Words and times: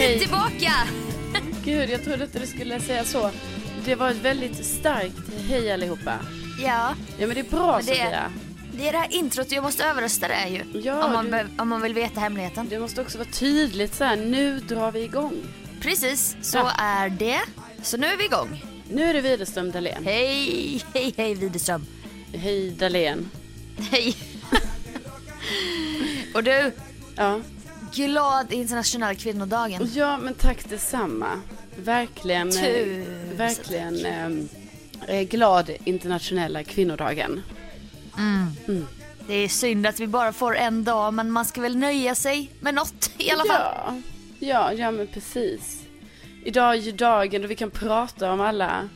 Hej. 0.00 0.18
tillbaka! 0.20 0.72
Gud, 1.64 1.90
jag 1.90 2.04
trodde 2.04 2.24
inte 2.24 2.38
du 2.38 2.46
skulle 2.46 2.80
säga 2.80 3.04
så. 3.04 3.30
Det 3.84 3.94
var 3.94 4.10
ett 4.10 4.16
väldigt 4.22 4.64
starkt 4.66 5.16
hej 5.48 5.72
allihopa. 5.72 6.18
Ja, 6.62 6.94
Ja, 7.18 7.26
men 7.26 7.34
det 7.34 7.40
är 7.40 7.50
bra 7.50 7.76
Men 7.76 7.86
det- 7.86 7.92
Sofia. 7.94 8.32
det 8.72 8.88
är 8.88 8.92
det 8.92 8.98
här 8.98 9.12
introt 9.12 9.52
jag 9.52 9.64
måste 9.64 9.84
överrösta 9.84 10.28
det 10.28 10.48
ju. 10.48 10.80
Ja, 10.80 11.04
om, 11.04 11.12
man 11.12 11.30
du- 11.30 11.62
om 11.62 11.68
man 11.68 11.82
vill 11.82 11.94
veta 11.94 12.20
hemligheten. 12.20 12.66
Det 12.70 12.78
måste 12.78 13.00
också 13.00 13.18
vara 13.18 13.28
tydligt 13.28 13.94
så 13.94 14.04
här. 14.04 14.16
nu 14.16 14.60
drar 14.60 14.92
vi 14.92 15.00
igång. 15.02 15.34
Precis, 15.82 16.36
så 16.42 16.58
Ja. 16.58 16.70
är 16.78 17.08
det. 17.08 17.40
Så 17.82 17.96
nu 17.96 18.06
är 18.06 18.16
vi 18.16 18.24
igång. 18.24 18.64
Nu 18.90 19.02
är 19.04 19.14
det 19.14 19.20
Widerström 19.20 19.70
Dahlén. 19.70 20.04
Hej, 20.04 20.82
hej, 20.94 21.14
hej 21.16 21.34
Widerström. 21.34 21.86
Hej 22.34 22.70
Dahlén. 22.70 23.30
Hej. 23.90 24.16
Och 26.34 26.44
du, 26.44 26.72
Ja. 27.16 27.40
Glad 27.92 28.52
internationella 28.52 29.14
kvinnodagen. 29.14 29.90
ja, 29.94 30.18
men 30.18 30.34
tack 30.34 30.68
detsamma. 30.68 31.40
Verkligen, 31.76 32.48
eh, 32.48 32.54
Tusen 32.54 33.36
verkligen 33.36 34.06
eh, 34.06 35.16
eh, 35.16 35.22
glad 35.22 35.70
internationella 35.84 36.64
kvinnodagen. 36.64 37.42
Det 39.26 39.34
är 39.34 39.48
synd 39.48 39.86
att 39.86 40.00
vi 40.00 40.06
bara 40.06 40.32
får 40.32 40.56
en 40.56 40.84
dag, 40.84 41.14
men 41.14 41.30
man 41.30 41.44
ska 41.44 41.60
väl 41.60 41.76
nöja 41.76 42.14
sig 42.14 42.50
med 42.60 42.74
något 42.74 43.10
i 43.18 43.30
alla 43.30 43.44
fall. 43.44 43.74
Ja, 43.86 43.94
ja, 44.38 44.72
ja 44.72 44.90
men 44.90 45.06
precis. 45.06 45.82
Idag 46.44 46.70
är 46.70 46.74
ju 46.74 46.92
dagen 46.92 47.42
då 47.42 47.48
vi 47.48 47.56
kan 47.56 47.70
prata 47.70 48.32
om 48.32 48.40
alla 48.40 48.88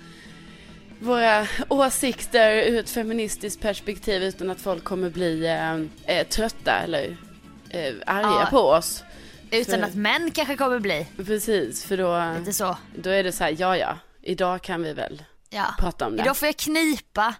våra 0.98 1.46
åsikter 1.68 2.56
ur 2.56 2.78
ett 2.78 2.90
feministiskt 2.90 3.60
perspektiv 3.60 4.22
utan 4.22 4.50
att 4.50 4.60
folk 4.60 4.84
kommer 4.84 5.10
bli 5.10 5.46
eh, 5.46 6.16
eh, 6.16 6.26
trötta 6.26 6.72
eller 6.72 7.16
eh, 7.74 7.94
arga 8.06 8.28
Ja. 8.40 8.46
på 8.50 8.58
oss. 8.60 9.04
Utan 9.50 9.80
För- 9.80 9.86
att 9.86 9.94
män 9.94 10.30
kanske 10.30 10.56
kommer 10.56 10.78
bli. 10.78 11.06
Precis, 11.26 11.84
för 11.84 11.96
då, 11.96 12.34
Lite 12.38 12.52
så. 12.52 12.76
då 12.96 13.10
är 13.10 13.24
det 13.24 13.32
så 13.32 13.44
här, 13.44 13.56
ja 13.58 13.76
ja, 13.76 13.98
idag 14.22 14.62
kan 14.62 14.82
vi 14.82 14.92
väl 14.92 15.24
Ja. 15.50 15.64
prata 15.78 16.06
om 16.06 16.16
det. 16.16 16.22
Idag 16.22 16.36
får 16.36 16.46
jag 16.46 16.56
knipa, 16.56 17.34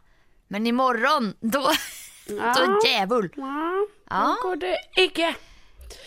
men 0.48 0.66
imorgon, 0.66 1.34
då, 1.40 1.60
då 2.26 2.80
djävul. 2.86 3.30
Ja, 3.36 3.86
Ja. 4.10 4.36
då 4.42 4.48
går 4.48 4.56
det 4.56 4.76
icke. 4.96 5.34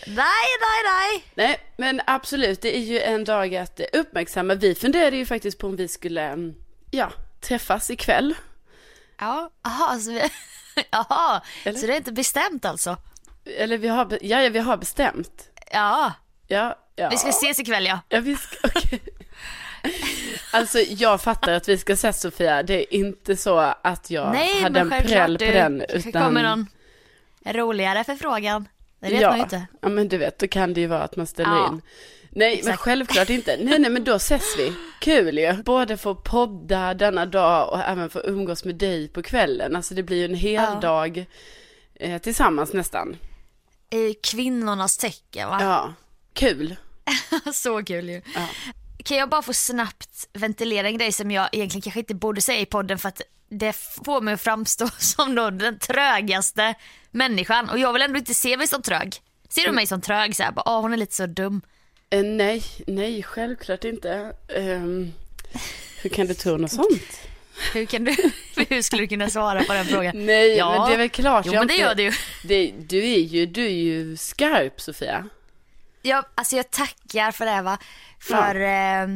Nej, 0.06 0.16
nej, 0.16 0.82
nej. 0.84 1.24
Nej, 1.34 1.60
men 1.76 2.00
absolut, 2.06 2.60
det 2.62 2.76
är 2.76 2.80
ju 2.80 3.00
en 3.00 3.24
dag 3.24 3.56
att 3.56 3.80
uppmärksamma. 3.92 4.54
Vi 4.54 4.74
funderade 4.74 5.16
ju 5.16 5.26
faktiskt 5.26 5.58
på 5.58 5.66
om 5.66 5.76
vi 5.76 5.88
skulle, 5.88 6.22
mm, 6.22 6.54
ja, 6.90 7.10
träffas 7.40 7.90
ikväll. 7.90 8.34
Ja, 9.18 9.50
aha, 9.66 9.98
så, 9.98 10.10
vi, 10.12 10.22
aha, 10.92 11.40
Eller? 11.64 11.78
så 11.78 11.86
det 11.86 11.92
är 11.92 11.96
inte 11.96 12.12
bestämt 12.12 12.64
alltså? 12.64 12.96
Eller 13.56 13.78
vi 13.78 13.88
har, 13.88 14.18
ja, 14.20 14.42
ja, 14.42 14.48
vi 14.50 14.58
har 14.58 14.76
bestämt. 14.76 15.48
Ja, 15.72 16.12
Ja, 16.46 16.78
ja. 16.96 17.08
vi 17.10 17.16
ska 17.16 17.28
ses 17.28 17.60
ikväll 17.60 17.86
ja. 17.86 18.00
Ja, 18.08 18.20
vi 18.20 18.36
ska, 18.36 18.56
okej. 18.74 19.00
Alltså 20.52 20.78
jag 20.78 21.20
fattar 21.20 21.52
att 21.52 21.68
vi 21.68 21.78
ska 21.78 21.92
ses 21.92 22.20
Sofia, 22.20 22.62
det 22.62 22.74
är 22.74 22.94
inte 22.94 23.36
så 23.36 23.58
att 23.82 24.10
jag 24.10 24.32
nej, 24.32 24.62
hade 24.62 24.80
en 24.80 24.88
men 24.88 25.02
präll 25.02 25.38
på 25.38 25.44
du, 25.44 25.52
den. 25.52 25.78
det 25.78 26.12
kommer 26.12 26.42
någon 26.42 26.66
roligare 27.46 28.04
förfrågan. 28.04 28.68
Det 29.00 29.08
vet 29.10 29.20
ja, 29.20 29.28
man 29.28 29.36
ju 29.36 29.42
inte. 29.42 29.66
Ja 29.80 29.88
men 29.88 30.08
du 30.08 30.18
vet, 30.18 30.38
då 30.38 30.48
kan 30.48 30.74
det 30.74 30.80
ju 30.80 30.86
vara 30.86 31.02
att 31.02 31.16
man 31.16 31.26
ställer 31.26 31.50
Ja. 31.56 31.68
in. 31.68 31.82
Nej 32.30 32.50
men 32.50 32.58
Exakt. 32.58 32.78
självklart 32.78 33.30
inte. 33.30 33.56
Nej 33.60 33.78
nej 33.78 33.90
men 33.90 34.04
då 34.04 34.14
ses 34.14 34.58
vi. 34.58 34.72
Kul 35.00 35.38
ju. 35.38 35.52
Både 35.52 35.96
få 35.96 36.14
podda 36.14 36.94
denna 36.94 37.26
dag 37.26 37.72
och 37.72 37.80
även 37.80 38.10
få 38.10 38.20
umgås 38.20 38.64
med 38.64 38.74
dig 38.74 39.08
på 39.08 39.22
kvällen. 39.22 39.76
Alltså 39.76 39.94
det 39.94 40.02
blir 40.02 40.16
ju 40.16 40.24
en 40.24 40.34
hel 40.34 40.54
Ja. 40.74 40.80
dag 40.80 41.24
eh, 41.94 42.18
tillsammans 42.18 42.72
nästan. 42.72 43.16
I 43.90 44.14
kvinnornas 44.14 44.96
tecken 44.96 45.48
va? 45.48 45.58
Ja, 45.60 45.94
kul. 46.32 46.76
Så 47.54 47.84
kul 47.84 48.08
ju. 48.08 48.22
Ja. 48.34 48.48
Kan 49.04 49.16
jag 49.16 49.28
bara 49.28 49.42
få 49.42 49.52
snabbt 49.52 50.28
ventilera 50.32 50.86
en 50.88 50.98
grej 50.98 51.12
som 51.12 51.30
jag 51.30 51.48
egentligen 51.52 51.82
kanske 51.82 52.00
inte 52.00 52.14
borde 52.14 52.40
säga 52.40 52.60
i 52.60 52.66
podden 52.66 52.98
för 52.98 53.08
att 53.08 53.22
det 53.50 53.72
får 53.72 54.20
mig 54.20 54.34
att 54.34 54.40
framstå 54.40 54.88
som 54.98 55.34
då 55.34 55.50
den 55.50 55.78
trögaste 55.78 56.74
människan 57.10 57.70
och 57.70 57.78
jag 57.78 57.92
vill 57.92 58.02
ändå 58.02 58.18
inte 58.18 58.34
se 58.34 58.56
mig 58.56 58.66
som 58.66 58.82
trög. 58.82 59.16
Ser 59.48 59.66
du 59.66 59.72
mig 59.72 59.86
som 59.86 60.00
trög 60.00 60.36
så 60.36 60.42
här, 60.42 60.52
bara, 60.52 60.62
åh 60.66 60.80
hon 60.80 60.92
är 60.92 60.96
lite 60.96 61.14
så 61.14 61.26
dum. 61.26 61.60
Eh, 62.10 62.22
nej, 62.22 62.62
nej 62.86 63.22
självklart 63.22 63.84
inte. 63.84 64.32
Ehm, 64.48 65.12
hur 66.02 66.10
kan 66.10 66.26
du 66.26 66.34
tro 66.34 66.56
något 66.56 66.72
sånt? 66.72 67.20
Hur, 67.72 67.86
kan 67.86 68.04
du, 68.04 68.16
hur 68.68 68.82
skulle 68.82 69.02
du 69.02 69.08
kunna 69.08 69.30
svara 69.30 69.64
på 69.64 69.72
den 69.72 69.84
frågan? 69.86 70.26
Nej 70.26 70.56
Ja. 70.56 70.70
men 70.78 70.88
det 70.88 70.94
är 70.94 70.98
väl 70.98 71.08
klart. 71.08 71.46
Jo 71.46 71.52
men 71.52 71.66
det 71.66 71.74
gör 71.76 71.94
du 71.94 72.02
ju. 72.02 72.12
Det, 72.44 72.72
du, 72.88 72.98
är 73.12 73.18
ju, 73.18 73.46
du 73.46 73.64
är 73.64 73.68
ju 73.70 74.16
skarp 74.16 74.80
Sofia. 74.80 75.28
Jag, 76.02 76.24
alltså 76.34 76.56
jag 76.56 76.70
tackar 76.70 77.32
för 77.32 77.46
det 77.46 77.62
va. 77.62 77.78
För, 78.20 78.54
eh, 78.54 79.06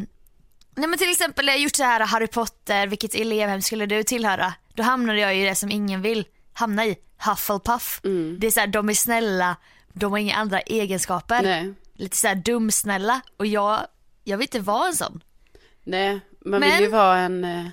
nej 0.74 0.88
men 0.88 0.98
till 0.98 1.10
exempel 1.10 1.46
jag 1.46 1.58
gjort 1.58 1.76
så 1.76 1.82
här 1.84 2.00
Harry 2.00 2.26
Potter, 2.26 2.86
vilket 2.86 3.14
elevhem 3.14 3.62
skulle 3.62 3.86
du 3.86 4.02
tillhöra? 4.02 4.54
Då 4.74 4.82
hamnade 4.82 5.18
jag 5.20 5.36
i 5.36 5.44
det 5.44 5.54
som 5.54 5.70
ingen 5.70 6.02
vill 6.02 6.24
hamna 6.52 6.86
i, 6.86 6.96
Hufflepuff. 7.18 8.00
Mm. 8.04 8.36
Det 8.40 8.46
är 8.46 8.50
så 8.50 8.60
här, 8.60 8.66
de 8.66 8.88
är 8.88 8.94
snälla, 8.94 9.56
de 9.92 10.12
har 10.12 10.18
inga 10.18 10.36
andra 10.36 10.60
egenskaper. 10.60 11.42
Nej, 11.42 11.74
Lite 11.94 12.16
så 12.16 12.28
här 12.28 12.34
dumsnälla 12.34 13.20
och 13.36 13.46
jag, 13.46 13.80
jag 14.24 14.38
vill 14.38 14.44
inte 14.44 14.60
vara 14.60 14.88
en 14.88 14.94
sån. 14.96 15.20
nej, 15.84 16.20
man 16.44 16.60
Men- 16.60 16.70
vill 16.70 16.80
ju 16.80 16.88
vara 16.88 17.18
en... 17.18 17.70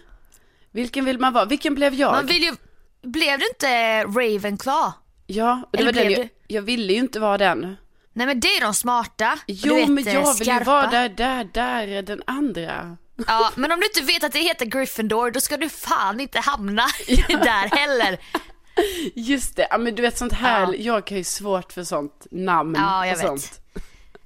eh, 0.73 0.75
Vilken 0.81 1.05
vill 1.05 1.19
man 1.19 1.33
vara? 1.33 1.45
Vilken 1.45 1.75
blev 1.75 1.93
jag? 1.93 2.11
Man 2.11 2.25
vill 2.25 2.43
ju, 2.43 2.51
blev 3.03 3.39
du 3.39 3.47
inte 3.47 4.03
Ravenclaw? 4.03 4.91
Ja, 5.27 5.61
och 5.63 5.69
det 5.71 5.79
Eller 5.79 5.93
var 5.93 6.03
den 6.03 6.11
jag, 6.11 6.29
jag 6.47 6.61
ville 6.61 6.93
ju 6.93 6.99
inte 6.99 7.19
vara 7.19 7.37
den. 7.37 7.75
Nej 8.13 8.27
men 8.27 8.39
det 8.39 8.47
är 8.47 8.61
de 8.61 8.73
smarta. 8.73 9.39
Jo, 9.47 9.75
vet, 9.75 9.89
men 9.89 10.07
eh, 10.07 10.13
jag 10.13 10.21
vill 10.21 10.39
ju 10.39 10.45
skarpa. 10.45 10.65
vara 10.71 10.87
där, 10.87 11.09
där, 11.09 11.43
där 11.53 11.87
är 11.87 12.01
den 12.01 12.21
andra. 12.27 12.97
Ja, 13.27 13.51
men 13.55 13.71
om 13.71 13.79
du 13.79 13.85
inte 13.85 14.01
vet 14.13 14.23
att 14.23 14.31
det 14.31 14.39
heter 14.39 14.65
Gryffindor 14.65 15.31
då 15.31 15.39
ska 15.39 15.57
du 15.57 15.69
fan 15.69 16.19
inte 16.19 16.39
hamna 16.39 16.85
där 17.27 17.77
heller. 17.77 18.19
Just 19.15 19.55
det, 19.55 19.67
ja 19.71 19.77
men 19.77 19.95
du 19.95 20.01
vet 20.01 20.17
sånt 20.17 20.33
här, 20.33 20.61
Ja. 20.61 20.73
jag 20.77 21.09
har 21.09 21.17
ju 21.17 21.23
svårt 21.23 21.73
för 21.73 21.83
sånt 21.83 22.27
namn 22.31 22.75
Ja, 22.77 23.05
jag 23.07 23.13
och 23.15 23.19
vet. 23.19 23.27
sånt. 23.27 23.58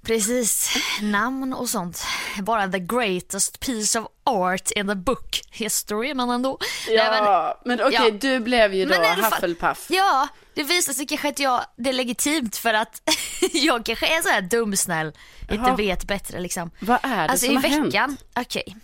Precis, 0.04 0.76
namn 1.02 1.54
och 1.54 1.70
sånt. 1.70 2.04
Bara 2.42 2.68
the 2.68 2.80
greatest 2.80 3.60
piece 3.60 4.00
of 4.00 4.08
art 4.24 4.72
in 4.72 4.88
the 4.88 4.96
book 4.96 5.42
history 5.52 6.14
men 6.14 6.30
ändå. 6.30 6.58
Nej, 6.88 6.98
men- 6.98 7.24
Ja, 7.24 7.62
men, 7.66 7.82
okej, 7.82 7.94
ja. 7.94 8.12
du 8.12 8.40
blev 8.40 8.74
ju 8.74 8.86
då 8.86 8.96
Hufflepuff. 8.96 9.86
Ja, 9.90 10.28
det 10.54 10.64
visar 10.64 10.94
sig 10.94 11.06
kanske 11.08 11.30
att 11.30 11.40
jag, 11.40 11.66
det 11.76 11.90
är 11.90 11.94
legitimt 11.94 12.56
för 12.58 12.74
att 12.74 13.02
jag 13.54 13.86
kanske 13.86 14.18
är 14.18 14.22
så 14.22 14.30
här 14.30 14.42
dumsnäll, 14.42 15.08
inte 15.42 15.56
Jaha. 15.56 15.76
vet 15.76 16.04
bättre 16.08 16.40
liksom. 16.40 16.72
Vad 16.80 17.00
är 17.04 17.16
det 17.24 17.30
Alltså 17.30 17.46
som 17.46 17.54
i 17.56 17.62
har 17.62 17.70
hänt? 17.70 17.86
veckan, 17.88 18.18
okej. 18.36 18.76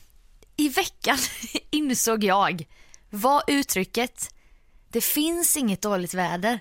I 0.56 0.69
veckan 0.69 1.18
insåg 1.72 2.24
jag 2.24 2.65
vad 3.10 3.44
uttrycket 3.48 4.30
det 4.89 5.01
finns 5.01 5.57
inget 5.57 5.81
dåligt 5.81 6.13
väder, 6.13 6.60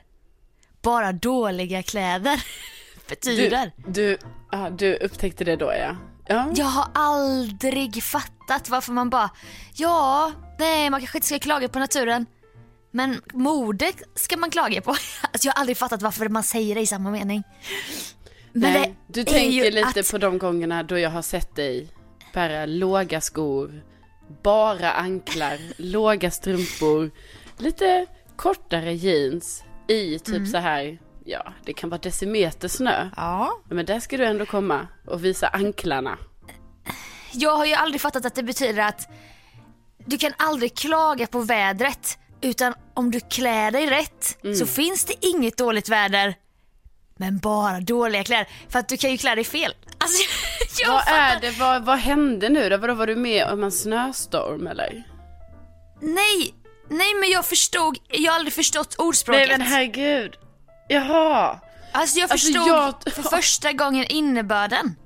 bara 0.82 1.12
dåliga 1.12 1.82
kläder 1.82 2.42
betyder. 3.08 3.72
Du, 3.76 3.92
du, 3.92 4.18
ja, 4.52 4.70
du 4.70 4.96
upptäckte 4.96 5.44
det 5.44 5.56
då 5.56 5.66
ja. 5.66 5.96
Ja, 6.30 6.50
Jag 6.54 6.64
har 6.66 6.86
aldrig 6.94 8.02
fattat 8.02 8.68
varför 8.68 8.92
man 8.92 9.10
bara, 9.10 9.30
ja, 9.74 10.32
nej 10.58 10.90
man 10.90 11.00
kanske 11.00 11.18
inte 11.18 11.26
ska 11.26 11.38
klaga 11.38 11.68
på 11.68 11.78
naturen. 11.78 12.26
Men 12.90 13.20
modet 13.32 14.02
ska 14.14 14.36
man 14.36 14.50
klaga 14.50 14.80
på. 14.80 14.90
Alltså 15.32 15.48
jag 15.48 15.52
har 15.54 15.60
aldrig 15.60 15.76
fattat 15.76 16.02
varför 16.02 16.28
man 16.28 16.42
säger 16.42 16.74
det 16.74 16.80
i 16.80 16.86
samma 16.86 17.10
mening. 17.10 17.42
Men 18.52 18.72
Nej, 18.72 18.94
du 19.06 19.24
tänker 19.24 19.70
lite 19.70 20.00
att- 20.00 20.10
på 20.10 20.18
de 20.18 20.38
gångerna 20.38 20.82
då 20.82 20.98
jag 20.98 21.10
har 21.10 21.22
sett 21.22 21.56
dig 21.56 21.88
bära 22.34 22.66
låga 22.66 23.20
skor, 23.20 23.82
bara 24.42 24.92
anklar, 24.92 25.58
låga 25.76 26.30
strumpor, 26.30 27.10
lite 27.58 28.06
kortare 28.36 28.94
jeans 28.94 29.64
i 29.88 30.18
typ 30.18 30.28
Mm. 30.36 30.46
så 30.46 30.58
här, 30.58 30.98
ja 31.28 31.52
det 31.64 31.72
kan 31.72 31.90
vara 31.90 32.00
decimeter 32.00 32.68
snö. 32.68 33.10
Ja. 33.16 33.60
Men 33.70 33.86
där 33.86 34.00
ska 34.00 34.16
du 34.16 34.24
ändå 34.26 34.46
komma 34.46 34.88
och 35.06 35.24
visa 35.24 35.48
anklarna. 35.48 36.18
Jag 37.32 37.56
har 37.56 37.66
ju 37.66 37.74
aldrig 37.74 38.00
fattat 38.00 38.26
att 38.26 38.34
det 38.34 38.42
betyder 38.42 38.82
att 38.82 39.08
du 40.06 40.18
kan 40.18 40.32
aldrig 40.36 40.76
klaga 40.76 41.26
på 41.26 41.40
vädret. 41.40 42.18
Utan 42.40 42.74
om 42.94 43.10
du 43.10 43.20
klär 43.20 43.70
dig 43.70 43.86
rätt 43.86 44.38
Mm. 44.44 44.56
så 44.56 44.66
finns 44.66 45.04
det 45.04 45.26
inget 45.26 45.56
dåligt 45.56 45.88
väder. 45.88 46.34
Men 47.16 47.38
bara 47.38 47.80
dåliga 47.80 48.24
kläder. 48.24 48.48
För 48.68 48.78
att 48.78 48.88
du 48.88 48.96
kan 48.96 49.10
ju 49.10 49.18
klä 49.18 49.34
dig 49.34 49.44
fel. 49.44 49.74
Alltså, 49.98 50.22
jag 50.82 50.92
Vad 50.92 51.04
fattar- 51.04 51.36
är 51.36 51.40
det, 51.40 51.50
vad, 51.50 51.84
vad 51.84 51.98
hände 51.98 52.48
nu 52.48 52.68
då? 52.68 52.76
Vadå, 52.76 52.94
var 52.94 53.06
du 53.06 53.16
med 53.16 53.46
om 53.46 53.64
en 53.64 53.72
snöstorm 53.72 54.66
eller? 54.66 55.02
Nej, 56.00 56.54
nej 56.88 57.14
men 57.20 57.30
jag 57.30 57.44
förstod, 57.46 57.98
jag 58.08 58.32
har 58.32 58.36
aldrig 58.38 58.52
förstått 58.54 58.94
ordspråket. 58.98 59.48
Nej 59.48 59.58
men 59.58 59.66
herregud. 59.66 60.36
Jaha, 60.88 61.60
Alltså 61.92 62.18
jag 62.18 62.30
Alltså, 62.32 62.46
förstod 62.46 62.68
jag- 62.68 62.94
för 63.14 63.22
första 63.22 63.72
gången 63.72 64.04
innebörden. 64.08 64.96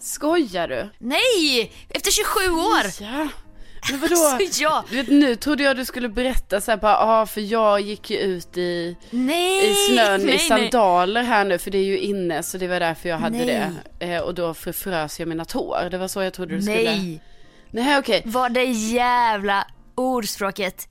skojar 0.00 0.68
du? 0.68 0.90
Nej, 0.98 1.72
efter 1.88 2.10
27 2.10 2.50
år. 2.50 2.84
Ja. 3.00 3.28
Men 3.90 4.00
vadå? 4.00 4.14
Alltså, 4.26 4.62
ja. 4.62 4.84
Du 4.90 4.96
vet, 4.96 5.08
nu 5.08 5.36
trodde 5.36 5.62
jag 5.62 5.76
du 5.76 5.84
skulle 5.84 6.08
berätta 6.08 6.60
så 6.60 6.70
här 6.70 6.78
bara, 6.78 6.96
ah, 6.98 7.26
för 7.26 7.40
jag 7.40 7.80
gick 7.80 8.10
ju 8.10 8.18
ut 8.18 8.56
i, 8.56 8.96
Nej, 9.10 9.70
i 9.70 9.74
snön 9.74 10.20
nej, 10.20 10.34
i 10.34 10.36
nej. 10.36 10.38
sandaler 10.38 11.22
här 11.22 11.44
nu 11.44 11.58
för 11.58 11.70
det 11.70 11.78
är 11.78 11.84
ju 11.84 11.98
inne 11.98 12.42
så 12.42 12.58
det 12.58 12.68
var 12.68 12.80
därför 12.80 13.08
jag 13.08 13.18
hade 13.18 13.36
Nej. 13.36 13.70
det. 13.98 14.14
Eh, 14.14 14.20
och 14.20 14.34
då 14.34 14.54
förfrös 14.54 15.20
jag 15.20 15.28
mina 15.28 15.44
tår. 15.44 15.88
Det 15.90 15.98
var 15.98 16.08
så 16.08 16.22
jag 16.22 16.32
trodde 16.34 16.54
du 16.56 16.62
skulle. 16.62 16.76
Nej, 16.76 17.22
Nej 17.70 17.98
okej. 17.98 18.22
vad 18.24 18.52
det 18.52 18.64
jävla 18.64 19.66
ordspråket 19.94 20.88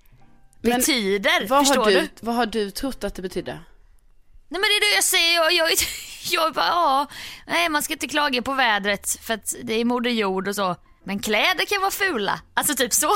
Men 0.62 0.78
betyder. 0.78 1.48
Vad 1.48 1.68
förstår 1.68 1.84
har, 1.84 1.92
du, 1.92 2.02
du? 2.02 2.08
vad 2.20 2.36
har 2.36 2.46
du 2.46 2.72
trott 2.72 3.04
att 3.04 3.16
det 3.16 3.22
betydde? 3.22 3.60
Nej 4.54 4.60
men 4.62 4.70
det 4.70 4.76
är 4.78 4.90
det 4.90 4.96
jag 4.96 5.04
säger, 5.04 5.36
jag, 5.36 5.54
jag, 5.54 5.70
jag 6.32 6.54
bara 6.54 6.66
ja, 6.68 7.08
nej 7.48 7.70
man 7.70 7.84
ska 7.84 7.94
inte 7.94 8.08
klaga 8.08 8.42
på 8.42 8.54
vädret 8.54 9.18
för 9.22 9.34
att 9.34 9.54
det 9.64 9.74
är 9.74 9.86
moder 9.86 10.12
jord 10.12 10.48
och 10.48 10.56
så. 10.56 10.76
Men 11.04 11.20
kläder 11.20 11.66
kan 11.66 11.82
vara 11.82 11.92
fula, 11.92 12.40
alltså 12.54 12.76
typ 12.76 12.94
så. 12.94 13.12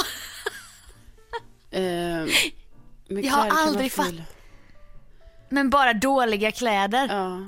Men 1.69 3.23
Jag 3.23 3.31
har 3.33 3.49
aldrig 3.67 3.91
fatt- 3.91 4.05
fula. 4.05 4.23
Men 5.49 5.69
bara 5.69 5.93
dåliga 5.93 6.51
kläder. 6.51 7.07
Ja. 7.09 7.45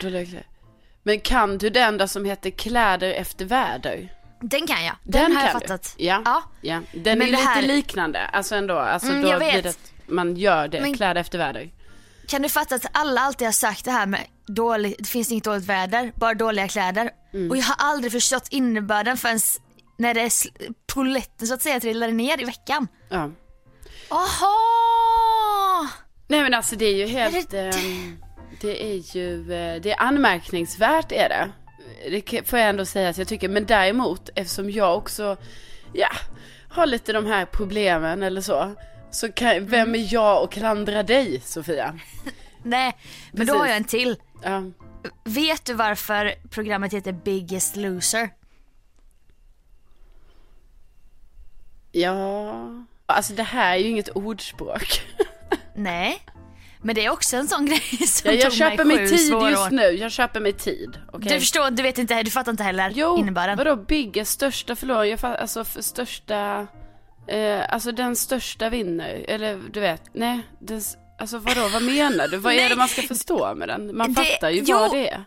Dåliga 0.00 0.24
kläder. 0.26 0.46
Men 1.02 1.20
kan 1.20 1.58
du 1.58 1.70
den 1.70 1.98
där 1.98 2.06
som 2.06 2.24
heter 2.24 2.50
kläder 2.50 3.12
efter 3.12 3.44
väder? 3.44 4.14
Den 4.40 4.66
kan 4.66 4.84
jag, 4.84 4.94
den, 5.02 5.36
har 5.36 5.42
jag 5.42 5.52
kan 5.52 5.60
du. 5.60 5.66
fattat. 5.68 5.94
Ja, 5.96 6.22
Ja. 6.24 6.42
ja. 6.60 6.82
Den 6.92 7.18
Men 7.18 7.28
är 7.28 7.32
det 7.32 7.36
lite 7.38 7.42
här- 7.48 7.62
liknande, 7.62 8.26
alltså 8.26 8.54
ändå. 8.54 8.78
Alltså 8.78 9.08
Mm, 9.08 9.22
då 9.22 9.28
jag 9.28 9.38
vet. 9.38 9.62
det 9.64 9.76
man 10.10 10.36
gör 10.36 10.68
det, 10.68 10.80
Men- 10.80 10.94
kläder 10.96 11.20
efter 11.20 11.38
väder. 11.38 11.70
Kan 12.28 12.42
du 12.42 12.48
fatta 12.48 12.74
att 12.74 12.86
alla 12.92 13.20
alltid 13.20 13.46
har 13.46 13.52
sagt 13.52 13.84
det 13.84 13.90
här 13.90 14.06
med 14.06 14.20
dålig, 14.46 14.94
det 14.98 15.08
finns 15.08 15.30
inget 15.32 15.44
dåligt 15.44 15.64
väder, 15.64 16.12
bara 16.14 16.34
dåliga 16.34 16.68
kläder. 16.68 17.10
Mm. 17.34 17.50
Och 17.50 17.56
jag 17.56 17.62
har 17.62 17.76
aldrig 17.78 18.12
förstått 18.12 18.46
innebörden 18.50 19.16
förrän 19.16 19.38
när 19.98 20.14
det 20.14 20.20
är 20.20 20.30
polletten 20.94 21.46
så 21.48 21.54
att 21.54 21.62
säga 21.62 21.80
trillade 21.80 22.12
ner 22.12 22.40
i 22.40 22.44
veckan. 22.44 22.88
Ja. 23.08 23.30
Aha! 24.08 25.88
Nej 26.28 26.42
men 26.42 26.54
alltså 26.54 26.76
det 26.76 26.84
är 26.84 26.94
ju 26.96 27.06
helt, 27.06 27.54
Är 27.54 27.64
det- 27.64 27.76
ehm, 27.76 28.16
det 28.60 28.84
är 28.92 29.16
ju, 29.16 29.40
eh, 29.52 29.80
det 29.82 29.92
är 29.92 30.00
anmärkningsvärt 30.02 31.12
är 31.12 31.28
det. 31.28 31.50
Det 32.10 32.48
får 32.48 32.58
jag 32.58 32.68
ändå 32.68 32.84
säga 32.84 33.08
att 33.08 33.18
jag 33.18 33.28
tycker, 33.28 33.48
men 33.48 33.66
däremot 33.66 34.30
eftersom 34.34 34.70
jag 34.70 34.96
också, 34.96 35.36
ja, 35.92 36.08
har 36.68 36.86
lite 36.86 37.12
de 37.12 37.26
här 37.26 37.44
problemen 37.46 38.22
eller 38.22 38.40
så. 38.40 38.74
Så 39.10 39.32
kan, 39.32 39.66
vem 39.66 39.88
Mm. 39.88 39.94
är 40.00 40.12
jag 40.14 40.42
och 40.42 40.52
klandra 40.52 41.02
dig 41.02 41.40
Sofia? 41.44 41.98
Nej, 42.62 42.96
men 43.32 43.46
då 43.46 43.52
Precis. 43.52 43.60
har 43.60 43.66
jag 43.66 43.76
en 43.76 43.84
till. 43.84 44.16
Ja. 44.42 44.62
Vet 45.24 45.64
du 45.64 45.74
varför 45.74 46.34
programmet 46.50 46.92
heter 46.92 47.12
Biggest 47.12 47.76
Loser? 47.76 48.30
Ja, 51.92 52.66
alltså 53.06 53.32
det 53.32 53.42
här 53.42 53.72
är 53.72 53.76
ju 53.78 53.88
inget 53.88 54.08
ordspråk. 54.08 55.02
Nej, 55.74 56.22
men 56.82 56.94
det 56.94 57.04
är 57.04 57.10
också 57.10 57.36
en 57.36 57.48
sån 57.48 57.66
grej 57.66 57.80
som 58.06 58.30
Ja, 58.30 58.36
jag 58.36 58.42
tog 58.44 58.52
köper 58.52 58.84
mig 58.84 58.96
tid 59.08 59.12
just 59.18 59.32
år. 59.32 59.70
nu, 59.70 59.82
jag 59.82 60.12
köper 60.12 60.40
mig 60.40 60.52
tid. 60.52 60.98
okej? 61.12 61.28
Du 61.32 61.40
förstår, 61.40 61.70
du 61.70 61.82
vet 61.82 61.98
inte, 61.98 62.22
du 62.22 62.30
fattar 62.30 62.50
inte 62.52 62.62
heller 62.64 62.92
Jo, 62.94 63.18
innebörden. 63.18 63.56
vadå 63.58 63.76
biggest, 63.76 64.30
största 64.32 64.76
förlorar, 64.76 65.04
jag 65.04 65.18
fa- 65.18 65.36
alltså 65.36 65.64
för 65.64 65.82
största, 65.82 66.66
eh, 67.30 67.72
alltså 67.74 67.92
den 67.92 68.16
största 68.16 68.68
vinner, 68.70 69.24
eller 69.28 69.60
du 69.72 69.80
vet, 69.80 70.02
nej, 70.12 70.40
den, 70.60 70.80
alltså 71.18 71.38
vadå, 71.38 71.68
vad 71.68 71.82
menar 71.82 72.28
du? 72.28 72.36
Vad 72.36 72.52
är 72.54 72.68
det 72.68 72.76
man 72.76 72.88
ska 72.88 73.02
förstå 73.02 73.54
med 73.54 73.68
den? 73.68 73.96
Man 73.96 74.12
Det- 74.14 74.24
fattar 74.24 74.50
ju 74.50 74.62
jo. 74.66 74.78
vad 74.78 74.92
det 74.92 75.08
är. 75.08 75.24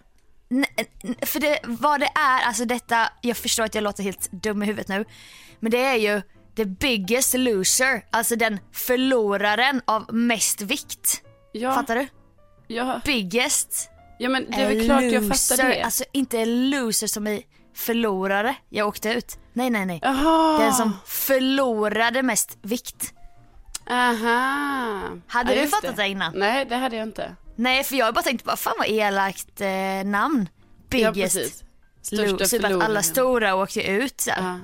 För 1.25 1.39
det, 1.39 1.59
vad 1.63 1.99
det 1.99 2.09
är, 2.15 2.41
alltså 2.47 2.65
detta, 2.65 3.09
jag 3.21 3.37
förstår 3.37 3.63
att 3.63 3.75
jag 3.75 3.83
låter 3.83 4.03
helt 4.03 4.31
dum 4.31 4.63
i 4.63 4.65
huvudet 4.65 4.87
nu. 4.87 5.05
Men 5.59 5.71
det 5.71 5.77
är 5.81 5.95
ju 5.95 6.21
the 6.55 6.65
biggest 6.65 7.33
loser, 7.33 8.05
alltså 8.09 8.35
den 8.35 8.59
förloraren 8.71 9.81
av 9.85 10.13
mest 10.13 10.61
vikt. 10.61 11.21
Ja, 11.51 11.73
Fattar 11.75 11.95
du? 11.95 12.07
ja, 12.67 13.01
Biggest 13.05 13.89
ja 14.19 14.29
men 14.29 14.45
det 14.51 14.61
är 14.61 14.67
väl 14.75 14.85
klart 14.85 15.03
jag 15.03 15.27
fattar 15.37 15.69
det. 15.69 15.81
Alltså 15.83 16.03
inte 16.11 16.45
loser 16.45 17.07
som 17.07 17.27
i 17.27 17.45
förlorare, 17.73 18.55
jag 18.69 18.87
åkte 18.87 19.09
ut. 19.13 19.37
Nej 19.53 19.69
nej 19.69 19.85
nej. 19.85 19.99
Jaha, 20.03 20.57
Den 20.59 20.73
som 20.73 20.93
förlorade 21.05 22.23
mest 22.23 22.57
vikt. 22.61 23.13
aha. 23.89 25.01
Hade 25.27 25.55
Ja, 25.55 25.61
du 25.61 25.67
fattat 25.67 25.95
det 25.95 26.07
innan? 26.07 26.33
Nej, 26.35 26.65
det 26.65 26.75
hade 26.75 26.95
jag 26.95 27.07
inte. 27.07 27.35
Nej 27.55 27.83
för 27.83 27.95
jag 27.95 28.05
har 28.05 28.11
bara 28.13 28.21
tänkt, 28.23 28.45
vad 28.45 28.59
fan 28.59 28.73
vad 28.77 28.87
elakt 28.87 29.61
eh, 29.61 29.69
namn. 30.05 30.49
Ja, 30.89 31.11
Biggest 31.11 31.35
precis. 31.37 31.63
loser, 32.11 32.45
typ 32.57 32.65
att 32.65 32.83
alla 32.83 33.03
stora 33.03 33.55
åkte 33.55 33.81
ut. 33.91 34.21
Så. 34.21 34.29
Ja. 34.37 34.59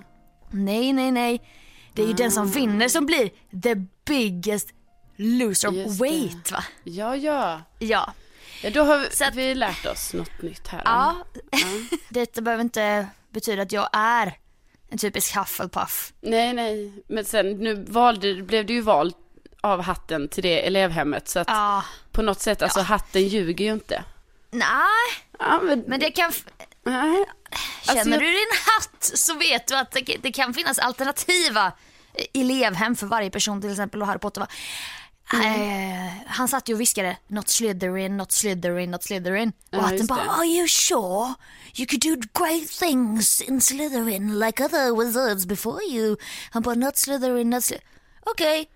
Nej, 0.52 0.94
nej, 0.94 1.12
nej. 1.12 1.42
Det 1.94 2.02
är 2.04 2.08
ju 2.08 2.14
den 2.14 2.32
som 2.32 2.48
vinner 2.50 2.88
som 2.88 3.06
blir 3.06 3.30
the 3.64 3.76
biggest 4.06 4.70
loser 5.18 5.68
of 5.68 5.74
det. 5.76 6.04
weight 6.04 6.52
va? 6.52 6.64
ja, 6.84 7.16
ja. 7.16 7.62
Ja. 7.80 8.14
Ja 8.62 8.70
då 8.70 8.84
har 8.84 8.98
vi, 8.98 9.24
att- 9.26 9.36
vi 9.36 9.56
lärt 9.56 9.86
oss 9.86 10.14
något 10.14 10.42
nytt 10.42 10.68
här. 10.68 10.82
ja. 10.86 11.16
Detta 12.10 12.42
behöver 12.42 12.64
inte 12.64 13.08
betyda 13.30 13.62
att 13.62 13.72
jag 13.72 13.90
är 13.94 14.38
en 14.92 14.98
typisk 14.98 15.36
Hufflepuff. 15.36 16.14
Nej, 16.22 16.54
nej, 16.54 17.04
men 17.08 17.26
sen 17.26 17.52
nu 17.58 17.86
valde, 17.88 18.44
blev 18.44 18.66
du 18.66 18.74
ju 18.74 18.82
vald 18.82 19.14
av 19.62 19.82
hatten 19.82 20.30
till 20.30 20.44
det 20.44 20.68
elevhemmet 20.68 21.28
så 21.28 21.40
att 21.40 21.48
Ja. 21.48 21.84
på 22.12 22.22
något 22.22 22.42
sätt, 22.42 22.62
alltså 22.62 22.80
hatten 22.82 23.28
ljuger 23.28 23.66
ju 23.66 23.72
inte. 23.74 24.04
Nej, 24.52 24.68
Ja, 25.40 25.60
men, 25.64 25.84
men 25.88 26.00
det 26.00 26.12
kan... 26.12 26.32
nej. 26.84 27.26
Känner 27.84 28.00
Alltså, 28.00 28.10
jag- 28.10 28.20
du 28.20 28.26
din 28.26 28.48
hatt 28.66 29.04
så 29.14 29.34
vet 29.38 29.68
du 29.68 29.76
att 29.78 29.92
det, 29.92 30.18
det 30.22 30.32
kan 30.32 30.54
finnas 30.54 30.80
alternativa 30.80 31.72
elevhem 32.34 32.96
för 32.96 33.08
varje 33.08 33.30
person 33.32 33.62
till 33.62 33.72
exempel 33.72 34.02
och 34.02 34.08
Harry 34.08 34.20
Potter 34.20 34.42
var. 34.42 34.50
Eh, 35.34 36.12
han 36.28 36.48
satt 36.48 36.70
ju 36.70 36.74
och 36.74 36.82
viskade 36.82 37.18
not 37.28 37.50
Slytherin, 37.50 38.18
not 38.18 38.32
Slytherin, 38.32 38.92
not 38.92 39.04
Slytherin. 39.04 39.52
Ja, 39.70 39.78
och 39.78 39.84
hatten 39.84 39.98
just 39.98 40.10
bara 40.10 40.22
are 40.22 40.46
you 40.46 40.68
sure 40.68 41.34
you 41.76 41.86
could 41.88 42.02
do 42.02 42.16
great 42.44 42.70
things 42.70 43.42
in 43.42 43.62
Slytherin 43.62 44.40
like 44.40 44.64
other 44.64 45.06
wizards 45.06 45.46
before 45.46 45.84
you. 45.84 46.16
Han 46.52 46.62
bara 46.64 46.76
not 46.76 46.96
Slytherin, 46.98 47.50
not 47.50 47.64
Slytherin. 47.64 47.88
Okej, 48.26 48.70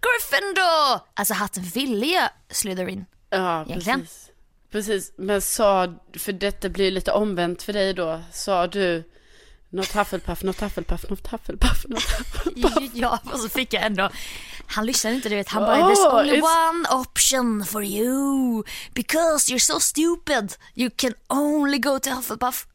Gryffindor! 0.00 1.00
Alltså 1.14 1.34
hatten 1.34 1.62
ville 1.62 2.06
ju 2.06 2.20
Slytherin. 2.50 3.06
Ja, 3.30 3.64
Egentligen. 3.64 4.00
precis. 4.00 4.26
Precis, 4.70 5.12
men 5.16 5.42
sa, 5.42 5.94
för 6.18 6.32
detta 6.32 6.68
blir 6.68 6.90
lite 6.90 7.12
omvänt 7.12 7.62
för 7.62 7.72
dig 7.72 7.94
då, 7.94 8.20
sa 8.32 8.66
du 8.66 9.04
något 9.72 9.92
Hufflepuff, 9.92 10.42
något 10.42 10.60
Hufflepuff, 10.60 11.04
något 11.10 11.26
Hufflepuff, 11.26 11.84
något 11.88 12.02
Hufflepuff. 12.02 12.90
Ja, 12.94 13.18
och 13.32 13.38
så 13.40 13.48
fick 13.48 13.72
jag 13.74 13.82
ändå, 13.82 14.10
han 14.66 14.86
lyssnade 14.86 15.16
inte 15.16 15.28
du 15.28 15.36
vet, 15.36 15.48
han 15.48 15.62
bara 15.62 15.78
Oh, 15.86 15.90
there's 15.92 16.20
only 16.20 16.40
it's- 16.40 16.68
one 16.68 16.88
option 17.02 17.64
for 17.66 17.84
you 17.84 18.64
because 18.94 19.52
you're 19.52 19.58
so 19.72 19.80
stupid 19.80 20.52
you 20.74 20.90
can 20.96 21.12
only 21.28 21.78
go 21.78 21.98
to 21.98 22.10
Hufflepuff. 22.10 22.66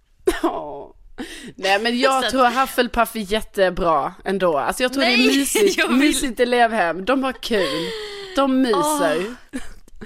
Nej 1.55 1.79
men 1.79 1.99
jag 1.99 2.29
tror 2.31 2.45
Hufflepuff 2.61 3.15
är 3.15 3.19
jättebra 3.19 4.13
ändå. 4.25 4.57
Alltså 4.57 4.83
jag 4.83 4.93
tror 4.93 5.03
det 5.03 5.13
är 5.13 5.17
Nej, 5.17 5.27
mysigt, 5.37 5.79
vill- 5.79 5.89
mysigt 5.91 6.39
elevhem. 6.39 7.05
De 7.05 7.23
har 7.23 7.33
kul. 7.33 7.89
De 8.35 8.61
myser. 8.61 9.35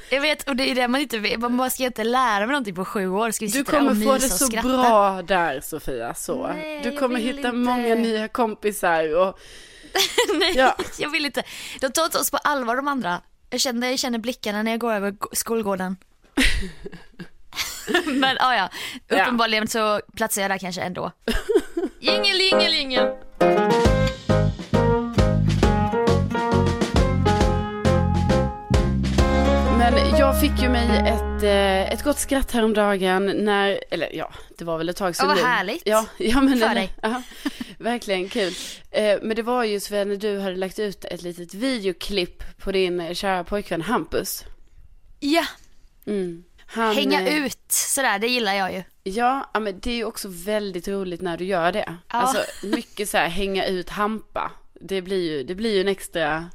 Jag 0.10 0.22
vet 0.22 0.50
och 0.50 0.56
det 0.56 0.72
är 0.72 0.76
det 0.76 0.88
man 0.88 1.02
inte 1.02 1.20
vet, 1.20 1.40
man 1.40 1.72
ska 1.72 1.84
inte 1.84 2.04
lära 2.04 2.40
mig 2.40 2.48
någonting 2.48 2.76
på 2.76 2.86
sju 2.86 3.08
år. 3.10 3.32
Ska 3.32 3.46
vi 3.46 3.52
Du 3.52 3.64
kommer 3.64 4.06
få 4.06 4.14
det 4.14 4.20
så 4.30 4.46
skratta? 4.46 4.68
bra 4.68 5.22
där 5.22 5.62
Sofia. 5.62 6.14
Så. 6.14 6.48
Nej, 6.48 6.82
du 6.84 6.98
kommer 6.98 7.20
hitta 7.20 7.38
inte. 7.38 7.52
många 7.52 7.96
nya 7.96 8.28
kompisar. 8.28 9.16
Och, 9.18 9.40
Nej, 10.40 10.54
Ja. 10.58 10.76
jag 10.98 11.10
vill 11.10 11.26
inte. 11.26 11.44
De 11.82 11.90
tar 11.92 12.06
inte 12.06 12.18
oss 12.18 12.32
på 12.32 12.38
allvar 12.38 12.76
de 12.76 12.88
andra. 12.88 13.22
Jag 13.50 13.62
känner, 13.62 13.90
jag 13.90 14.00
känner 14.00 14.20
blickarna 14.20 14.64
när 14.64 14.72
jag 14.72 14.80
går 14.80 14.94
över 14.94 15.12
gå- 15.12 15.30
skolgården. 15.34 15.98
Men 18.06 18.36
ja, 18.40 18.56
ja. 18.56 18.70
Ja. 19.08 19.22
uppenbarligen 19.24 19.68
så 19.68 20.02
platsar 20.16 20.42
jag 20.42 20.52
där 20.52 20.58
kanske 20.58 20.82
ändå. 20.82 21.12
Jingel, 22.00 22.40
jingel, 22.40 22.74
jingel. 22.74 23.14
Fick 30.42 30.62
ju 30.62 30.70
mig 30.70 30.88
ett, 31.08 31.44
eh, 31.44 31.94
ett 31.94 32.04
gott 32.04 32.20
skratt 32.20 32.52
häromdagen 32.52 33.26
när, 33.26 33.84
eller 33.92 34.16
ja, 34.16 34.34
det 34.58 34.66
var 34.66 34.78
väl 34.78 34.90
ett 34.90 34.96
tag 34.98 35.16
sedan 35.16 35.24
Ja, 35.30 35.36
vad 35.36 35.44
nu. 35.44 35.50
härligt. 35.50 35.82
Ja, 35.86 36.06
ja 36.18 36.42
men 36.42 36.50
För 36.60 36.66
eller- 36.66 36.76
dig. 36.76 36.94
Ja, 37.02 37.22
verkligen 37.78 38.30
kul. 38.30 38.54
Eh, 38.92 39.18
men 39.22 39.36
det 39.36 39.42
var 39.42 39.64
ju 39.64 39.80
Sven 39.80 40.10
när 40.10 40.16
du 40.16 40.40
hade 40.40 40.56
lagt 40.56 40.80
ut 40.80 41.06
ett 41.06 41.22
litet 41.22 41.54
videoklipp 41.54 42.44
på 42.58 42.72
din 42.72 43.16
kära 43.16 43.44
pojkvän 43.44 43.82
Hampus. 43.82 44.44
Ja, 45.20 45.46
Mm. 46.06 46.44
Han, 46.66 46.96
hänga 46.96 47.28
eh, 47.28 47.46
ut 47.46 47.58
sådär, 47.72 48.20
det 48.20 48.28
gillar 48.28 48.54
jag 48.54 48.74
ju. 48.74 48.84
Ja, 49.04 49.50
ja, 49.54 49.60
men 49.60 49.80
det 49.80 49.92
är 49.92 49.96
ju 49.96 50.04
också 50.06 50.28
väldigt 50.32 50.88
roligt 50.88 51.22
när 51.22 51.38
du 51.38 51.46
gör 51.46 51.72
det. 51.72 51.86
Ja. 51.88 51.96
Alltså 52.08 52.44
mycket 52.68 53.10
så 53.10 53.18
här 53.18 53.28
hänga 53.30 53.66
ut 53.66 53.90
hampa. 53.90 54.52
Det 54.82 55.02
blir 55.02 55.32
ju, 55.32 55.44
det 55.44 55.56
blir 55.56 55.74
ju 55.76 55.82
en 55.82 55.88
extra, 55.88 56.50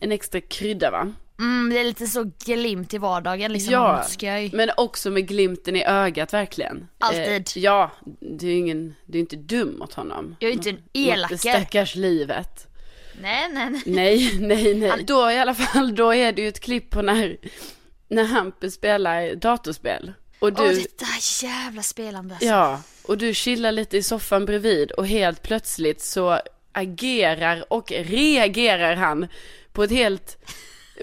en 0.00 0.12
extra 0.12 0.40
krydda 0.40 0.90
va? 0.90 1.12
Mm, 1.42 1.70
det 1.70 1.80
är 1.80 1.84
lite 1.84 2.06
så 2.06 2.30
glimt 2.44 2.94
i 2.94 2.98
vardagen 2.98 3.52
liksom. 3.52 3.72
Ja, 3.72 4.04
men 4.52 4.70
också 4.76 5.10
med 5.10 5.28
glimten 5.28 5.76
i 5.76 5.84
ögat 5.84 6.32
verkligen. 6.32 6.88
Alltid. 6.98 7.32
Eh, 7.56 7.62
ja, 7.62 7.90
du 8.20 8.48
är 8.48 8.56
ingen, 8.56 8.94
du 9.06 9.18
är 9.18 9.20
inte 9.20 9.36
dum 9.36 9.78
mot 9.78 9.94
honom. 9.94 10.36
Jag 10.38 10.48
är 10.50 10.52
inte 10.54 10.70
en 10.70 10.76
Mot 10.76 10.84
elake. 10.94 11.34
det 11.34 11.38
stackars 11.38 11.94
livet. 11.94 12.66
Nej, 13.20 13.48
nej, 13.52 13.70
nej. 13.70 13.82
Nej, 13.86 14.38
nej, 14.40 14.74
nej. 14.74 14.90
Han- 14.90 15.04
Då 15.06 15.30
i 15.30 15.38
alla 15.38 15.54
fall, 15.54 15.94
då 15.94 16.14
är 16.14 16.32
det 16.32 16.42
ju 16.42 16.48
ett 16.48 16.60
klipp 16.60 16.90
på 16.90 17.02
när, 17.02 17.36
när 18.08 18.24
Hampus 18.24 18.74
spelar 18.74 19.34
datorspel. 19.34 20.12
Och 20.38 20.52
du, 20.52 20.62
Åh, 20.62 20.68
det 20.68 20.98
där 20.98 21.44
jävla 21.44 21.82
spelande 21.82 22.34
alltså. 22.34 22.48
Ja, 22.48 22.80
och 23.02 23.18
du 23.18 23.34
chillar 23.34 23.72
lite 23.72 23.96
i 23.96 24.02
soffan 24.02 24.44
bredvid 24.44 24.92
och 24.92 25.06
helt 25.06 25.42
plötsligt 25.42 26.00
så 26.00 26.38
agerar 26.72 27.72
och 27.72 27.92
reagerar 27.92 28.96
han 28.96 29.26
på 29.72 29.84
ett 29.84 29.90
helt, 29.90 30.38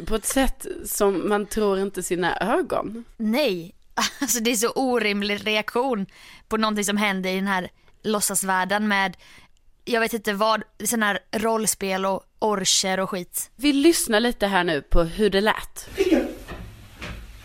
på 0.06 0.16
ett 0.16 0.26
sätt 0.26 0.66
som 0.86 1.30
man 1.30 1.46
tror 1.46 1.80
inte 1.80 2.04
sina 2.04 2.38
ögon. 2.38 3.04
Nej, 3.18 3.76
alltså 4.22 4.40
det 4.40 4.52
är 4.52 4.56
så 4.56 4.70
orimlig 4.70 5.48
reaktion 5.48 6.06
på 6.48 6.58
någonting 6.58 6.86
som 6.86 6.98
händer 6.98 7.30
i 7.30 7.36
den 7.36 7.48
här 7.48 7.70
låtsasvärlden 8.04 8.88
med, 8.88 9.18
jag 9.86 10.02
vet 10.02 10.14
inte 10.14 10.34
vad, 10.34 10.64
sån 10.84 11.04
här 11.04 11.20
rollspel 11.32 12.06
och 12.06 12.24
orcher 12.40 13.00
och 13.00 13.10
skit. 13.10 13.52
Vi 13.56 13.74
lyssnar 13.74 14.20
lite 14.20 14.48
här 14.48 14.64
nu 14.64 14.82
på 14.82 15.04
hur 15.04 15.30
det 15.30 15.42
lät. 15.42 15.90
Rickard! 15.96 16.28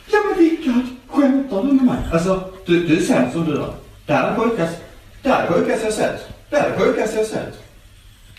Ja 0.07 0.19
men 0.29 0.39
Rickard, 0.39 0.85
skämtar 1.09 1.63
du 1.63 1.73
med 1.73 1.85
mig? 1.85 1.99
Alltså, 2.13 2.53
du, 2.67 2.87
du 2.87 2.97
är 2.97 3.03
sämst 3.03 3.33
som 3.33 3.45
du 3.45 3.53
är. 3.63 3.75
Det 4.07 4.13
här 4.13 4.29
är 4.29 4.35
det 4.35 4.41
sjukaste, 4.41 4.79
det 5.23 5.29
här 5.29 5.47
är 5.47 5.51
det 5.51 5.55
sjukaste 5.55 5.85
jag 5.85 5.95
sett. 5.95 6.29
Det 6.51 6.57
här 6.57 6.71
är 6.71 6.79
det 6.79 6.85
sjukaste 6.85 7.17
jag 7.17 7.27
sett. 7.27 7.65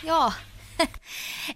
Ja, 0.04 0.34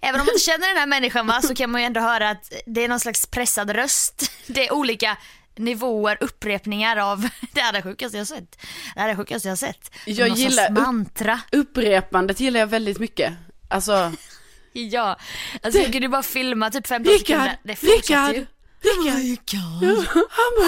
även 0.02 0.20
om 0.20 0.26
man 0.26 0.34
inte 0.34 0.44
känner 0.44 0.68
den 0.68 0.76
här 0.76 0.86
människan 0.86 1.26
va, 1.26 1.42
så 1.42 1.54
kan 1.54 1.70
man 1.70 1.80
ju 1.80 1.84
ändå 1.86 2.00
höra 2.00 2.30
att 2.30 2.52
det 2.66 2.84
är 2.84 2.88
någon 2.88 3.00
slags 3.00 3.26
pressad 3.26 3.70
röst. 3.70 4.32
Det 4.46 4.66
är 4.68 4.72
olika 4.72 5.16
nivåer, 5.56 6.18
upprepningar 6.20 6.96
av 6.96 7.28
det 7.52 7.60
här 7.60 7.68
är 7.68 7.72
det 7.76 7.82
sjukaste 7.82 8.18
jag 8.18 8.26
sett. 8.26 8.56
Det 8.94 9.00
här 9.00 9.08
är 9.08 9.12
det 9.12 9.16
sjukaste 9.16 9.48
jag 9.48 9.58
sett. 9.58 9.90
Som 10.04 10.12
Jag 10.12 10.28
någon 10.28 10.38
gillar 10.38 10.66
upp- 10.70 10.78
mantra. 10.78 11.40
Upprepandet 11.52 12.40
gillar 12.40 12.60
jag 12.60 12.66
väldigt 12.66 12.98
mycket. 12.98 13.32
Alltså, 13.68 14.12
Ja, 14.72 15.18
alltså 15.62 15.84
kan 15.92 16.02
du 16.02 16.08
bara 16.08 16.22
filma 16.22 16.70
typ 16.70 16.86
15 16.86 17.12
Rickard, 17.12 17.26
sekunder. 17.26 17.58
Det 17.62 17.76
fortsätter 17.76 18.34
ju. 18.34 18.46
Rickard, 18.82 19.18
Rickard, 19.22 20.06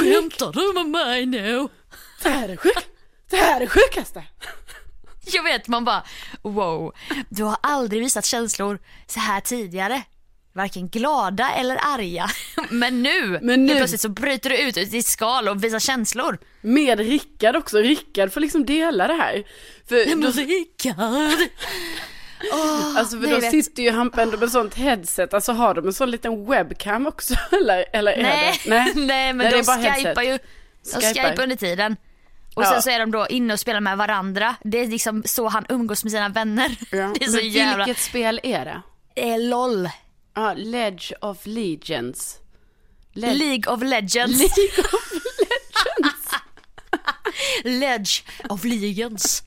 skämtar 0.01 0.53
du 0.53 0.73
med 0.75 0.87
mig 0.87 1.27
nu? 1.27 1.69
det 2.23 2.29
här 2.31 2.45
är 2.45 2.49
det 2.49 2.57
sjuk, 2.57 2.73
det 3.31 3.37
här 3.37 3.57
är 3.57 3.61
det 3.61 3.67
sjukaste. 3.69 4.23
Jag 5.33 5.43
vet, 5.43 5.69
man 5.69 5.85
bara 5.85 6.03
wow, 6.43 6.93
du 7.29 7.43
har 7.43 7.57
aldrig 7.63 8.03
visat 8.03 8.25
känslor 8.25 8.79
så 9.07 9.21
här 9.21 9.41
tidigare. 9.41 10.03
Varken 10.55 10.89
glada 10.89 11.51
eller 11.53 11.77
arga. 11.77 12.31
Men 12.71 13.03
nu, 13.03 13.39
Men 13.43 13.67
nu- 13.67 13.77
plötsligt 13.77 14.01
så 14.01 14.09
bryter 14.09 14.51
du 14.51 14.57
ut 14.59 14.77
i 14.77 15.03
skal 15.03 15.49
och 15.49 15.65
visar 15.65 15.79
känslor. 15.79 16.39
Med 16.61 17.01
Rickard 17.01 17.57
också, 17.57 17.79
Rickard 17.79 18.33
får 18.33 18.41
liksom 18.41 18.67
dela 18.67 19.07
det 19.07 19.15
här. 19.15 19.45
För 19.89 20.23
då, 20.23 20.31
Rickard. 20.31 21.49
Oh, 22.53 22.99
Alltså 22.99 23.21
för 23.21 23.27
då 23.29 23.41
sitter 23.41 23.83
ju 23.83 23.91
Hampa 23.91 24.23
ändå 24.23 24.39
med 24.39 24.51
sånt 24.51 24.75
headset, 24.75 25.35
alltså 25.35 25.53
har 25.53 25.75
de 25.75 25.87
en 25.87 25.93
sån 25.93 26.11
liten 26.11 26.47
webcam 26.51 27.07
också 27.07 27.35
eller, 27.53 27.85
eller 27.93 28.13
är 28.13 28.23
Nej, 28.23 28.61
det? 28.65 28.71
nej, 28.95 29.33
men 29.33 29.39
det 29.51 29.59
är 29.59 29.83
de 29.83 29.95
skypar 30.05 30.23
ju. 30.23 30.39
De 30.95 31.01
Skypar. 31.01 31.31
skypar 31.31 31.43
under 31.43 31.57
tiden. 31.57 31.97
Och 32.55 32.63
Ja. 32.63 32.67
sen 32.71 32.83
så 32.83 32.91
är 32.91 32.99
de 32.99 33.11
då 33.11 33.27
inne 33.29 33.53
och 33.53 33.61
spelar 33.61 33.81
med 33.81 33.97
varandra. 33.99 34.55
Det 34.65 34.79
är 34.79 34.87
liksom 34.87 35.23
så 35.27 35.49
han 35.49 35.67
umgås 35.69 36.05
med 36.05 36.11
sina 36.13 36.29
vänner. 36.29 36.77
Ja. 36.91 37.13
Det 37.19 37.25
är 37.25 37.29
så 37.29 37.37
Men 37.37 37.49
jävla... 37.49 37.85
vilket 37.85 38.03
spel 38.03 38.41
är 38.43 38.65
det? 38.65 38.83
Det 39.15 39.31
är 39.31 39.39
LOL. 39.39 39.89
Ja, 40.35 40.55
Ledge 40.57 41.13
of 41.21 41.39
Legends. 41.47 42.39
Ledge. 43.13 43.35
League 43.39 43.73
of 43.75 43.83
Legends. 43.83 44.39
League 44.39 44.85
of 44.93 45.13
Legends. 45.39 46.35
Ledge 47.65 48.23
of 48.49 48.65
Legends. 48.65 49.43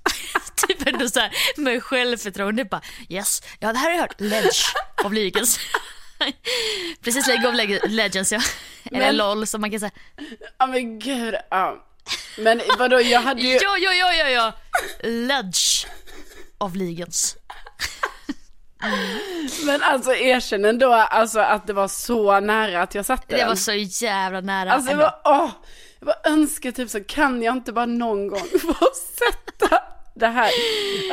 typ 0.68 0.88
ändå 0.88 1.10
såhär 1.10 1.32
med 1.58 1.84
självförtroende 1.84 2.66
bara 2.66 2.82
yes, 3.10 3.42
ja 3.60 3.74
det 3.74 3.80
här 3.80 3.86
har 3.90 3.92
jag 3.96 4.02
hört. 4.02 4.22
Ledge 4.22 4.64
of 5.06 5.14
Legends. 5.14 5.60
Precis 7.02 7.28
League 7.28 7.48
of 7.50 7.56
Leg- 7.56 7.88
Legends 7.90 8.32
ja. 8.32 8.42
Eller 8.84 9.00
Men- 9.00 9.18
LOL 9.18 9.48
som 9.48 9.62
man 9.62 9.72
kan 9.72 9.80
säga. 9.80 9.92
Ja 10.58 10.68
men 10.68 11.00
gud, 11.00 11.36
ja. 11.50 11.86
Men 12.38 12.62
vadå, 12.80 13.02
jag 13.02 13.22
hade 13.22 13.42
ju... 13.42 13.54
Ja, 13.56 13.78
ja, 13.78 13.94
ja, 13.94 14.14
ja, 14.14 14.30
ja. 14.30 14.54
Ledge 15.10 15.88
of 16.58 16.76
Legends. 16.76 17.38
Men 19.66 19.84
alltså 19.84 20.14
erkänn 20.16 20.66
ändå 20.66 20.94
alltså 20.94 21.40
att 21.40 21.68
det 21.68 21.74
var 21.74 21.88
så 21.88 22.40
nära 22.40 22.82
att 22.82 22.96
jag 22.96 23.06
satte 23.06 23.24
Det 23.28 23.36
den. 23.38 23.48
var 23.48 23.56
så 23.56 23.74
jävla 23.74 24.42
nära. 24.42 24.72
Alltså 24.74 24.92
jag 24.92 25.00
ändå. 25.02 25.12
bara, 25.24 25.42
åh, 25.44 25.50
jag 26.00 26.06
bara 26.06 26.32
önskar 26.34 26.72
typ 26.72 26.90
så 26.90 27.04
kan 27.04 27.42
jag 27.44 27.56
inte 27.56 27.72
bara 27.74 27.86
någon 27.86 28.28
gång 28.28 28.40
få 28.62 28.86
sätta 29.18 29.82
det 30.16 30.28
här. 30.28 30.52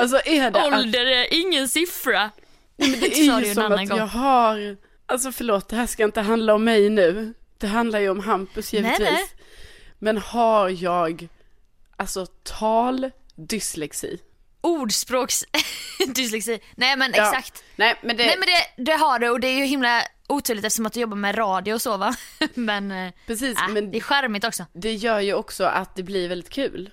Alltså 0.01 0.21
är 0.25 0.51
det 0.51 0.61
att, 0.61 0.73
Ålder 0.73 1.07
är 1.07 1.27
ingen 1.35 1.69
siffra. 1.69 2.31
Nej, 2.77 2.91
men 2.91 3.01
det 3.01 3.07
är 3.19 3.41
ju 3.41 3.55
som 3.55 3.73
att 3.73 3.89
gång. 3.89 3.99
jag 3.99 4.07
har, 4.07 4.77
alltså 5.07 5.33
förlåt 5.33 5.69
det 5.69 5.77
här 5.77 5.87
ska 5.87 6.05
inte 6.05 6.21
handla 6.21 6.55
om 6.55 6.65
mig 6.65 6.91
nu. 6.91 7.35
Det 7.59 7.67
handlar 7.67 8.01
ju 8.01 8.09
om 8.11 8.21
Hampus 8.21 8.73
givetvis. 8.73 8.99
Nej, 9.01 9.13
nej. 9.13 9.29
Men 10.05 10.19
har 10.19 10.69
jag, 10.69 11.29
alltså? 11.97 12.27
Ordspråks 14.61 15.45
dyslexi. 16.15 16.61
Nej 16.77 16.97
men 16.97 17.13
Ja. 17.17 17.29
exakt. 17.29 17.63
Nej 17.77 17.99
men 18.03 18.17
det, 18.17 18.27
Nej 18.27 18.37
men 18.39 18.47
det, 18.49 18.85
det 18.93 18.97
har 18.99 19.19
du 19.19 19.29
och 19.31 19.41
det 19.41 19.49
är 19.49 19.59
ju 19.59 19.65
himla 19.65 20.03
otydligt 20.29 20.65
eftersom 20.65 20.87
att 20.87 20.93
du 20.93 21.01
jobbar 21.01 21.17
med 21.17 21.39
radio 21.39 21.75
och 21.75 21.83
så 21.83 21.97
va. 21.97 22.15
men, 22.55 22.91
äh, 22.93 23.13
precis, 23.27 23.59
äh, 23.59 23.69
men 23.69 23.91
det 23.91 23.99
är 23.99 24.01
charmigt 24.01 24.45
också. 24.45 24.67
det 24.73 24.95
gör 24.95 25.21
ju 25.21 25.35
också 25.35 25.65
att 25.65 25.95
det 25.97 26.03
blir 26.03 26.29
väldigt 26.29 26.51
kul. 26.51 26.91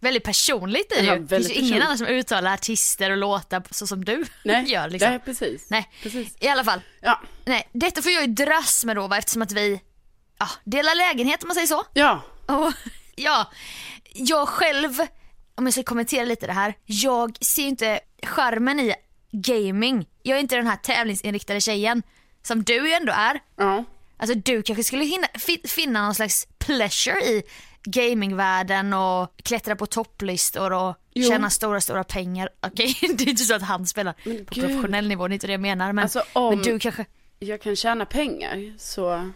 Väldigt 0.00 0.24
personligt 0.24 0.92
är 0.92 1.02
det 1.02 1.06
Ja, 1.08 1.14
ju. 1.16 1.20
Det 1.24 1.36
finns 1.36 1.50
ju 1.50 1.54
ingen 1.54 1.82
annan 1.82 1.98
som 1.98 2.06
uttalar 2.06 2.54
artister 2.54 3.10
och 3.10 3.16
låtar 3.16 3.62
så 3.70 3.86
som 3.86 4.04
du 4.04 4.24
Nej, 4.44 4.64
gör 4.72 4.88
liksom. 4.90 5.10
nej 5.10 5.18
precis. 5.24 5.70
Nej, 5.70 5.90
Precis. 6.02 6.36
i 6.40 6.48
alla 6.48 6.64
fall. 6.64 6.80
Ja, 7.00 7.20
Nej, 7.44 7.68
detta 7.72 8.02
får 8.02 8.12
jag 8.12 8.20
ju 8.26 8.32
dras 8.32 8.84
med 8.84 8.96
då 8.96 9.06
va, 9.06 9.18
eftersom 9.18 9.42
att 9.42 9.52
vi 9.52 9.80
ja, 10.38 10.48
delar 10.64 10.94
lägenhet 10.94 11.42
om 11.42 11.48
man 11.48 11.54
säger 11.54 11.66
så. 11.66 11.84
ja, 11.92 12.20
Och, 12.46 12.72
ja, 13.16 13.50
jag 14.14 14.48
själv, 14.48 14.98
om 15.54 15.64
jag 15.66 15.72
ska 15.72 15.82
kommentera 15.82 16.24
lite 16.24 16.46
det 16.46 16.52
här, 16.52 16.74
jag 16.84 17.36
ser 17.40 17.66
inte 17.66 18.00
charmen 18.22 18.80
i 18.80 18.94
gaming. 19.32 20.06
Jag 20.22 20.36
är 20.38 20.40
inte 20.40 20.56
den 20.56 20.66
här 20.66 20.76
tävlingsinriktade 20.76 21.60
tjejen 21.60 22.02
som 22.42 22.62
du 22.64 22.74
ju 22.88 22.92
ändå 22.94 23.12
är. 23.12 23.40
ja. 23.56 23.84
Alltså 24.16 24.34
du 24.38 24.62
kanske 24.62 24.84
skulle 24.84 25.04
hinna, 25.04 25.26
fi, 25.34 25.60
finna 25.64 26.04
någon 26.04 26.14
slags 26.14 26.46
pleasure 26.58 27.20
i 27.24 27.42
gamingvärlden 27.84 28.92
och 28.92 29.30
klättra 29.42 29.76
på 29.76 29.86
topplistor 29.86 30.72
och 30.72 30.94
Jo. 31.14 31.28
tjäna 31.28 31.50
stora, 31.50 31.80
stora 31.80 32.04
pengar. 32.04 32.48
Okej, 32.66 32.96
det 33.14 33.24
är 33.24 33.28
inte 33.28 33.44
så 33.44 33.54
att 33.54 33.62
han 33.62 33.86
spelar 33.86 34.12
på 34.12 34.20
gud. 34.30 34.46
professionell 34.50 35.08
nivå, 35.08 35.28
det 35.28 35.32
är 35.32 35.34
inte 35.34 35.46
det 35.46 35.52
jag 35.52 35.60
menar. 35.60 35.92
Men, 35.92 36.02
Alltså, 36.02 36.22
om- 36.32 36.54
men 36.54 36.64
du 36.64 36.78
kanske, 36.78 37.04
Jag 37.38 37.62
kan 37.62 37.76
tjäna 37.76 38.06
pengar 38.06 38.74
så 38.78 39.30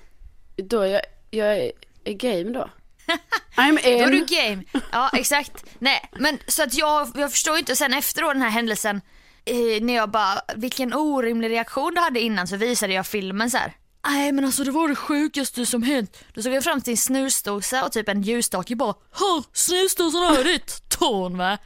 då 0.59 0.81
är 0.81 0.87
jag, 0.87 1.03
jag 1.31 1.57
är, 1.57 1.73
är 2.05 2.13
game 2.13 2.51
då. 2.53 2.71
I'm 3.57 3.79
då 3.83 3.89
är 3.89 4.07
du 4.07 4.19
in. 4.19 4.27
game. 4.27 4.83
Ja 4.93 5.11
exakt. 5.13 5.65
Nej 5.79 6.11
men 6.19 6.39
så 6.47 6.63
att 6.63 6.75
jag, 6.75 7.09
jag 7.15 7.31
förstår 7.31 7.59
inte, 7.59 7.77
sen 7.77 7.95
efter 7.95 8.23
då 8.23 8.33
den 8.33 8.43
här 8.43 8.51
händelsen, 8.51 9.01
eh, 9.45 9.83
när 9.83 9.95
jag 9.95 10.11
bara, 10.11 10.41
vilken 10.57 10.95
orimlig 10.95 11.51
reaktion 11.51 11.95
du 11.95 12.01
hade 12.01 12.21
innan 12.21 12.47
så 12.47 12.57
visade 12.57 12.93
jag 12.93 13.07
filmen 13.07 13.51
så 13.51 13.57
här. 13.57 13.73
Nej 14.07 14.33
men 14.33 14.45
alltså 14.45 14.65
det 14.65 14.71
var 14.71 14.89
det 14.89 14.97
sjukaste 14.97 15.67
som 15.67 15.83
hänt. 15.83 16.19
Då 16.35 16.43
såg 16.43 16.53
jag 16.53 16.65
fram 16.65 16.81
till 16.81 16.93
en 16.93 16.97
snusdosa 16.97 17.85
och 17.85 17.93
typ 17.93 18.09
en 18.09 18.23
ljusstake 18.23 18.77
bara, 18.77 18.95
här 19.13 19.45
snusdosan 19.53 20.23
har 20.23 20.45
ditt 20.45 20.89
torn 20.89 21.39
va. 21.39 21.59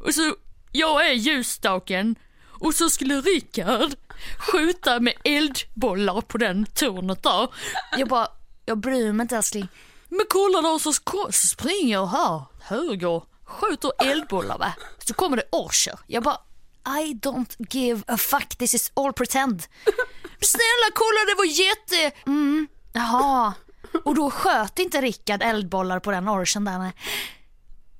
Och 0.00 0.14
så, 0.14 0.36
jag 0.72 1.06
är 1.06 1.12
ljusstaken 1.12 2.16
och 2.60 2.74
så 2.74 2.90
skulle 2.90 3.20
Rickard 3.20 3.94
skjuta 4.38 5.00
med 5.00 5.14
eldbollar 5.24 6.20
på 6.20 6.38
den 6.38 6.66
tornet 6.66 7.22
där. 7.22 7.48
Jag 7.98 8.08
bara, 8.08 8.28
jag 8.64 8.78
bryr 8.78 9.12
mig 9.12 9.24
inte 9.24 9.36
älskling. 9.36 9.68
Men 10.08 10.26
kolla 10.28 10.62
då 10.62 10.78
så, 10.78 10.92
så 10.92 11.48
springer 11.48 11.92
jag 11.92 12.06
här, 12.06 12.42
höger, 12.62 13.22
skjuter 13.44 13.92
eldbollar 13.98 14.58
va. 14.58 14.72
Så 14.98 15.14
kommer 15.14 15.36
det 15.36 15.44
orcher. 15.52 15.98
Jag 16.06 16.22
bara, 16.22 16.38
I 16.86 17.14
don't 17.14 17.56
give 17.70 18.02
a 18.06 18.16
fuck, 18.16 18.48
this 18.56 18.74
is 18.74 18.92
all 18.94 19.12
pretend. 19.12 19.62
Snälla 20.40 20.90
kolla 20.94 21.24
det 21.26 21.34
var 21.38 21.44
jätte... 21.44 22.16
Mm, 22.26 22.68
jaha. 22.92 23.54
Och 24.04 24.14
då 24.14 24.30
sköt 24.30 24.78
inte 24.78 25.00
Rickard 25.00 25.42
eldbollar 25.42 26.00
på 26.00 26.10
den 26.10 26.28
orchen 26.28 26.64
där 26.64 26.78
nej. 26.78 26.92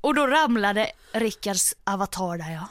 Och 0.00 0.14
då 0.14 0.26
ramlade 0.26 0.92
Rickards 1.12 1.74
avatar 1.84 2.38
där 2.38 2.50
ja. 2.50 2.68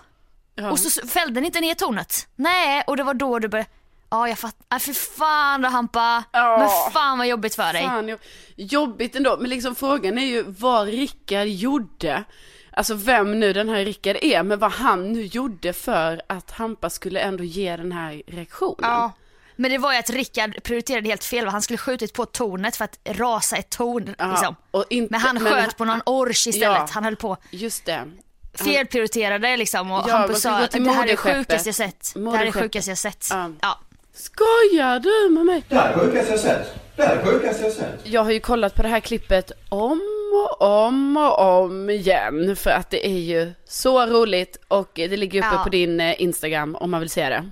Ja. 0.56 0.72
Och 0.72 0.80
så 0.80 1.08
fällde 1.08 1.34
den 1.34 1.46
inte 1.46 1.60
ner 1.60 1.74
tornet. 1.76 2.28
Nej, 2.36 2.84
och 2.88 2.98
det 2.98 3.04
var 3.04 3.14
då 3.14 3.40
du 3.40 3.48
började... 3.48 3.70
Ja, 4.10 4.28
jag 4.30 4.40
fattar. 4.40 4.66
Ah, 4.68 4.80
för 4.80 4.94
fan 4.94 5.62
då 5.62 5.70
Hampa. 5.70 6.24
Ja. 6.32 6.58
Men 6.58 6.92
fan 6.94 7.18
vad 7.18 7.28
jobbigt 7.28 7.56
för 7.56 7.74
dig. 7.74 7.84
Fan, 7.84 8.10
jo- 8.10 8.18
jobbigt 8.56 9.16
ändå, 9.16 9.38
men 9.40 9.50
liksom 9.50 9.76
frågan 9.76 10.18
är 10.18 10.26
ju 10.26 10.44
vad 10.48 10.88
Rickard 10.88 11.48
gjorde. 11.48 12.24
Alltså 12.72 12.94
vem 12.94 13.40
nu 13.40 13.54
den 13.54 13.70
här 13.70 13.86
Rickard 13.86 14.18
är, 14.22 14.44
men 14.44 14.60
vad 14.60 14.72
han 14.72 15.14
nu 15.14 15.22
gjorde 15.26 15.74
för 15.74 16.22
att 16.30 16.52
Hampa 16.52 16.90
skulle 16.90 17.20
ändå 17.20 17.44
ge 17.44 17.78
den 17.78 17.92
här 17.92 18.22
reaktionen. 18.28 18.78
Ja. 18.92 19.12
Men 19.56 19.72
det 19.72 19.78
var 19.78 19.94
ju 19.94 20.00
att 20.00 20.10
Rickard 20.10 20.64
prioriterade 20.64 21.10
helt 21.10 21.24
fel. 21.24 21.48
Han 21.48 21.62
skulle 21.62 21.78
skjutit 21.78 22.14
på 22.14 22.26
tornet 22.26 22.76
för 22.76 22.86
att 22.86 23.00
rasa 23.06 23.58
ett 23.58 23.70
torn. 23.70 24.16
Ja, 24.18 24.32
Liksom. 24.32 24.56
inte- 24.90 25.12
men 25.12 25.22
han 25.22 25.44
men- 25.44 25.54
sköt 25.54 25.78
på 25.78 25.86
någon 25.86 26.02
orch 26.06 26.48
istället. 26.48 26.78
Ja. 26.78 26.88
Han 26.92 27.04
höll 27.04 27.16
på. 27.16 27.38
Just 27.52 27.86
det. 27.86 28.12
Felprioriterade 28.54 29.58
liksom 29.58 29.92
och 29.92 30.06
Ja, 30.10 30.18
Hampus 30.18 30.42
sa 30.42 30.58
att 30.64 30.72
det 30.72 30.92
här 30.92 31.08
är 31.08 31.16
sjukaste 31.16 31.70
jag 31.70 31.76
sett. 31.76 32.12
Det 32.16 32.38
här 32.38 32.46
är 32.46 32.52
sjukaste 32.52 32.92
jag 32.92 32.98
sett. 32.98 33.28
Ja. 33.30 33.52
Ja. 33.62 33.80
Skojar 34.14 35.00
du 35.00 35.30
med 35.34 35.46
mig? 35.46 35.64
Det 35.70 35.76
här 35.76 35.94
är 35.94 35.98
det 35.98 36.00
sjukaste 36.06 36.32
jag 36.32 36.40
sett. 36.40 36.76
Det 36.96 37.04
här 37.04 37.16
är 37.16 37.26
det 37.26 37.32
sjukaste 37.32 37.64
jag 37.64 37.74
sett. 37.74 38.00
Jag 38.04 38.24
har 38.24 38.32
ju 38.32 38.40
kollat 38.40 38.76
på 38.76 38.82
det 38.84 38.88
här 38.90 39.00
klippet 39.00 39.52
om 39.70 40.02
och 40.34 40.62
om 40.86 41.18
och 41.18 41.62
om 41.64 41.90
igen 41.90 42.56
för 42.56 42.70
att 42.70 42.90
det 42.90 43.08
är 43.08 43.20
ju 43.20 43.54
så 43.68 44.06
roligt 44.06 44.58
och 44.68 44.92
det 44.94 45.08
ligger 45.18 45.40
uppe 45.40 45.56
Ja. 45.56 45.64
på 45.64 45.70
din 45.70 46.00
eh, 46.00 46.22
Instagram 46.22 46.76
om 46.76 46.92
man 46.92 47.00
vill 47.00 47.10
se 47.10 47.30
det. 47.30 47.50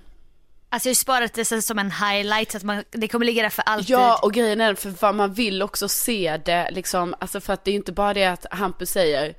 Alltså 0.69 0.89
jag 0.89 0.91
har 0.91 0.95
sparat 0.95 1.33
det 1.33 1.45
sen 1.45 1.61
som 1.61 1.79
en 1.79 1.91
highlight 1.91 2.51
så 2.51 2.57
att 2.57 2.63
man, 2.63 2.83
det 2.91 3.07
kommer 3.07 3.25
ligga 3.25 3.43
där 3.43 3.49
för 3.49 3.61
alltid. 3.61 3.89
Ja, 3.89 4.19
och 4.23 4.33
grejen 4.33 4.61
är 4.61 4.75
för 4.75 4.93
vad 5.01 5.15
man 5.15 5.33
vill 5.33 5.61
också 5.61 5.87
se 5.89 6.39
det 6.45 6.69
liksom, 6.71 7.15
alltså 7.19 7.41
för 7.41 7.53
att 7.53 7.65
det 7.65 7.69
är 7.69 7.73
ju 7.73 7.77
inte 7.77 7.91
bara 7.91 8.13
det 8.13 8.25
att 8.25 8.45
Hampus 8.51 8.89
säger 8.91 9.33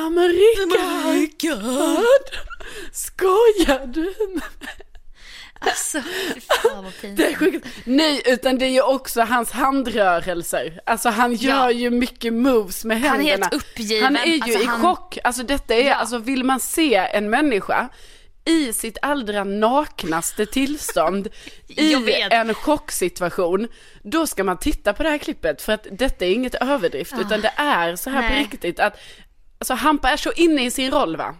Men 0.00 0.28
Rickard, 1.12 1.62
skojar 2.92 3.86
du 3.86 4.00
med 4.18 4.28
mig? 4.34 4.76
Alltså, 5.60 6.00
fan 6.62 6.84
vad 6.84 6.92
pinsamt. 7.00 7.16
Det 7.16 7.26
är 7.26 7.34
sjukt. 7.34 7.66
Nej, 7.84 8.22
utan 8.26 8.58
det 8.58 8.66
är 8.66 8.70
ju 8.70 8.82
också 8.82 9.20
hans 9.20 9.50
handrörelser. 9.50 10.80
Alltså 10.86 11.08
han 11.08 11.34
gör 11.34 11.54
Ja. 11.54 11.70
ju 11.70 11.90
mycket 11.90 12.32
moves 12.32 12.84
med 12.84 13.00
Han 13.00 13.20
är 13.20 13.24
händerna. 13.24 13.46
helt 13.46 13.54
uppgiven. 13.54 14.04
Han 14.04 14.16
är 14.16 14.26
ju 14.26 14.40
Alltså, 14.42 14.58
i 14.58 14.64
han- 14.64 14.80
chock. 14.82 15.18
Alltså 15.24 15.42
detta 15.42 15.74
är, 15.74 15.84
Ja. 15.86 15.94
alltså 15.94 16.18
vill 16.18 16.44
man 16.44 16.60
se 16.60 16.94
en 16.94 17.30
människa 17.30 17.88
i 18.44 18.72
sitt 18.72 18.98
allra 19.02 19.44
naknaste 19.44 20.46
tillstånd 20.46 21.28
i 21.68 21.94
en 22.30 22.54
chocksituation, 22.54 23.68
då 24.02 24.26
ska 24.26 24.44
man 24.44 24.58
titta 24.58 24.92
på 24.92 25.02
det 25.02 25.08
här 25.08 25.18
klippet 25.18 25.62
för 25.62 25.72
att 25.72 25.86
detta 25.90 26.24
är 26.24 26.30
inget 26.30 26.54
överdrift 26.54 27.14
utan 27.20 27.40
det 27.40 27.52
är 27.56 27.96
så 27.96 28.10
här 28.10 28.22
på 28.22 28.34
Nej. 28.34 28.42
riktigt 28.44 28.80
att, 28.80 28.98
alltså 29.58 29.74
Hampa 29.74 30.10
är 30.10 30.16
så 30.16 30.32
inne 30.32 30.64
i 30.64 30.70
sin 30.70 30.90
roll 30.90 31.16
va. 31.16 31.34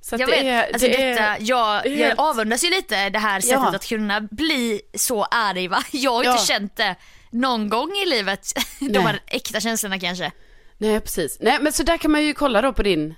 Så 0.00 0.14
Jag 0.16 0.20
det 0.20 0.26
vet, 0.26 0.44
är, 0.44 0.62
alltså 0.72 0.88
det 0.88 0.96
detta, 1.10 1.22
är, 1.22 1.36
jag, 1.40 1.86
jag 1.86 1.96
helt- 1.96 2.18
avundas 2.18 2.64
ju 2.64 2.70
lite 2.70 3.10
det 3.10 3.18
här 3.18 3.40
sättet 3.40 3.58
Ja. 3.62 3.76
att 3.76 3.86
kunna 3.88 4.20
bli 4.20 4.80
så 4.94 5.24
arg 5.24 5.68
va. 5.68 5.82
Jag 5.90 6.12
har 6.12 6.24
Ja. 6.24 6.32
inte 6.32 6.46
känt 6.46 6.76
det 6.76 6.96
någon 7.30 7.68
gång 7.68 7.90
i 8.06 8.06
livet, 8.08 8.52
de 8.80 8.98
här 8.98 9.20
äkta 9.26 9.60
känslorna 9.60 9.98
kanske. 9.98 10.32
Nej 10.78 11.00
precis, 11.00 11.36
nej 11.40 11.58
men 11.60 11.72
så 11.72 11.82
där 11.82 11.96
kan 11.98 12.10
man 12.12 12.22
ju 12.24 12.34
kolla 12.34 12.62
då 12.62 12.72
på 12.72 12.82
din 12.82 13.14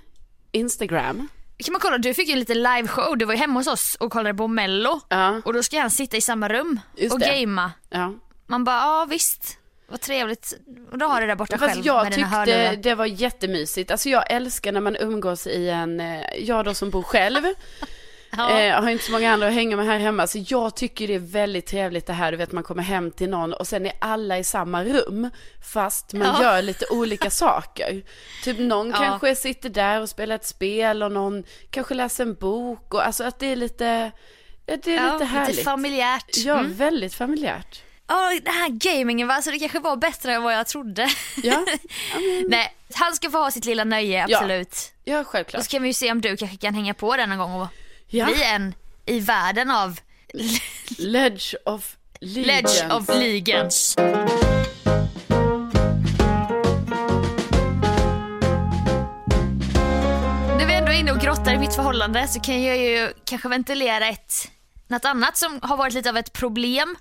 Instagram. 0.51 1.27
Kan 1.57 1.71
man 1.73 1.81
kolla, 1.81 1.97
du 1.97 2.13
fick 2.13 2.27
ju 2.27 2.33
en 2.33 2.39
liten 2.39 2.63
liveshow, 2.63 3.17
du 3.17 3.25
var 3.25 3.33
ju 3.33 3.39
hemma 3.39 3.59
hos 3.59 3.67
oss 3.67 3.95
och 3.99 4.11
kollade 4.11 4.33
på 4.37 4.47
mello. 4.47 5.01
Ja. 5.09 5.41
Och 5.45 5.53
då 5.53 5.63
ska 5.63 5.79
han 5.79 5.91
sitta 5.91 6.17
i 6.17 6.21
samma 6.21 6.49
rum 6.49 6.79
Just 6.97 7.13
och 7.13 7.19
gamea. 7.21 7.71
Ja. 7.89 8.13
Man 8.47 8.63
bara, 8.63 8.75
ja 8.77 9.05
visst, 9.09 9.57
vad 9.89 10.01
trevligt. 10.01 10.53
Och 10.91 10.97
då 10.97 11.05
har 11.05 11.21
du 11.21 11.27
det 11.27 11.31
där 11.31 11.35
borta 11.37 11.57
Fast 11.57 11.71
själv 11.73 11.85
jag 11.85 12.03
med 12.03 12.11
dina 12.11 12.27
tyckte 12.27 12.37
hörlurar. 12.53 12.75
det 12.75 12.95
var 12.95 13.05
jättemysigt. 13.05 13.91
Alltså 13.91 14.09
jag 14.09 14.31
älskar 14.31 14.71
när 14.71 14.81
man 14.81 14.95
umgås 14.95 15.47
i 15.47 15.69
en, 15.69 15.99
eh, 15.99 16.21
jag 16.39 16.65
då 16.65 16.73
som 16.73 16.89
bor 16.89 17.03
själv, 17.03 17.43
Ja. 18.31 18.59
eh, 18.59 18.81
har 18.81 18.89
inte 18.89 19.03
så 19.03 19.11
många 19.11 19.33
andra 19.33 19.47
att 19.47 19.53
hänga 19.53 19.75
med 19.75 19.85
här 19.85 19.99
hemma. 19.99 20.27
Så 20.27 20.43
jag 20.47 20.75
tycker 20.75 21.07
det 21.07 21.15
är 21.15 21.19
väldigt 21.19 21.65
trevligt 21.67 22.05
det 22.07 22.13
här, 22.13 22.31
du 22.31 22.37
vet 22.37 22.51
man 22.51 22.63
kommer 22.63 22.83
hem 22.83 23.11
till 23.11 23.29
någon 23.29 23.53
och 23.53 23.67
sen 23.67 23.85
är 23.85 23.91
alla 23.99 24.37
i 24.37 24.43
samma 24.43 24.83
rum. 24.83 25.29
Fast 25.73 26.13
man 26.13 26.27
Ja. 26.27 26.43
gör 26.43 26.61
lite 26.61 26.85
olika 26.91 27.29
saker. 27.45 28.03
Typ 28.43 28.59
någon 28.59 28.89
Ja. 28.89 28.97
kanske 28.97 29.35
sitter 29.35 29.69
där 29.69 30.01
och 30.01 30.09
spelar 30.09 30.35
ett 30.35 30.45
spel 30.45 31.03
och 31.03 31.11
någon 31.11 31.43
kanske 31.69 31.93
läser 31.93 32.23
en 32.23 32.33
bok. 32.33 32.93
Och 32.93 33.05
alltså 33.05 33.23
att 33.23 33.39
det 33.39 33.47
är 33.51 33.55
lite, 33.55 34.11
det 34.65 34.73
är 34.73 35.13
lite 35.13 35.25
härligt. 35.25 35.49
lite 35.55 35.63
familjärt. 35.63 36.37
Ja, 36.37 36.59
Mm. 36.59 36.73
väldigt 36.73 37.13
familjärt. 37.13 37.83
Ja, 38.07 38.39
den 38.43 38.53
här 38.53 38.69
gamingen 38.69 39.27
va, 39.27 39.41
så 39.41 39.51
det 39.51 39.59
kanske 39.59 39.79
var 39.79 39.95
bättre 39.95 40.33
än 40.33 40.43
vad 40.43 40.53
jag 40.53 40.67
trodde. 40.67 41.09
Ja, 41.43 41.65
Nej, 42.49 42.73
han 42.93 43.15
ska 43.15 43.29
få 43.29 43.37
ha 43.37 43.51
sitt 43.51 43.65
lilla 43.65 43.83
nöje, 43.83 44.25
Ja. 44.29 44.37
absolut. 44.37 44.91
ja 45.03 45.19
Och 45.19 45.27
självklart. 45.27 45.63
så 45.63 45.69
kan 45.69 45.81
vi 45.81 45.89
ju 45.89 45.93
se 45.93 46.11
om 46.11 46.21
du 46.21 46.37
kanske 46.37 46.57
kan 46.57 46.73
hänga 46.73 46.93
på 46.93 47.17
den 47.17 47.29
någon 47.29 47.37
gång 47.37 47.61
och 47.61 47.67
Ja. 48.07 48.25
bli 48.25 48.43
en 48.43 48.75
i 49.05 49.19
världen 49.19 49.71
av 49.71 49.99
Ledge 50.97 51.55
of 51.65 51.95
Legends. 52.19 52.47
Ledge 52.81 52.93
of 52.95 53.09
Legends. 53.09 53.95
När 60.57 60.65
vi 60.67 60.73
ändå 60.73 60.91
är 60.91 60.99
inne 60.99 61.11
och 61.11 61.19
grottar 61.19 61.53
i 61.53 61.57
mitt 61.57 61.75
förhållande 61.75 62.27
så 62.27 62.39
kan 62.39 62.63
jag 62.63 62.77
ju 62.77 63.13
kanske 63.25 63.47
ventilera 63.49 64.07
ett, 64.07 64.33
något 64.87 65.05
annat 65.05 65.37
som 65.37 65.59
har 65.61 65.77
varit 65.77 65.93
lite 65.93 66.09
av 66.09 66.17
ett 66.17 66.33
problem 66.33 66.95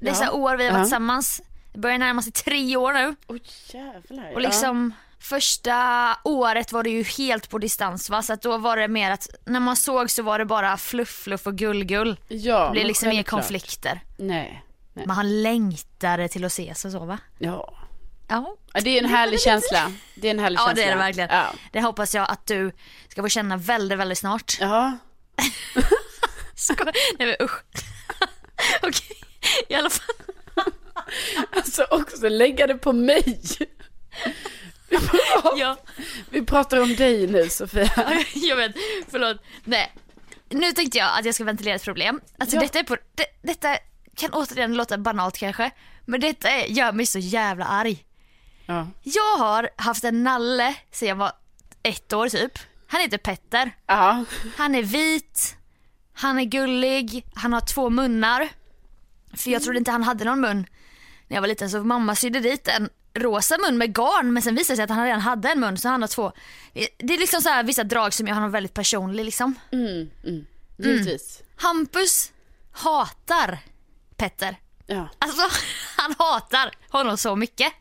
dessa 0.00 0.24
Ja. 0.24 0.30
år 0.32 0.56
vi 0.56 0.64
har 0.64 0.70
varit 0.72 0.78
Ja. 0.78 0.84
tillsammans. 0.84 1.40
Det 1.72 1.78
börjar 1.78 1.98
närma 1.98 2.22
sig 2.22 2.32
tre 2.32 2.76
år 2.76 2.92
nu. 2.92 3.14
Oj 3.26 3.42
jävlar. 3.72 4.32
Och 4.34 4.40
liksom 4.40 4.92
första 5.20 6.16
året 6.24 6.72
var 6.72 6.82
det 6.82 6.90
ju 6.90 7.02
helt 7.02 7.50
på 7.50 7.58
distans 7.58 8.10
va, 8.10 8.22
så 8.22 8.32
att 8.32 8.42
då 8.42 8.58
var 8.58 8.76
det 8.76 8.88
mer 8.88 9.10
att 9.10 9.28
när 9.46 9.60
man 9.60 9.76
såg 9.76 10.10
så 10.10 10.22
var 10.22 10.38
det 10.38 10.44
bara 10.44 10.76
fluff, 10.76 11.08
fluff 11.22 11.46
och 11.46 11.54
gull-gull. 11.54 12.16
ja. 12.28 12.36
ja, 12.36 12.64
Det 12.66 12.70
blev 12.70 12.80
men 12.82 12.86
liksom 12.88 13.08
inga 13.08 13.14
självklart. 13.16 13.40
konflikter. 13.40 14.00
Nej. 14.16 14.64
nej. 14.94 15.06
Man 15.06 15.42
längtade 15.42 16.28
till 16.28 16.44
att 16.44 16.52
ses 16.52 16.84
och 16.84 16.92
så 16.92 16.98
va? 17.04 17.18
Ja. 17.38 17.74
Ja. 18.28 18.56
ja. 18.74 18.80
Det 18.80 18.98
är 18.98 19.02
en 19.04 19.10
härlig 19.10 19.40
känsla. 19.48 19.92
Det 20.14 20.26
är 20.28 20.30
en 20.30 20.38
härlig 20.38 20.58
Ja 20.58 20.66
känsla. 20.66 20.74
det 20.84 20.88
är 20.88 20.90
det 20.96 21.02
verkligen. 21.02 21.28
Ja. 21.32 21.46
Det 21.72 21.80
hoppas 21.80 22.14
jag 22.14 22.30
att 22.30 22.46
du 22.46 22.72
ska 23.08 23.22
få 23.22 23.28
känna 23.28 23.56
väldigt, 23.56 23.98
väldigt 23.98 24.18
snart. 24.18 24.56
ja. 24.60 24.98
Skoj. 26.54 26.92
Nej 27.18 27.28
men 27.28 27.46
usch. 27.46 27.62
Okej, 28.82 29.16
i 29.74 29.74
alla 29.74 29.90
fall. 29.90 30.14
Alltså 31.52 31.86
också 31.90 32.28
lägga 32.28 32.66
det 32.66 32.74
på 32.74 32.92
mig. 32.92 33.40
Vi 34.88 34.98
pratar, 34.98 35.58
Ja, 35.58 35.76
vi 36.30 36.42
pratar 36.46 36.80
om 36.80 36.94
dig 36.96 37.26
nu 37.26 37.48
Sofia. 37.48 37.90
jag 38.34 38.56
vet, 38.56 38.72
förlåt. 39.10 39.36
Nej, 39.64 39.92
nu 40.48 40.72
tänkte 40.72 40.98
jag 40.98 41.18
att 41.18 41.24
jag 41.24 41.34
ska 41.34 41.44
ventilera 41.44 41.74
ett 41.74 41.84
problem. 41.84 42.20
Alltså 42.38 42.56
Ja. 42.56 42.62
detta 42.62 42.78
är 42.78 42.84
på, 42.84 42.96
det, 43.14 43.24
detta 43.42 43.76
kan 44.16 44.30
återigen 44.32 44.74
låta 44.74 44.98
banalt 44.98 45.38
kanske, 45.38 45.70
men 46.04 46.20
detta 46.20 46.48
är, 46.50 46.66
gör 46.66 46.92
mig 46.92 47.06
så 47.06 47.18
jävla 47.18 47.64
arg. 47.64 48.04
Ja. 48.66 48.86
Jag 49.02 49.36
har 49.38 49.70
haft 49.76 50.04
en 50.04 50.22
nalle 50.24 50.74
sedan 50.90 51.08
jag 51.08 51.16
var 51.16 51.32
ett 51.82 52.12
år 52.12 52.28
typ. 52.28 52.58
Han 52.86 53.00
heter 53.00 53.18
Petter. 53.18 53.70
Ja. 53.86 54.24
Han 54.56 54.74
är 54.74 54.82
vit, 54.82 55.56
han 56.12 56.38
är 56.38 56.44
gullig, 56.44 57.26
han 57.34 57.52
har 57.52 57.60
två 57.60 57.90
munnar. 57.90 58.48
För 59.38 59.50
jag 59.50 59.62
trodde 59.62 59.78
inte 59.78 59.90
han 59.90 60.02
hade 60.02 60.24
någon 60.24 60.40
mun. 60.40 60.66
när 61.28 61.36
jag 61.36 61.40
var 61.40 61.48
liten 61.48 61.70
så 61.70 61.84
mamma 61.84 62.14
sydde 62.14 62.40
dit 62.40 62.68
en 62.68 62.90
rosa 63.14 63.58
mun 63.58 63.78
med 63.78 63.94
garn 63.94 64.32
men 64.32 64.42
sen 64.42 64.54
visade 64.54 64.72
det 64.72 64.76
sig 64.76 64.84
att 64.84 64.90
han 64.90 65.04
redan 65.04 65.20
hade 65.20 65.48
en 65.48 65.60
mun 65.60 65.78
så 65.78 65.88
han 65.88 66.02
har 66.02 66.08
två. 66.08 66.32
Det 66.98 67.14
är 67.14 67.18
liksom 67.18 67.42
så 67.42 67.48
här 67.48 67.62
vissa 67.64 67.84
drag 67.84 68.14
som 68.14 68.26
gör 68.26 68.34
honom 68.34 68.50
väldigt 68.50 68.74
personlig 68.74 69.24
liksom. 69.24 69.54
Mm, 69.72 70.10
mm. 70.24 70.46
Givetvis. 70.78 71.42
Hampus 71.56 72.32
hatar 72.72 73.58
Petter. 74.16 74.56
Ja. 74.86 75.08
Alltså 75.18 75.42
han 75.96 76.14
hatar 76.18 76.70
honom 76.88 77.18
så 77.18 77.36
mycket. 77.36 77.72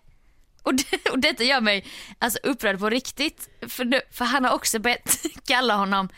Och, 0.64 0.74
det, 0.76 1.10
och 1.12 1.20
detta 1.20 1.44
gör 1.44 1.62
mig 1.62 1.86
alltså, 2.20 2.40
upprörd 2.44 2.80
på 2.80 2.90
riktigt. 2.90 3.50
För, 3.68 3.86
nu, 3.86 4.02
för 4.12 4.26
han 4.26 4.46
har 4.46 4.52
också 4.52 4.80
börjat 4.80 5.26
kalla 5.48 5.76
honom, 5.76 6.10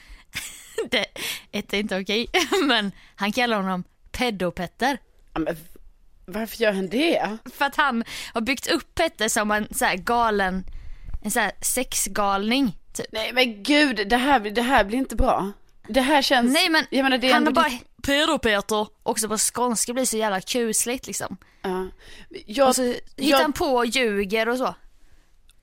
det 0.92 1.06
ett 1.52 1.74
är 1.74 1.78
inte 1.78 2.00
okej, 2.00 2.28
men 2.64 2.92
han 3.16 3.32
kallar 3.32 3.58
honom 3.58 3.84
pedopetter. 4.12 4.98
Ja, 5.34 5.40
men 5.40 5.56
varför 6.26 6.58
gör 6.58 6.72
han 6.72 6.88
det? 6.90 7.38
För 7.54 7.66
att 7.66 7.76
han 7.76 8.04
har 8.34 8.42
byggt 8.42 8.68
upp 8.68 8.96
Petter 8.96 9.30
som 9.30 9.52
en 9.52 9.68
så 9.74 9.86
här 9.86 9.96
galen, 9.96 10.64
en 11.24 11.32
så 11.32 11.40
här 11.40 11.52
sexgalning. 11.62 12.78
Typ. 12.94 13.06
Nej 13.12 13.34
men 13.34 13.64
gud, 13.64 14.10
det 14.10 14.18
här, 14.18 14.40
det 14.40 14.62
här 14.62 14.84
blir 14.84 14.98
inte 14.98 15.16
bra. 15.16 15.52
Det 15.88 16.02
här 16.02 16.22
känns... 16.22 16.54
Nej 16.54 16.70
men 16.70 16.86
jag 16.90 17.04
menar, 17.04 17.18
det 17.18 17.30
är 17.30 17.34
han 17.34 17.46
har 17.46 17.54
bara, 17.54 17.72
pedopeter, 18.04 18.88
också 19.04 19.28
på 19.28 19.38
skånska 19.38 19.94
blir 19.94 20.06
så 20.06 20.18
jävla 20.18 20.42
kusligt 20.42 21.08
liksom. 21.08 21.38
Ja. 21.62 21.88
Jag, 22.46 22.68
Och 22.68 22.76
så 22.76 22.84
hittar 22.84 23.04
jag, 23.18 23.40
han 23.40 23.54
på 23.54 23.66
och 23.66 23.86
ljuger 23.86 24.50
och 24.50 24.58
så. 24.58 24.76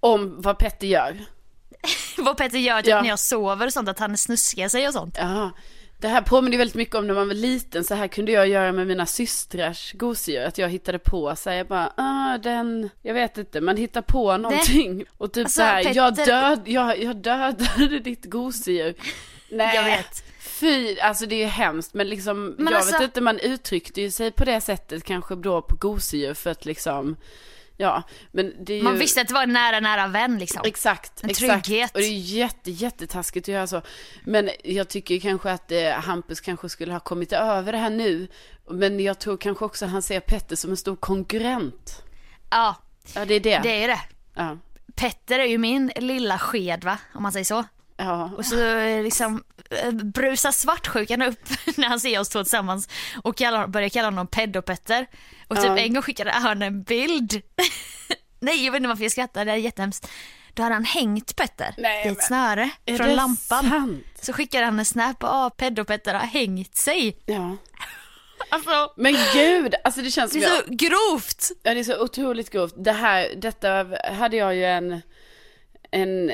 Om 0.01 0.43
vad 0.43 0.59
Petter 0.59 0.87
gör. 0.87 1.25
Vad 2.19 2.37
Petter 2.37 2.59
gör 2.59 2.83
typ 2.83 2.89
Ja. 2.91 3.03
när 3.03 3.09
jag 3.09 3.19
sover 3.19 3.67
och 3.67 3.73
sånt, 3.73 3.89
att 3.89 3.99
han 3.99 4.17
snuskar 4.17 4.69
sig 4.69 4.87
och 4.89 4.93
sånt. 4.95 5.17
Ja. 5.19 5.51
Det 5.99 6.09
här 6.09 6.23
påminner 6.23 6.59
väldigt 6.59 6.75
mycket 6.77 6.95
om 6.95 7.07
när 7.07 7.15
man 7.15 7.29
var 7.29 7.35
liten. 7.35 7.85
Så 7.85 7.95
här 7.95 8.09
kunde 8.09 8.33
jag 8.33 8.49
göra 8.49 8.73
med 8.73 8.87
mina 8.87 9.07
systrars 9.07 9.93
gosedjur. 9.93 10.45
Att 10.45 10.59
jag 10.59 10.69
hittade 10.69 10.99
på 10.99 11.37
så 11.37 11.51
här, 11.51 11.57
jag 11.57 11.67
bara, 11.67 11.93
ah 11.97 12.39
den, 12.39 12.91
jag 13.03 13.15
vet 13.15 13.39
inte, 13.39 13.61
man 13.61 13.77
hittar 13.77 14.03
på 14.03 14.37
någonting. 14.37 15.05
Och 15.19 15.33
typ 15.33 15.45
Alltså, 15.45 15.57
så 15.61 15.63
här, 15.63 15.95
jag, 15.97 16.15
död, 16.15 16.63
jag, 16.65 16.99
jag 17.03 17.17
dödade 17.17 17.99
ditt 17.99 18.25
gosedjur. 18.25 18.95
Nej. 19.51 19.77
Jag 19.77 19.85
vet. 19.85 20.25
Fy, 20.41 20.99
alltså 21.01 21.27
det 21.27 21.35
är 21.35 21.39
ju 21.39 21.45
hemskt. 21.45 21.95
Men 21.95 22.09
liksom, 22.09 22.47
Men 22.59 22.67
jag 22.67 22.75
alltså- 22.75 22.93
vet 22.93 23.03
inte, 23.03 23.21
man 23.21 23.39
uttryckte 23.39 24.01
ju 24.01 24.11
sig 24.11 24.31
på 24.31 24.45
det 24.45 24.61
sättet 24.61 25.05
kanske 25.05 25.35
då 25.35 25.63
på 25.63 25.77
gosedjur 25.77 26.35
för 26.35 26.51
att 26.51 26.65
liksom, 26.65 27.17
ja. 27.77 28.03
Men 28.33 28.65
det 28.65 28.73
är 28.73 28.77
ju... 28.77 28.83
Man 28.83 28.99
visste 28.99 29.21
att 29.21 29.29
det 29.29 29.35
var 29.35 29.43
en 29.43 29.53
nära, 29.53 29.81
nära 29.81 30.07
vän 30.07 30.39
liksom. 30.39 30.63
Exakt, 30.65 31.23
En 31.25 31.31
exakt. 31.31 31.65
trygghet. 31.65 31.95
Och 31.95 32.01
det 32.01 32.07
är 32.07 32.19
jätte, 32.19 32.71
jättetaskigt 32.71 33.45
att 33.49 33.53
göra 33.53 33.67
så. 33.67 33.83
Men 34.25 34.51
jag 34.65 34.89
tycker 34.89 35.21
kanske 35.21 35.51
att 35.51 35.73
eh, 35.73 35.91
Hampus 35.91 36.41
kanske 36.41 36.69
skulle 36.69 36.93
ha 36.93 37.01
kommit 37.01 37.33
över 37.33 37.73
det 37.73 37.79
här 37.79 37.91
nu. 37.91 38.29
Men 38.71 39.01
jag 39.01 39.19
tror 39.19 39.37
kanske 39.37 39.65
också 39.65 39.85
att 39.85 39.91
han 39.91 40.03
ser 40.03 40.21
Petter 40.21 40.57
som 40.57 40.71
en 40.71 40.77
stor 40.77 40.97
konkurrent. 40.97 42.03
Ja, 42.51 42.77
Ja, 43.15 43.25
det 43.25 43.35
är 43.35 43.41
det. 43.41 43.61
det 43.63 43.85
är 43.85 43.89
det. 43.89 44.01
Ja. 44.35 44.59
Petter 44.95 45.39
är 45.39 45.45
ju 45.45 45.59
min 45.59 45.93
lilla 45.97 46.39
sked 46.39 46.85
va, 46.85 46.99
om 47.15 47.23
man 47.23 47.33
säger 47.33 47.45
så. 47.45 47.65
Ja. 47.97 48.31
Och 48.37 48.47
så 48.47 48.67
eh, 48.77 49.03
liksom 49.03 49.45
eh, 49.71 49.91
brusar 49.91 50.51
svartsjukan 50.53 51.23
upp 51.23 51.49
när 51.77 51.89
han 51.89 52.01
ser 52.01 52.21
oss 52.21 52.29
två 52.29 52.43
tillsammans 52.45 52.89
och 53.23 53.37
kallar, 53.37 53.67
börjar 53.67 53.89
kalla 53.89 54.07
honom 54.07 54.27
pedopetter. 54.27 55.07
Och 55.49 55.57
typ 55.57 55.67
Ja. 55.67 55.79
en 55.79 55.95
gång 55.95 56.03
skickade 56.03 56.31
han 56.31 56.63
en 56.63 56.83
bild. 56.83 57.43
Nej 58.41 58.65
jag 58.65 58.73
vet 58.73 58.77
inte 58.79 58.89
varför 58.89 59.03
jag 59.03 59.13
skrattar, 59.13 59.45
det 59.45 59.53
är 59.53 59.57
jättehemskt. 59.57 60.09
Då 60.55 60.63
hade 60.63 60.75
han 60.75 60.85
hängt 60.85 61.37
Petter 61.37 61.75
Nej, 61.79 62.07
i 62.07 62.09
ett 62.09 62.25
snöre 62.25 62.71
från 62.87 62.97
det 62.97 63.15
lampan. 63.15 63.37
sant? 63.71 64.05
Så 64.23 64.33
skickade 64.33 64.65
han 64.65 64.79
en 64.79 64.85
snap 64.85 65.23
och 65.23 65.31
ah, 65.31 65.51
pedopetter 65.51 66.15
har 66.15 66.27
hängt 66.27 66.77
sig. 66.77 67.19
Ja. 67.27 67.57
Alltså 68.49 68.93
Men 68.97 69.17
gud, 69.35 69.75
alltså 69.85 70.01
det 70.01 70.11
känns 70.11 70.33
det 70.33 70.41
som 70.41 70.51
är 70.53 70.57
jag... 70.57 70.65
så 70.65 70.71
grovt. 70.71 71.51
Ja, 71.63 71.75
det 71.75 71.81
är 71.81 71.85
så 71.85 72.03
otroligt 72.03 72.51
grovt. 72.51 72.75
Det 72.77 72.93
här, 72.93 73.35
detta 73.37 73.87
hade 74.19 74.37
jag 74.37 74.55
ju 74.55 74.65
en, 74.65 75.03
en, 75.91 76.33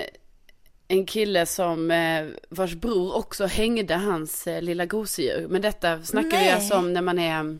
en 0.92 1.07
kille 1.07 1.46
som, 1.46 1.90
eh, 1.90 2.26
vars 2.48 2.74
bror 2.74 3.16
också 3.16 3.46
hängde 3.46 3.94
hans 3.94 4.46
eh, 4.46 4.62
lilla 4.62 4.87
gosedjur. 4.87 5.48
Men 5.48 5.62
detta 5.62 6.02
snackar 6.02 6.31
vi 6.31 6.37
Nej. 6.37 6.52
alltså 6.52 6.74
om 6.74 6.92
när 6.92 7.02
man 7.02 7.18
är, 7.18 7.59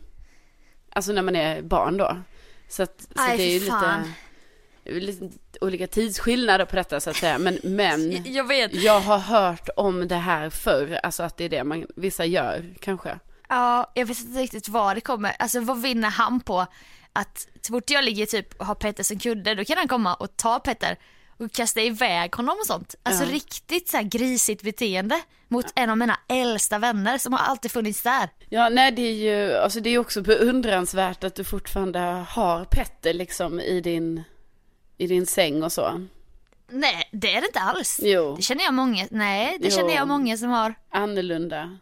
alltså 0.91 1.13
när 1.13 1.23
man 1.23 1.37
är 1.37 1.63
barn 1.63 1.97
då. 1.97 2.17
Så, 2.69 2.83
att, 2.83 3.01
så 3.01 3.23
Aj, 3.23 3.37
det 3.37 3.43
är 3.43 3.53
ju 3.53 3.61
lite, 3.61 5.25
lite 5.25 5.59
olika 5.61 5.87
tidsskillnader 5.87 6.65
på 6.65 6.77
detta 6.77 7.01
så 7.01 7.11
att 7.11 7.17
säga. 7.17 7.39
Men, 7.39 7.59
men 7.63 8.25
Jag 8.33 8.45
vet. 8.49 8.75
jag 8.75 9.01
har 9.01 9.19
hört 9.19 9.69
om 9.77 10.09
det 10.09 10.17
här 10.17 10.51
förr, 10.51 11.01
alltså 11.03 11.23
att 11.23 11.37
det 11.37 11.45
är 11.45 11.49
det 11.49 11.65
man, 11.65 11.87
vissa 11.97 12.25
gör 12.25 12.75
kanske. 12.81 13.19
Ja, 13.49 13.93
jag 13.95 14.07
vet 14.07 14.21
inte 14.21 14.41
riktigt 14.41 14.69
vad 14.69 14.97
det 14.97 15.01
kommer, 15.01 15.37
alltså 15.39 15.61
vad 15.61 15.83
vinner 15.83 16.11
han 16.11 16.41
på 16.41 16.67
att 17.13 17.49
så 17.61 17.73
fort 17.73 17.91
jag 17.91 18.05
ligger 18.05 18.27
typ 18.27 18.61
och 18.61 18.67
har 18.67 18.75
Petter 18.75 19.03
som 19.03 19.19
kudde 19.19 19.55
då 19.55 19.65
kan 19.65 19.79
han 19.79 19.89
komma 19.89 20.15
och 20.15 20.37
ta 20.37 20.59
Petter 20.59 20.99
och 21.39 21.53
kasta 21.53 21.81
iväg 21.81 22.35
honom 22.35 22.57
och 22.61 22.67
sånt. 22.67 22.95
Alltså 23.03 23.25
Ja. 23.25 23.31
riktigt 23.31 23.89
så 23.89 24.01
grisigt 24.05 24.63
beteende 24.63 25.21
mot 25.49 25.67
en 25.75 25.91
av 25.91 25.99
mina 25.99 26.19
äldsta 26.29 26.79
vänner 26.79 27.19
som 27.19 27.33
har 27.33 27.41
alltid 27.41 27.71
funnits 27.73 28.03
där. 28.03 28.29
Ja, 28.49 28.69
nej 28.69 28.93
det 28.93 29.03
är 29.03 29.13
ju, 29.13 29.57
alltså 29.57 29.81
det 29.81 29.91
är 29.91 29.99
också 29.99 30.23
beundransvärt 30.23 31.25
att 31.25 31.35
du 31.35 31.45
fortfarande 31.45 31.99
har 32.29 32.65
Petter 32.65 33.15
liksom 33.15 33.61
i 33.61 33.81
din, 33.81 34.23
i 34.99 35.07
din 35.07 35.27
säng 35.27 35.63
och 35.63 35.73
så. 35.73 36.07
Nej, 36.71 37.09
det 37.13 37.35
är 37.35 37.41
det 37.41 37.47
inte 37.47 37.61
alls. 37.61 38.01
Jo. 38.03 38.37
Det 38.37 38.43
känner 38.43 38.65
jag 38.65 38.75
många, 38.75 39.07
nej 39.11 39.57
det 39.61 39.69
Jo. 39.69 39.77
känner 39.77 39.95
jag 39.95 40.09
många 40.09 40.37
som 40.37 40.51
har. 40.51 40.75
Annorlunda. 40.91 41.79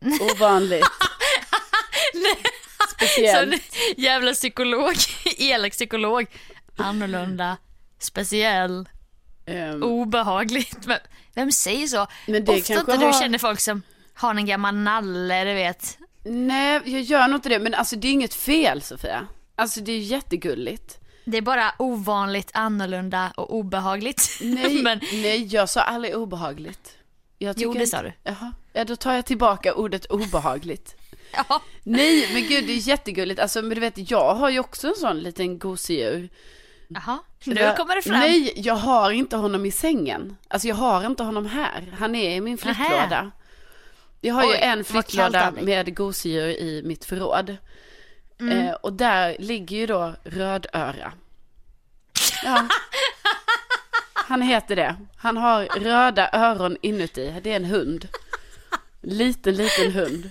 Ovanligt. 0.36 0.84
Speciellt. 2.96 3.52
en 3.52 4.02
jävla 4.02 4.32
psykolog, 4.32 4.94
elak 5.38 5.72
psykolog. 5.72 6.26
Annorlunda, 6.76 7.56
speciell, 8.02 8.88
Ehm, 9.46 9.82
obehagligt. 9.82 10.86
Men 10.86 10.98
vem 11.34 11.52
säger 11.52 11.86
så? 11.86 12.06
Men 12.26 12.44
det 12.44 12.52
Ofta 12.60 12.72
inte 12.74 12.96
du 12.96 13.04
har- 13.04 13.20
känner 13.20 13.38
folk 13.38 13.60
som 13.60 13.82
har 14.14 14.34
en 14.34 14.46
gammal 14.46 14.74
nalle, 14.74 15.44
du 15.44 15.54
vet. 15.54 15.98
nej, 16.24 16.80
jag 16.84 17.02
gör 17.02 17.28
nog 17.28 17.36
inte 17.38 17.48
det. 17.48 17.58
Men 17.58 17.74
alltså 17.74 17.96
det 17.96 18.08
är 18.08 18.12
inget 18.12 18.34
fel 18.34 18.82
Sofia. 18.82 19.26
Alltså 19.56 19.80
det 19.80 19.92
är 19.92 19.98
jättegulligt. 19.98 20.96
Det 21.24 21.36
är 21.38 21.42
bara 21.42 21.72
ovanligt, 21.78 22.50
annorlunda 22.54 23.32
och 23.36 23.54
obehagligt. 23.54 24.38
Nej, 24.40 24.82
Men, 24.82 25.00
nej 25.12 25.46
jag 25.54 25.68
sa 25.68 25.80
aldrig 25.80 26.16
obehagligt. 26.16 26.92
Jag 27.38 27.54
jo, 27.58 27.72
det 27.74 27.86
sa 27.86 28.02
du. 28.02 28.12
Jaha, 28.24 28.52
ja 28.72 28.84
då 28.84 28.96
tar 28.96 29.12
jag 29.14 29.26
tillbaka 29.26 29.74
ordet 29.74 30.06
obehagligt. 30.06 30.96
Ja. 31.48 31.62
Nej, 31.82 32.30
men 32.32 32.42
gud 32.48 32.66
det 32.66 32.72
är 32.72 32.88
jättegulligt. 32.88 33.40
Alltså 33.40 33.62
men 33.62 33.70
du 33.70 33.80
vet, 33.80 34.10
jag 34.10 34.34
har 34.34 34.50
ju 34.50 34.58
också 34.60 34.88
en 34.88 34.94
sån 34.96 35.18
liten 35.20 35.58
gosedjur. 35.58 36.28
Jaha, 36.94 37.18
nu 37.44 37.54
Jag- 37.60 37.76
kommer 37.76 37.96
det 37.96 38.02
fram. 38.02 38.18
Nej, 38.20 38.52
jag 38.56 38.74
har 38.74 39.10
inte 39.10 39.36
honom 39.36 39.66
i 39.66 39.70
sängen. 39.70 40.36
Alltså 40.48 40.68
jag 40.68 40.74
har 40.74 41.06
inte 41.06 41.22
honom 41.22 41.46
här. 41.46 41.94
Han 41.98 42.14
är 42.14 42.30
i 42.30 42.40
min 42.40 42.58
flyttlåda. 42.58 43.30
Jag 44.20 44.34
har 44.34 44.42
ju 44.44 44.50
Oj, 44.50 44.58
en 44.60 44.78
vad 44.78 44.86
kallt 44.86 45.06
flyttlåda 45.06 45.50
med 45.50 45.96
gosedjur 45.96 46.48
i 46.48 46.82
mitt 46.84 47.04
förråd. 47.04 47.56
Mm. 48.40 48.58
Eh, 48.58 48.72
och 48.72 48.92
där 48.92 49.36
ligger 49.38 49.76
ju 49.76 49.86
då 49.86 50.14
rödöra. 50.24 51.12
Ja. 52.44 52.68
Han 54.14 54.42
heter 54.42 54.76
det. 54.76 54.96
Han 55.16 55.36
har 55.36 55.64
röda 55.64 56.30
öron 56.32 56.76
inuti. 56.82 57.34
Det 57.42 57.52
är 57.52 57.56
en 57.56 57.64
hund. 57.64 58.08
Liten, 59.02 59.54
liten 59.54 59.92
hund. 59.92 60.30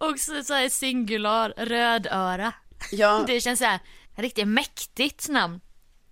Och 0.00 0.18
så, 0.18 0.42
så 0.42 0.54
här 0.54 0.68
singular, 0.68 1.54
rödöra. 1.56 2.52
Ja, 2.92 3.24
Det 3.26 3.40
känns 3.40 3.58
så 3.58 3.64
här 3.64 3.78
riktigt 4.16 4.48
mäktigt 4.48 5.28
namn. 5.28 5.60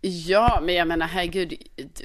ja, 0.00 0.60
men 0.62 0.74
jag 0.74 0.88
menar 0.88 1.06
herregud, 1.06 1.54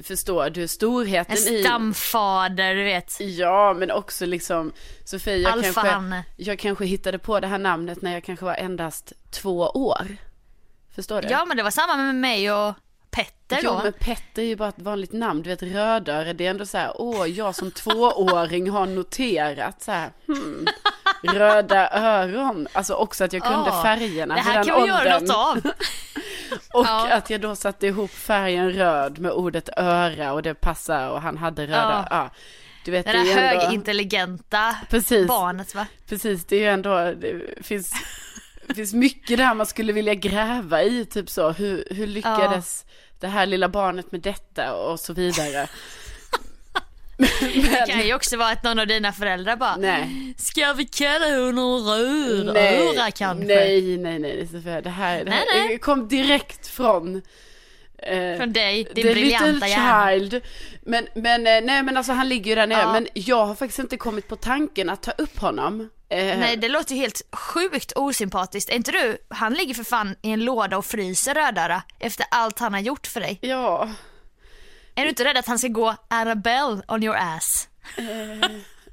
förstår 0.03 0.49
du 0.49 0.67
storheten 0.67 1.37
En 1.47 1.53
i... 1.53 1.63
stamfader, 1.63 2.75
du 2.75 2.83
vet. 2.83 3.17
Ja, 3.19 3.73
men 3.77 3.91
också 3.91 4.25
liksom, 4.25 4.71
Sofie, 5.05 5.37
jag 5.37 5.63
kanske, 5.63 6.23
jag 6.35 6.59
kanske 6.59 6.85
hittade 6.85 7.19
på 7.19 7.39
det 7.39 7.47
här 7.47 7.57
namnet 7.57 8.01
när 8.01 8.13
jag 8.13 8.23
kanske 8.23 8.45
var 8.45 8.55
endast 8.55 9.13
två 9.31 9.59
år. 9.59 10.17
Förstår 10.95 11.21
du? 11.21 11.27
Ja 11.27 11.45
men 11.45 11.57
det 11.57 11.63
var 11.63 11.71
samma 11.71 11.95
med 11.95 12.15
mig 12.15 12.51
och 12.51 12.73
Petter 13.11 13.59
Jo, 13.63 13.71
då. 13.71 13.79
men 13.83 13.93
Petter 13.93 14.41
är 14.41 14.45
ju 14.45 14.55
bara 14.55 14.69
ett 14.69 14.79
vanligt 14.81 15.13
namn. 15.13 15.41
Du 15.41 15.49
vet, 15.49 15.63
Rödöre, 15.63 16.33
det 16.33 16.45
är 16.45 16.49
ändå 16.49 16.65
så 16.65 16.77
här, 16.77 16.91
åh, 16.95 17.27
jag 17.29 17.55
som 17.55 17.71
tvååring 17.71 18.69
har 18.69 18.85
noterat 18.85 19.81
så 19.83 19.91
här, 19.91 20.11
hmm, 20.27 20.65
röda 21.23 21.89
öron. 21.91 22.67
Alltså 22.73 22.93
också 22.93 23.23
att 23.23 23.33
jag 23.33 23.43
kunde 23.43 23.69
Ja, 23.69 23.81
färgerna 23.83 24.35
Det 24.35 24.41
här 24.41 24.63
kan 24.63 24.81
vi 24.81 24.87
göra 24.87 24.99
åldern. 25.17 25.25
något 25.25 25.35
av. 25.35 25.57
Och 26.73 26.85
Ja. 26.85 27.07
att 27.11 27.29
jag 27.29 27.41
då 27.41 27.55
satte 27.55 27.87
ihop 27.87 28.11
färgen 28.11 28.71
röd 28.73 29.19
med 29.19 29.31
ordet 29.31 29.69
öra 29.77 30.33
och 30.33 30.41
det 30.43 30.53
passar 30.55 31.09
och 31.09 31.21
han 31.21 31.37
hade 31.37 31.63
röda, 31.63 32.07
ja. 32.09 32.29
Du 32.85 32.91
vet, 32.91 33.05
Det 33.05 33.11
det 33.11 33.17
är 33.17 33.35
där 33.35 33.47
ändå, 33.53 33.61
högintelligenta 33.65 34.75
Precis. 34.89 35.27
barnet 35.27 35.75
va. 35.75 35.85
Precis, 36.09 36.45
det 36.45 36.55
är 36.55 36.59
ju 36.59 36.67
ändå, 36.67 36.97
det 36.97 37.41
finns, 37.65 37.93
det 38.67 38.73
finns 38.73 38.93
mycket 38.93 39.37
där 39.37 39.53
man 39.53 39.65
skulle 39.65 39.93
vilja 39.93 40.13
gräva 40.13 40.83
i, 40.83 41.05
typ 41.05 41.29
så, 41.29 41.51
hur, 41.51 41.87
hur 41.91 42.07
lyckades 42.07 42.85
det 43.19 43.27
här 43.27 43.45
lilla 43.45 43.69
barnet 43.69 44.11
med 44.11 44.21
detta 44.21 44.73
och 44.73 44.99
så 44.99 45.13
vidare. 45.13 45.67
Det 47.17 47.85
kan 47.87 48.07
ju 48.07 48.13
också 48.13 48.37
vara 48.37 48.49
att 48.49 48.63
någon 48.63 48.79
av 48.79 48.87
dina 48.87 49.13
föräldrar 49.13 49.55
bara 49.55 49.75
Nej. 49.75 50.33
Ska 50.37 50.73
vi 50.73 50.85
kalla 50.85 51.25
honom 51.45 51.85
röd 51.87 52.51
Nej, 52.53 53.11
kanske? 53.15 53.45
nej, 53.45 53.97
nej, 53.97 54.19
nej, 54.19 54.47
Sofia. 54.51 54.81
Det 54.81 54.89
här, 54.89 55.23
det 55.25 55.31
här 55.31 55.45
Nej, 55.55 55.67
nej. 55.67 55.77
kom 55.79 56.07
direkt 56.07 56.67
från 56.67 57.21
eh, 58.03 58.37
Från 58.37 58.53
dig, 58.53 58.83
din 58.95 59.03
The 59.05 59.13
briljanta 59.13 59.67
hjärna. 59.67 60.09
child. 60.19 60.41
Men, 60.81 61.07
men, 61.15 61.47
eh, 61.47 61.61
nej 61.63 61.83
men 61.83 61.97
alltså 61.97 62.11
han 62.13 62.29
ligger 62.29 62.49
ju 62.51 62.55
där 62.55 62.67
nere. 62.67 62.79
Ja. 62.81 62.91
Men 62.93 63.07
jag 63.13 63.45
har 63.45 63.55
faktiskt 63.55 63.79
inte 63.79 63.97
kommit 63.97 64.27
på 64.27 64.35
tanken 64.35 64.89
att 64.89 65.03
ta 65.03 65.11
upp 65.11 65.39
honom. 65.39 65.89
Eh, 66.09 66.17
Nej 66.39 66.57
det 66.57 66.69
låter 66.69 66.95
ju 66.95 67.01
helt 67.01 67.21
sjukt 67.31 67.91
osympatiskt. 67.95 68.69
Är 68.69 68.75
inte 68.75 68.91
du, 68.91 69.17
han 69.29 69.53
ligger 69.53 69.73
för 69.73 69.83
fan 69.83 70.15
i 70.21 70.31
en 70.31 70.45
låda 70.45 70.77
och 70.77 70.85
fryser 70.85 71.33
rödöra 71.33 71.81
efter 71.99 72.25
allt 72.31 72.59
han 72.59 72.73
har 72.73 72.81
gjort 72.81 73.07
för 73.07 73.19
dig. 73.21 73.37
Ja, 73.41 73.89
Är 74.97 75.03
du 75.03 75.09
inte 75.09 75.23
rädd 75.25 75.37
att 75.37 75.47
han 75.47 75.59
ska 75.59 75.67
gå 75.67 75.95
Annabelle 76.07 76.81
on 76.87 77.03
your 77.03 77.15
ass? 77.15 77.67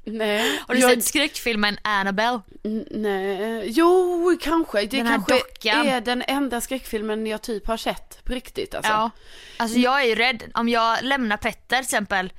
nej. 0.03 0.59
Har 0.67 0.75
du 0.75 0.81
jag, 0.81 0.91
sett 0.91 1.05
skräckfilmen 1.05 1.77
Annabelle? 1.81 2.41
n- 2.63 2.87
Nej, 2.91 3.63
jo 3.69 4.37
kanske. 4.41 4.81
Det 4.81 4.97
Den 4.97 5.07
kanske 5.07 5.33
dockan. 5.33 5.87
är 5.87 6.01
den 6.01 6.23
enda 6.27 6.61
skräckfilmen 6.61 7.27
jag 7.27 7.41
typ 7.41 7.67
har 7.67 7.77
sett 7.77 8.23
på 8.25 8.33
riktigt 8.33 8.75
alltså. 8.75 8.91
Ja. 8.91 9.09
Alltså 9.57 9.77
jag 9.79 10.01
är 10.01 10.05
ju 10.05 10.15
rädd, 10.15 10.43
om 10.53 10.69
jag 10.69 10.97
lämnar 11.03 11.37
Petter 11.37 11.75
till 11.77 11.83
exempel, 11.83 12.33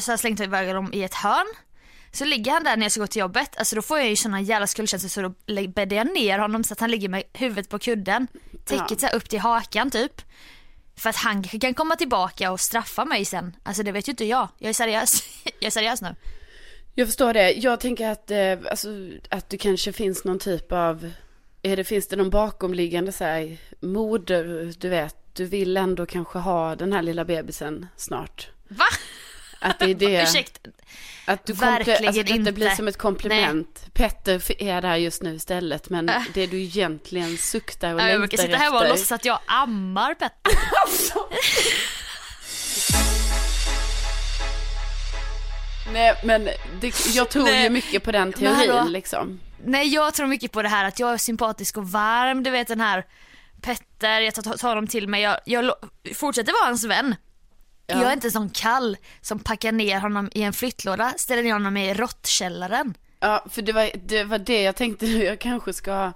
så 0.00 0.10
här 0.10 0.16
slängt 0.16 0.40
iväg 0.40 0.66
honom 0.68 0.90
i 0.92 1.02
ett 1.04 1.14
hörn. 1.14 1.46
Så 2.12 2.24
ligger 2.24 2.52
han 2.52 2.64
där 2.64 2.76
när 2.76 2.84
jag 2.84 2.92
ska 2.92 3.00
gå 3.00 3.06
till 3.06 3.20
jobbet, 3.20 3.56
alltså 3.58 3.76
då 3.76 3.82
får 3.82 3.98
jag 3.98 4.08
ju 4.08 4.16
såna 4.16 4.40
jävla 4.40 4.66
skuldkänslor 4.66 5.08
så 5.08 5.22
då 5.22 5.68
bäddar 5.68 5.96
jag 5.96 6.14
ner 6.14 6.38
honom 6.38 6.64
så 6.64 6.72
att 6.74 6.80
han 6.80 6.90
ligger 6.90 7.08
med 7.08 7.22
huvudet 7.32 7.68
på 7.68 7.78
kudden. 7.78 8.26
Täcket 8.64 9.02
Ja. 9.02 9.08
upp 9.08 9.28
till 9.28 9.38
hakan 9.40 9.90
typ. 9.90 10.22
För 11.00 11.10
att 11.10 11.16
han 11.16 11.42
kanske 11.42 11.58
kan 11.58 11.74
komma 11.74 11.96
tillbaka 11.96 12.52
och 12.52 12.60
straffa 12.60 13.04
mig 13.04 13.24
sen. 13.24 13.56
Alltså 13.62 13.82
det 13.82 13.92
vet 13.92 14.08
ju 14.08 14.10
inte 14.10 14.24
jag. 14.24 14.48
Jag 14.58 14.68
är 14.68 14.72
seriös. 14.72 15.22
jag 15.44 15.66
är 15.66 15.70
seriös 15.70 16.02
nu. 16.02 16.14
Jag 16.94 17.08
förstår 17.08 17.32
det. 17.32 17.52
Jag 17.52 17.80
tänker 17.80 18.08
att, 18.08 18.30
eh, 18.30 18.58
alltså, 18.70 18.88
att 19.28 19.48
det 19.48 19.58
kanske 19.58 19.92
finns 19.92 20.24
någon 20.24 20.38
typ 20.38 20.72
av, 20.72 21.12
är 21.62 21.76
det, 21.76 21.84
finns 21.84 22.08
det 22.08 22.16
någon 22.16 22.30
bakomliggande 22.30 23.12
så 23.12 23.24
här, 23.24 23.56
moder, 23.80 24.72
du 24.78 24.88
vet, 24.88 25.16
du 25.32 25.44
vill 25.44 25.76
ändå 25.76 26.06
kanske 26.06 26.38
ha 26.38 26.76
den 26.76 26.92
här 26.92 27.02
lilla 27.02 27.24
bebisen 27.24 27.86
snart. 27.96 28.50
Va? 28.68 28.84
Att 29.60 29.78
det 29.78 29.84
är 29.90 29.94
det. 29.94 30.22
Ursäkta. 30.22 30.70
Att 31.24 31.46
du 31.46 31.52
Verkligen 31.52 31.98
komple- 32.00 32.06
alltså, 32.06 32.22
detta 32.22 32.34
inte. 32.34 32.52
blir 32.52 32.70
som 32.70 32.88
ett 32.88 32.98
komplement. 32.98 33.84
Petter 33.92 34.36
f- 34.36 34.50
är 34.58 34.82
där 34.82 34.96
just 34.96 35.22
nu 35.22 35.34
istället, 35.34 35.90
men 35.90 36.10
det 36.34 36.46
du 36.46 36.60
egentligen 36.60 37.36
suktar 37.38 37.94
och 37.94 38.00
Jag 38.00 38.06
längtar 38.06 38.18
brukar 38.18 38.38
sitta 38.38 38.52
efter. 38.52 38.58
här 38.70 38.82
och 38.82 38.88
låtsas 38.88 39.12
att 39.12 39.24
jag 39.24 39.38
ammar 39.46 40.14
Petter. 40.14 40.52
Nej, 45.92 46.14
men 46.24 46.44
det, 46.80 47.06
jag 47.14 47.28
tror 47.28 47.44
Nej. 47.44 47.62
ju 47.64 47.70
mycket 47.70 48.02
på 48.02 48.12
den 48.12 48.32
teorin 48.32 48.92
liksom. 48.92 49.40
Nej 49.64 49.88
jag 49.94 50.14
tror 50.14 50.26
mycket 50.26 50.52
på 50.52 50.62
det 50.62 50.68
här 50.68 50.84
att 50.84 50.98
jag 51.00 51.12
är 51.12 51.16
sympatisk 51.16 51.76
och 51.76 51.90
varm, 51.90 52.42
du 52.42 52.50
vet 52.50 52.68
den 52.68 52.80
här 52.80 53.04
Petter, 53.62 54.20
jag 54.20 54.34
tar, 54.34 54.56
tar 54.56 54.68
honom 54.68 54.86
till 54.86 55.08
mig, 55.08 55.22
jag, 55.22 55.36
jag 55.44 55.72
fortsätter 56.14 56.52
vara 56.52 56.64
hans 56.68 56.84
vän. 56.84 57.14
Ja. 57.90 58.00
Jag 58.00 58.08
är 58.08 58.12
inte 58.12 58.30
sån 58.30 58.50
kall 58.50 58.96
som 59.20 59.38
packar 59.38 59.72
ner 59.72 60.00
honom 60.00 60.30
i 60.34 60.42
en 60.42 60.52
flyttlåda, 60.52 61.12
ställer 61.16 61.42
ner 61.42 61.52
honom 61.52 61.76
i 61.76 61.94
råttkällaren. 61.94 62.94
Ja, 63.20 63.44
för 63.50 63.62
det 63.62 63.72
var, 63.72 63.90
det 63.94 64.24
var 64.24 64.38
det 64.38 64.62
jag 64.62 64.76
tänkte 64.76 65.04
nu. 65.06 65.24
Jag 65.24 65.38
kanske 65.38 65.72
ska, 65.72 66.12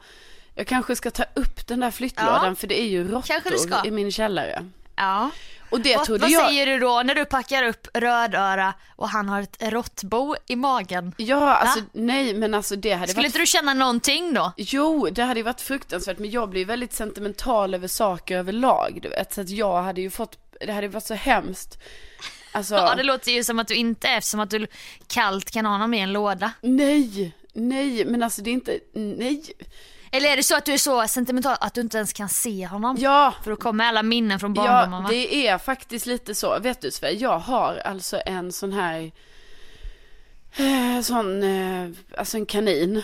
jag 0.54 0.66
kanske 0.66 0.96
ska 0.96 1.10
ta 1.10 1.24
upp 1.34 1.66
den 1.66 1.80
där 1.80 1.90
flyttlådan, 1.90 2.46
Ja. 2.48 2.54
för 2.54 2.66
det 2.66 2.80
är 2.80 2.86
ju 2.86 3.08
råttor 3.08 3.86
i 3.86 3.90
min 3.90 4.12
källare. 4.12 4.66
Ja. 4.96 5.30
Och 5.70 5.80
det 5.80 5.96
Vad, 5.96 6.06
trodde 6.06 6.20
vad 6.20 6.30
jag... 6.30 6.46
säger 6.48 6.66
du 6.66 6.78
då 6.78 7.02
när 7.04 7.14
du 7.14 7.24
packar 7.24 7.64
upp 7.64 7.86
rödöra 7.94 8.74
och 8.96 9.08
han 9.08 9.28
har 9.28 9.40
ett 9.42 9.56
råttbo 9.60 10.34
i 10.46 10.56
magen? 10.56 11.12
Ja, 11.16 11.54
alltså 11.54 11.80
nej, 11.92 12.34
men 12.34 12.54
alltså 12.54 12.76
det 12.76 12.92
hade 12.92 13.08
Skulle 13.08 13.22
varit... 13.22 13.26
inte 13.26 13.38
du 13.38 13.46
känna 13.46 13.74
någonting 13.74 14.34
då? 14.34 14.52
Jo, 14.56 15.08
det 15.12 15.22
hade 15.22 15.40
ju 15.40 15.44
varit 15.44 15.60
fruktansvärt, 15.60 16.18
men 16.18 16.30
jag 16.30 16.48
blir 16.50 16.64
väldigt 16.64 16.92
sentimental 16.92 17.74
över 17.74 17.88
saker 17.88 18.38
överlag, 18.38 18.98
du 19.02 19.08
vet. 19.08 19.32
Så 19.34 19.40
att 19.40 19.48
jag 19.48 19.82
hade 19.82 20.00
ju 20.00 20.10
fått, 20.10 20.38
det 20.66 20.72
hade 20.72 20.88
varit 20.88 21.04
så 21.04 21.14
hemskt. 21.14 21.78
Alltså, 22.52 22.74
Ja 22.74 22.94
det 22.94 23.02
låter 23.02 23.32
ju 23.32 23.44
som 23.44 23.58
att 23.58 23.68
du 23.68 23.74
inte 23.74 24.08
är 24.08 24.18
eftersom 24.18 24.40
att 24.40 24.50
du 24.50 24.66
kallt 25.06 25.50
kan 25.50 25.64
ha 25.64 25.72
honom 25.72 25.94
i 25.94 26.00
en 26.00 26.12
låda. 26.12 26.52
nej, 26.60 27.32
nej, 27.52 28.04
men 28.04 28.22
alltså 28.22 28.42
det 28.42 28.50
är 28.50 28.52
inte, 28.52 28.80
nej. 28.92 29.42
Eller 30.10 30.28
är 30.32 30.36
det 30.36 30.42
så 30.42 30.56
att 30.56 30.64
du 30.64 30.72
är 30.72 30.78
så 30.78 31.08
sentimental 31.08 31.56
att 31.60 31.74
du 31.74 31.80
inte 31.80 31.96
ens 31.96 32.12
kan 32.12 32.28
se 32.28 32.66
honom? 32.66 32.96
Ja, 33.00 33.34
För 33.42 33.50
då 33.50 33.56
kommer 33.56 33.84
alla 33.84 34.02
minnen 34.02 34.40
från 34.40 34.54
barndomen 34.54 35.02
Ja, 35.02 35.08
det 35.08 35.46
är 35.46 35.58
faktiskt 35.58 36.06
lite 36.06 36.34
så. 36.34 36.58
Vet 36.58 36.80
du 36.80 36.90
Sverige, 36.90 37.18
jag 37.18 37.38
har 37.38 37.76
alltså 37.76 38.20
en 38.26 38.52
sån 38.52 38.72
här, 38.72 39.12
eh, 40.56 41.02
sån, 41.02 41.42
eh, 41.42 41.90
alltså 42.18 42.36
en 42.36 42.46
kanin 42.46 43.02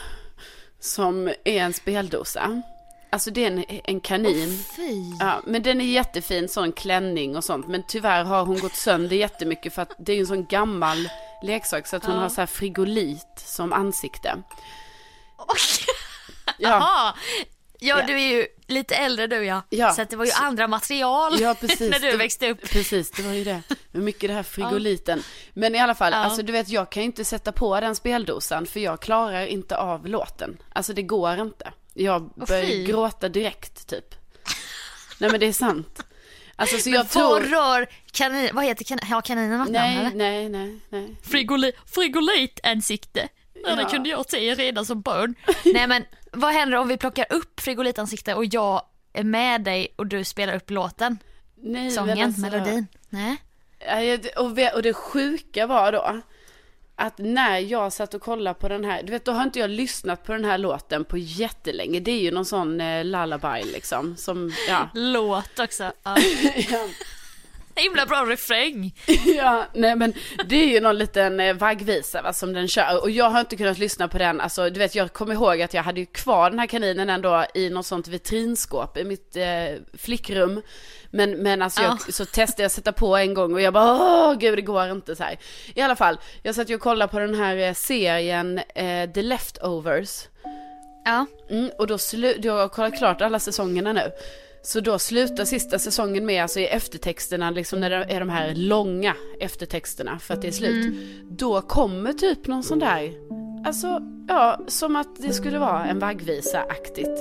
som 0.81 1.29
är 1.29 1.37
en 1.45 1.73
speldosa. 1.73 2.63
Alltså 3.13 3.31
det 3.31 3.45
är 3.45 3.47
en, 3.47 3.65
en 3.85 4.01
kanin. 4.01 4.65
Fy. 4.77 4.93
Ja, 5.21 5.43
men 5.47 5.63
den 5.63 5.81
är 5.81 5.85
jättefin, 5.85 6.49
sån 6.49 6.73
klänning 6.73 7.37
och 7.37 7.45
sånt. 7.45 7.67
Men 7.69 7.83
tyvärr 7.89 8.25
har 8.25 8.45
hon 8.47 8.59
gått 8.59 8.77
sönder 8.77 9.17
jättemycket 9.17 9.75
för 9.75 9.83
att 9.83 9.93
det 9.99 10.13
är 10.13 10.21
en 10.21 10.27
sån 10.27 10.47
gammal 10.47 11.09
leksak 11.43 11.87
så 11.87 11.97
att 11.97 12.05
hon 12.05 12.17
har 12.19 12.29
så 12.29 12.41
här 12.41 12.47
frigolit 12.47 13.27
som 13.37 13.73
ansikte. 13.73 14.37
Ja, 15.39 15.47
Jaha. 16.59 17.15
Ja, 17.83 17.99
Ja. 18.01 18.07
du 18.07 18.13
är 18.13 18.29
ju 18.37 18.47
lite 18.67 18.95
äldre 18.95 19.27
du 19.27 19.45
ja. 19.45 19.63
Ja. 19.71 19.91
Så 19.93 20.05
det 20.05 20.17
var 20.17 20.25
ju 20.25 20.31
andra 20.33 20.69
material 20.69 21.41
Ja, 21.41 21.55
precis. 21.61 21.91
när 21.91 21.99
du 22.01 22.11
Det- 22.11 22.17
växte 22.17 22.51
upp. 22.51 22.63
Precis, 22.71 23.11
det 23.11 23.23
var 23.23 23.33
ju 23.33 23.45
det. 23.45 23.63
Men 23.93 24.05
mycket 24.05 24.31
det 24.31 24.35
här 24.35 24.43
frigoliten. 24.43 25.23
Men 25.53 25.75
i 25.75 25.79
alla 25.79 25.95
fall, 25.95 26.13
Ja. 26.13 26.19
alltså 26.19 26.43
du 26.43 26.53
vet 26.53 26.69
jag 26.69 26.91
kan 26.91 27.03
ju 27.03 27.07
inte 27.07 27.25
sätta 27.25 27.53
på 27.53 27.81
den 27.81 27.97
speldosan 27.97 28.67
för 28.67 28.81
jag 28.81 29.01
klarar 29.01 29.47
inte 29.47 29.77
av 29.77 30.07
låten. 30.07 30.63
Alltså 30.73 30.93
det 30.93 31.03
går 31.03 31.41
inte. 31.41 31.73
Jag 31.95 32.31
fy. 32.49 32.85
gråta 32.85 33.29
direkt 33.29 33.87
typ. 33.87 34.15
Nej 35.19 35.31
men 35.31 35.41
det 35.41 35.47
är 35.47 35.53
sant. 35.53 36.01
Alltså 36.57 36.79
så 36.79 36.89
Men 36.91 36.97
jag 36.97 37.03
vad 37.05 37.11
tror... 37.11 37.41
rör 37.41 37.87
kanin, 38.13 38.51
vad 38.53 38.65
heter 38.65 38.85
kanin, 38.85 39.07
har 39.07 39.23
kaninen 39.23 39.51
något 39.59 39.59
namn 39.59 39.73
Nej, 39.73 39.97
eller? 39.99 40.11
nej, 40.17 40.49
nej, 40.49 40.79
nej. 40.89 41.17
Frigoli, 41.23 41.73
frigolitansikte. 41.87 43.29
Ja. 43.65 43.75
Det 43.77 43.85
kunde 43.85 44.09
jag 44.09 44.31
se 44.31 44.55
redan 44.55 44.87
som 44.87 45.01
barn. 45.01 45.35
Nej 45.65 45.87
men 45.87 46.05
vad 46.33 46.53
händer 46.53 46.79
om 46.79 46.89
vi 46.89 46.97
plockar 46.97 47.27
upp 47.31 47.61
frigolitansikte 47.61 48.35
och 48.35 48.45
jag 48.45 48.83
är 49.13 49.25
med 49.25 49.61
dig 49.65 49.95
och 49.97 50.07
du 50.07 50.25
spelar 50.25 50.55
upp 50.55 50.71
låten? 50.71 51.19
nej 51.63 51.91
Sången, 51.91 52.23
alltså- 52.23 52.41
melodin? 52.41 52.87
Nej? 53.09 53.37
Och 54.75 54.83
det 54.83 54.93
sjuka 54.95 55.67
var 55.67 55.93
då 55.93 56.21
att 57.01 57.19
när 57.19 57.59
jag 57.59 57.93
satt 57.93 58.15
och 58.15 58.23
kollade 58.23 58.55
på 58.61 58.69
den 58.69 58.85
här, 58.85 59.03
du 59.03 59.13
vet 59.13 59.25
då 59.25 59.33
har 59.33 59.43
inte 59.43 59.59
jag 59.59 59.71
lyssnat 59.71 60.25
på 60.25 60.33
den 60.33 60.45
här 60.45 60.59
låten 60.59 61.05
på 61.05 61.19
jättelänge. 61.19 62.01
Det 62.01 62.11
är 62.11 62.21
ju 62.21 62.31
någon 62.31 62.45
sån 62.45 62.81
eh, 62.81 63.05
lullaby 63.05 63.63
liksom 63.65 64.17
som, 64.17 64.53
ja. 64.69 64.89
Låt 64.95 65.59
också. 65.59 65.93
Ja. 66.71 66.89
Himla 67.83 68.07
bra 68.07 68.25
refräng. 68.29 68.95
Ja, 69.37 69.65
nej 69.75 69.97
men 69.97 70.13
det 70.49 70.57
är 70.57 70.67
ju 70.69 70.81
någon 70.81 70.99
liten 70.99 71.41
eh, 71.41 71.55
vaggvisa 71.55 72.23
va, 72.23 72.33
som 72.33 72.53
den 72.53 72.69
kör. 72.69 73.03
Och 73.03 73.11
jag 73.11 73.31
har 73.31 73.41
inte 73.41 73.57
kunnat 73.57 73.79
lyssna 73.79 74.09
på 74.09 74.19
den, 74.19 74.41
alltså 74.41 74.71
du 74.71 74.79
vet 74.79 74.95
jag 74.95 75.13
kommer 75.13 75.35
ihåg 75.35 75.63
att 75.63 75.75
jag 75.75 75.83
hade 75.83 76.01
ju 76.01 76.07
kvar 76.07 76.51
den 76.51 76.59
här 76.59 76.67
kaninen 76.67 77.11
ändå 77.11 77.45
i 77.55 77.71
något 77.71 77.87
sånt 77.87 78.09
vitrinskåp 78.09 78.97
i 78.97 79.05
mitt 79.05 79.37
eh, 79.37 79.45
flickrum. 79.99 80.63
Men, 81.11 81.31
men 81.43 81.63
alltså 81.63 81.83
jag, 81.83 81.91
Ja. 82.07 82.13
så 82.13 82.25
testade 82.25 82.63
jag 82.63 82.67
att 82.67 82.73
sätta 82.73 82.93
på 82.93 83.17
en 83.17 83.35
gång 83.35 83.55
och 83.55 83.61
jag 83.61 83.73
bara 83.73 83.93
åh 83.93 84.35
gud 84.39 84.59
det 84.59 84.63
går 84.63 84.91
inte 84.91 85.17
så 85.17 85.23
här. 85.23 85.39
I 85.75 85.81
alla 85.81 85.97
fall, 85.97 86.19
jag 86.43 86.55
satt 86.55 86.69
ju 86.71 86.75
och 86.75 86.81
kollade 86.81 87.11
på 87.13 87.19
den 87.19 87.35
här 87.35 87.57
eh, 87.57 87.75
serien 87.75 88.59
eh, 88.75 89.11
The 89.15 89.23
Leftovers. 89.23 90.25
Ja. 91.05 91.27
Mm, 91.51 91.71
och 91.79 91.87
då 91.87 91.97
slu- 91.97 92.39
jag 92.43 92.53
har 92.53 92.69
kollat 92.69 92.99
klart 92.99 93.21
alla 93.23 93.39
säsongerna 93.39 93.93
nu. 93.93 94.11
Så 94.63 94.81
då 94.81 94.99
slutar 94.99 95.45
sista 95.45 95.79
säsongen 95.79 96.27
med, 96.27 96.43
alltså 96.43 96.61
i 96.61 96.67
eftertexterna, 96.67 97.51
liksom 97.51 97.81
när 97.81 97.91
det 97.91 97.97
är 97.97 98.21
de 98.21 98.29
här 98.29 98.55
långa 98.55 99.15
eftertexterna 99.41 100.19
för 100.19 100.35
att 100.35 100.43
det 100.43 100.49
är 100.49 100.53
slut. 100.53 100.95
Då 101.31 101.61
kommer 101.61 102.13
typ 102.13 102.47
någon 102.47 102.63
sån 102.63 102.79
där, 102.79 103.13
alltså 103.67 104.01
ja, 104.29 104.61
som 104.67 104.97
att 104.97 105.17
det 105.23 105.33
skulle 105.33 105.59
vara 105.59 105.87
en 105.87 105.99
vaggvisa-aktigt. 105.99 107.19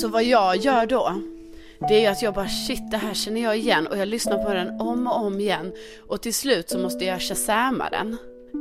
Så 0.00 0.08
vad 0.08 0.24
jag 0.24 0.56
gör 0.56 0.86
då, 0.86 1.20
det 1.88 1.94
är 1.94 2.00
ju 2.00 2.06
att 2.06 2.22
jag 2.22 2.34
bara 2.34 2.48
shit 2.48 2.90
det 2.90 2.96
här 2.96 3.14
känner 3.14 3.42
jag 3.42 3.56
igen 3.58 3.86
och 3.86 3.98
jag 3.98 4.08
lyssnar 4.08 4.44
på 4.44 4.54
den 4.54 4.80
om 4.80 5.06
och 5.06 5.16
om 5.26 5.40
igen. 5.40 5.72
Och 6.08 6.22
till 6.22 6.34
slut 6.34 6.70
så 6.70 6.78
måste 6.78 7.04
jag 7.04 7.22
shazama 7.22 7.90
den. 7.90 8.16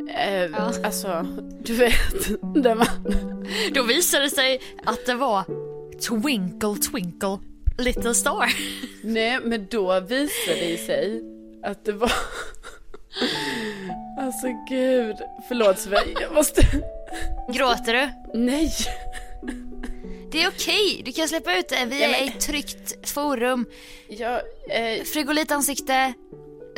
Eh, 0.09 0.85
Alltså, 0.85 1.25
du 1.63 1.73
vet, 1.73 2.27
där 2.63 2.75
man... 2.75 2.87
Då 3.73 3.83
visade 3.83 4.23
det 4.23 4.29
sig 4.29 4.61
att 4.85 5.05
det 5.05 5.15
var 5.15 5.43
Twinkle 6.07 6.75
Twinkle 6.91 7.37
Little 7.77 8.15
Star. 8.15 8.53
Nej, 9.03 9.39
men 9.43 9.67
då 9.71 9.99
visade 9.99 10.59
det 10.59 10.77
sig 10.77 11.21
att 11.63 11.85
det 11.85 11.91
var... 11.91 12.11
Alltså 14.19 14.47
gud, 14.69 15.15
förlåt 15.47 15.79
Sverige, 15.79 16.17
jag 16.21 16.33
måste... 16.33 16.61
Gråter 17.53 17.93
du? 17.93 18.09
Nej! 18.39 18.71
Det 20.31 20.43
är 20.43 20.47
okej, 20.47 21.01
du 21.05 21.11
kan 21.11 21.27
släppa 21.27 21.57
ut 21.57 21.69
det. 21.69 21.85
Vi 21.85 22.03
är 22.03 22.23
i 22.23 22.27
ett 22.27 22.39
tryggt 22.39 23.09
forum. 23.09 23.65
Jag, 24.09 24.41
eh, 24.69 25.03
Frigolitansikte, 25.03 26.13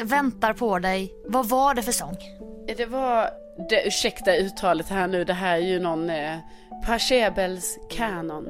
väntar 0.02 0.54
på 0.54 0.80
dig. 0.80 1.14
Vad 1.26 1.50
var 1.50 1.74
det 1.74 1.84
för 1.84 1.92
sång? 1.92 2.18
Det 2.78 2.86
var, 2.86 3.30
det, 3.70 3.88
ursäkta 3.88 4.36
uttalet 4.36 4.90
här 4.90 5.08
nu, 5.08 5.24
det 5.24 5.34
här 5.34 5.56
är 5.56 5.62
ju 5.62 5.80
någon 5.80 6.10
eh, 6.10 6.38
Pachelbels 6.86 7.78
kanon. 7.90 8.48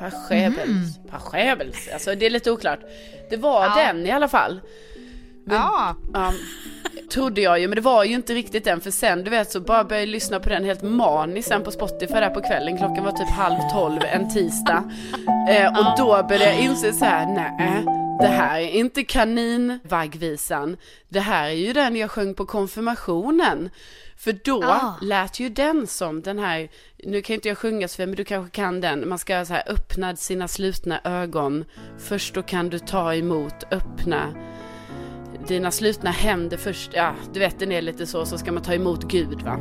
Pachelbels. 0.00 0.58
Pachelbels. 0.60 0.98
Pachelbels. 1.10 1.88
Alltså 1.92 2.14
det 2.14 2.26
är 2.26 2.30
lite 2.30 2.50
oklart. 2.50 2.80
Det 3.30 3.36
var 3.36 3.64
Ja. 3.64 3.74
den 3.76 4.06
i 4.06 4.10
alla 4.10 4.28
fall. 4.28 4.60
Men, 5.46 5.56
Ja. 5.56 5.94
ja, 6.14 6.32
trodde 7.12 7.40
jag 7.40 7.60
ju, 7.60 7.68
men 7.68 7.76
det 7.76 7.82
var 7.82 8.04
ju 8.04 8.14
inte 8.14 8.34
riktigt 8.34 8.64
den. 8.64 8.80
För 8.80 8.90
sen, 8.90 9.24
du 9.24 9.30
vet, 9.30 9.50
så 9.50 9.60
bara 9.60 9.84
började 9.84 10.02
jag 10.06 10.08
lyssna 10.08 10.40
på 10.40 10.48
den 10.48 10.64
helt 10.64 10.82
maniskt 10.82 11.48
sen 11.48 11.62
på 11.62 11.70
Spotify 11.70 12.14
där 12.14 12.30
på 12.30 12.40
kvällen. 12.40 12.78
Klockan 12.78 13.04
var 13.04 13.12
typ 13.12 13.30
halv 13.30 13.56
tolv 13.72 14.00
en 14.12 14.30
tisdag. 14.30 14.90
Eh, 15.50 15.66
och 15.78 15.98
då 15.98 16.06
började 16.28 16.44
jag 16.44 16.58
inse 16.58 16.92
så 16.92 17.04
här, 17.04 17.26
nej. 17.26 17.84
Det 18.20 18.26
här 18.28 18.60
är 18.60 18.68
inte 18.68 19.04
kaninvaggvisan. 19.04 20.76
Det 21.08 21.20
här 21.20 21.44
är 21.48 21.54
ju 21.54 21.72
den 21.72 21.96
jag 21.96 22.10
sjöng 22.10 22.34
på 22.34 22.46
konfirmationen. 22.46 23.70
För 24.16 24.32
då 24.44 24.64
Ah. 24.64 24.94
lät 25.02 25.40
ju 25.40 25.48
den 25.48 25.86
som 25.86 26.22
den 26.22 26.38
här, 26.38 26.68
nu 27.04 27.22
kan 27.22 27.34
inte 27.34 27.48
jag 27.48 27.58
sjunga 27.58 27.88
Sofia, 27.88 28.06
men 28.06 28.16
du 28.16 28.24
kanske 28.24 28.50
kan 28.50 28.80
den. 28.80 29.08
Man 29.08 29.18
ska 29.18 29.44
så 29.44 29.52
här 29.52 29.62
öppna 29.66 30.16
sina 30.16 30.48
slutna 30.48 31.00
ögon. 31.04 31.64
Först 31.98 32.34
då 32.34 32.42
kan 32.42 32.68
du 32.70 32.78
ta 32.78 33.14
emot, 33.14 33.54
öppna 33.70 34.34
dina 35.48 35.70
slutna 35.70 36.10
händer 36.10 36.56
först. 36.56 36.90
Ja, 36.94 37.14
du 37.32 37.40
vet 37.40 37.58
den 37.58 37.72
är 37.72 37.82
lite 37.82 38.06
så, 38.06 38.26
så 38.26 38.38
ska 38.38 38.52
man 38.52 38.62
ta 38.62 38.74
emot 38.74 39.04
Gud 39.08 39.42
va. 39.42 39.58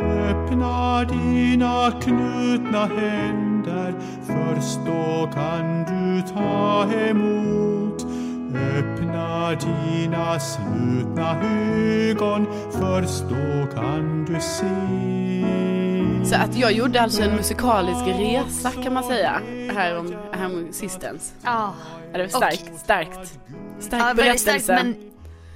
Öppna 0.00 1.04
dina 1.04 1.92
knutna 2.00 2.86
händer, 2.86 3.94
först 4.26 4.78
då 4.86 5.30
kan 5.34 5.84
du 5.84 6.22
ta 6.34 6.86
emot. 6.92 8.06
Öppna 8.54 9.50
dina 9.50 10.40
slutna 10.40 11.42
ögon, 11.42 12.46
först 12.70 13.24
då 13.28 13.76
kan 13.80 14.24
du 14.24 14.40
se. 14.40 16.26
Så 16.30 16.36
att 16.36 16.56
jag 16.56 16.72
gjorde 16.72 17.02
alltså 17.02 17.22
en 17.22 17.36
musikalisk 17.36 18.00
resa 18.06 18.70
kan 18.70 18.94
man 18.94 19.04
säga. 19.04 19.40
Här 19.74 19.98
om, 19.98 20.14
här 20.32 20.46
om 20.46 20.68
sistens. 20.72 21.34
Ja. 21.44 21.74
Det 22.12 22.18
var 22.18 22.28
starkt, 22.28 22.78
starkt. 22.78 23.38
Stark 23.80 24.02
Ja, 24.02 24.12
väldigt 24.14 24.40
starkt 24.40 24.66
berättelse. 24.66 24.84
men, 24.84 24.94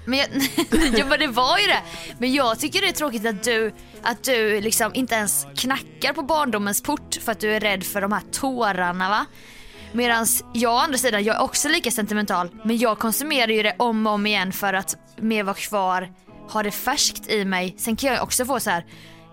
men, 0.05 0.19
jag, 0.19 0.29
ja, 0.99 1.05
men 1.07 1.19
det 1.19 1.27
var 1.27 1.59
ju 1.59 1.67
det. 1.67 1.83
Men 2.19 2.33
jag 2.33 2.59
tycker 2.59 2.81
det 2.81 2.89
är 2.89 2.93
tråkigt 2.93 3.27
att 3.27 3.43
du, 3.43 3.73
att 4.03 4.25
du 4.25 4.61
liksom 4.61 4.95
inte 4.95 5.15
ens 5.15 5.47
knackar 5.57 6.13
på 6.13 6.23
barndomens 6.23 6.83
port 6.83 7.19
för 7.23 7.33
att 7.33 7.41
du 7.41 7.53
är 7.53 7.61
rädd 7.61 7.85
för 7.85 8.01
de 8.01 8.13
här 8.13 8.23
tårarna 8.33 9.09
va. 9.09 9.27
Medan 9.93 10.27
jag 10.55 10.75
å 10.75 10.77
andra 10.77 10.99
sidan, 10.99 11.25
jag 11.25 11.37
är 11.37 11.43
också 11.43 11.69
lika 11.69 11.91
sentimental 11.91 12.49
men 12.65 12.79
jag 12.79 12.99
konsumerar 12.99 13.53
ju 13.53 13.63
det 13.63 13.75
om 13.79 14.07
och 14.07 14.13
om 14.13 14.27
igen 14.27 14.53
för 14.53 14.73
att 14.75 14.97
mer 15.17 15.43
vara 15.43 15.55
kvar, 15.55 16.13
ha 16.49 16.63
det 16.63 16.71
färskt 16.71 17.31
i 17.31 17.45
mig. 17.45 17.75
Sen 17.79 17.97
kan 17.97 18.13
jag 18.13 18.23
också 18.23 18.45
få 18.45 18.61
så 18.61 18.71
här 18.71 18.85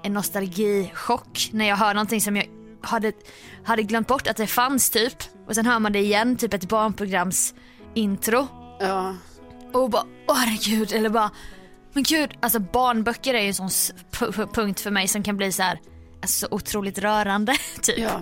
en 0.04 0.14
nostalgichock 0.14 1.50
när 1.52 1.68
jag 1.68 1.76
hör 1.76 1.94
någonting 1.94 2.22
som 2.22 2.36
jag 2.36 2.46
hade, 2.82 3.12
hade 3.64 3.84
glömt 3.84 4.08
bort 4.08 4.28
att 4.28 4.38
det 4.38 4.48
fanns 4.48 4.90
typ. 4.90 5.24
Och 5.48 5.56
sen 5.56 5.66
hör 5.66 5.80
man 5.80 5.92
det 5.92 6.00
igen, 6.00 6.38
typ 6.38 6.54
ett 6.54 6.70
barnprograms 6.70 7.54
intro. 7.94 8.48
Ja. 8.80 9.16
Och 9.74 9.90
bara, 9.90 10.04
åh 10.28 10.36
herregud, 10.36 10.92
eller 10.94 11.10
bara, 11.10 11.32
men 11.94 12.04
gud, 12.04 12.38
alltså 12.40 12.60
barnböcker 12.60 13.34
är 13.34 13.42
ju 13.42 13.48
en 13.48 13.54
sån 13.70 13.70
punkt 14.54 14.80
för 14.80 14.92
mig 14.92 15.08
som 15.08 15.24
kan 15.24 15.38
bli 15.38 15.52
så 15.52 15.64
här, 15.64 15.80
alltså 16.22 16.48
så 16.48 16.56
otroligt 16.56 16.98
rörande 16.98 17.58
typ. 17.82 17.98
Ja. 18.00 18.22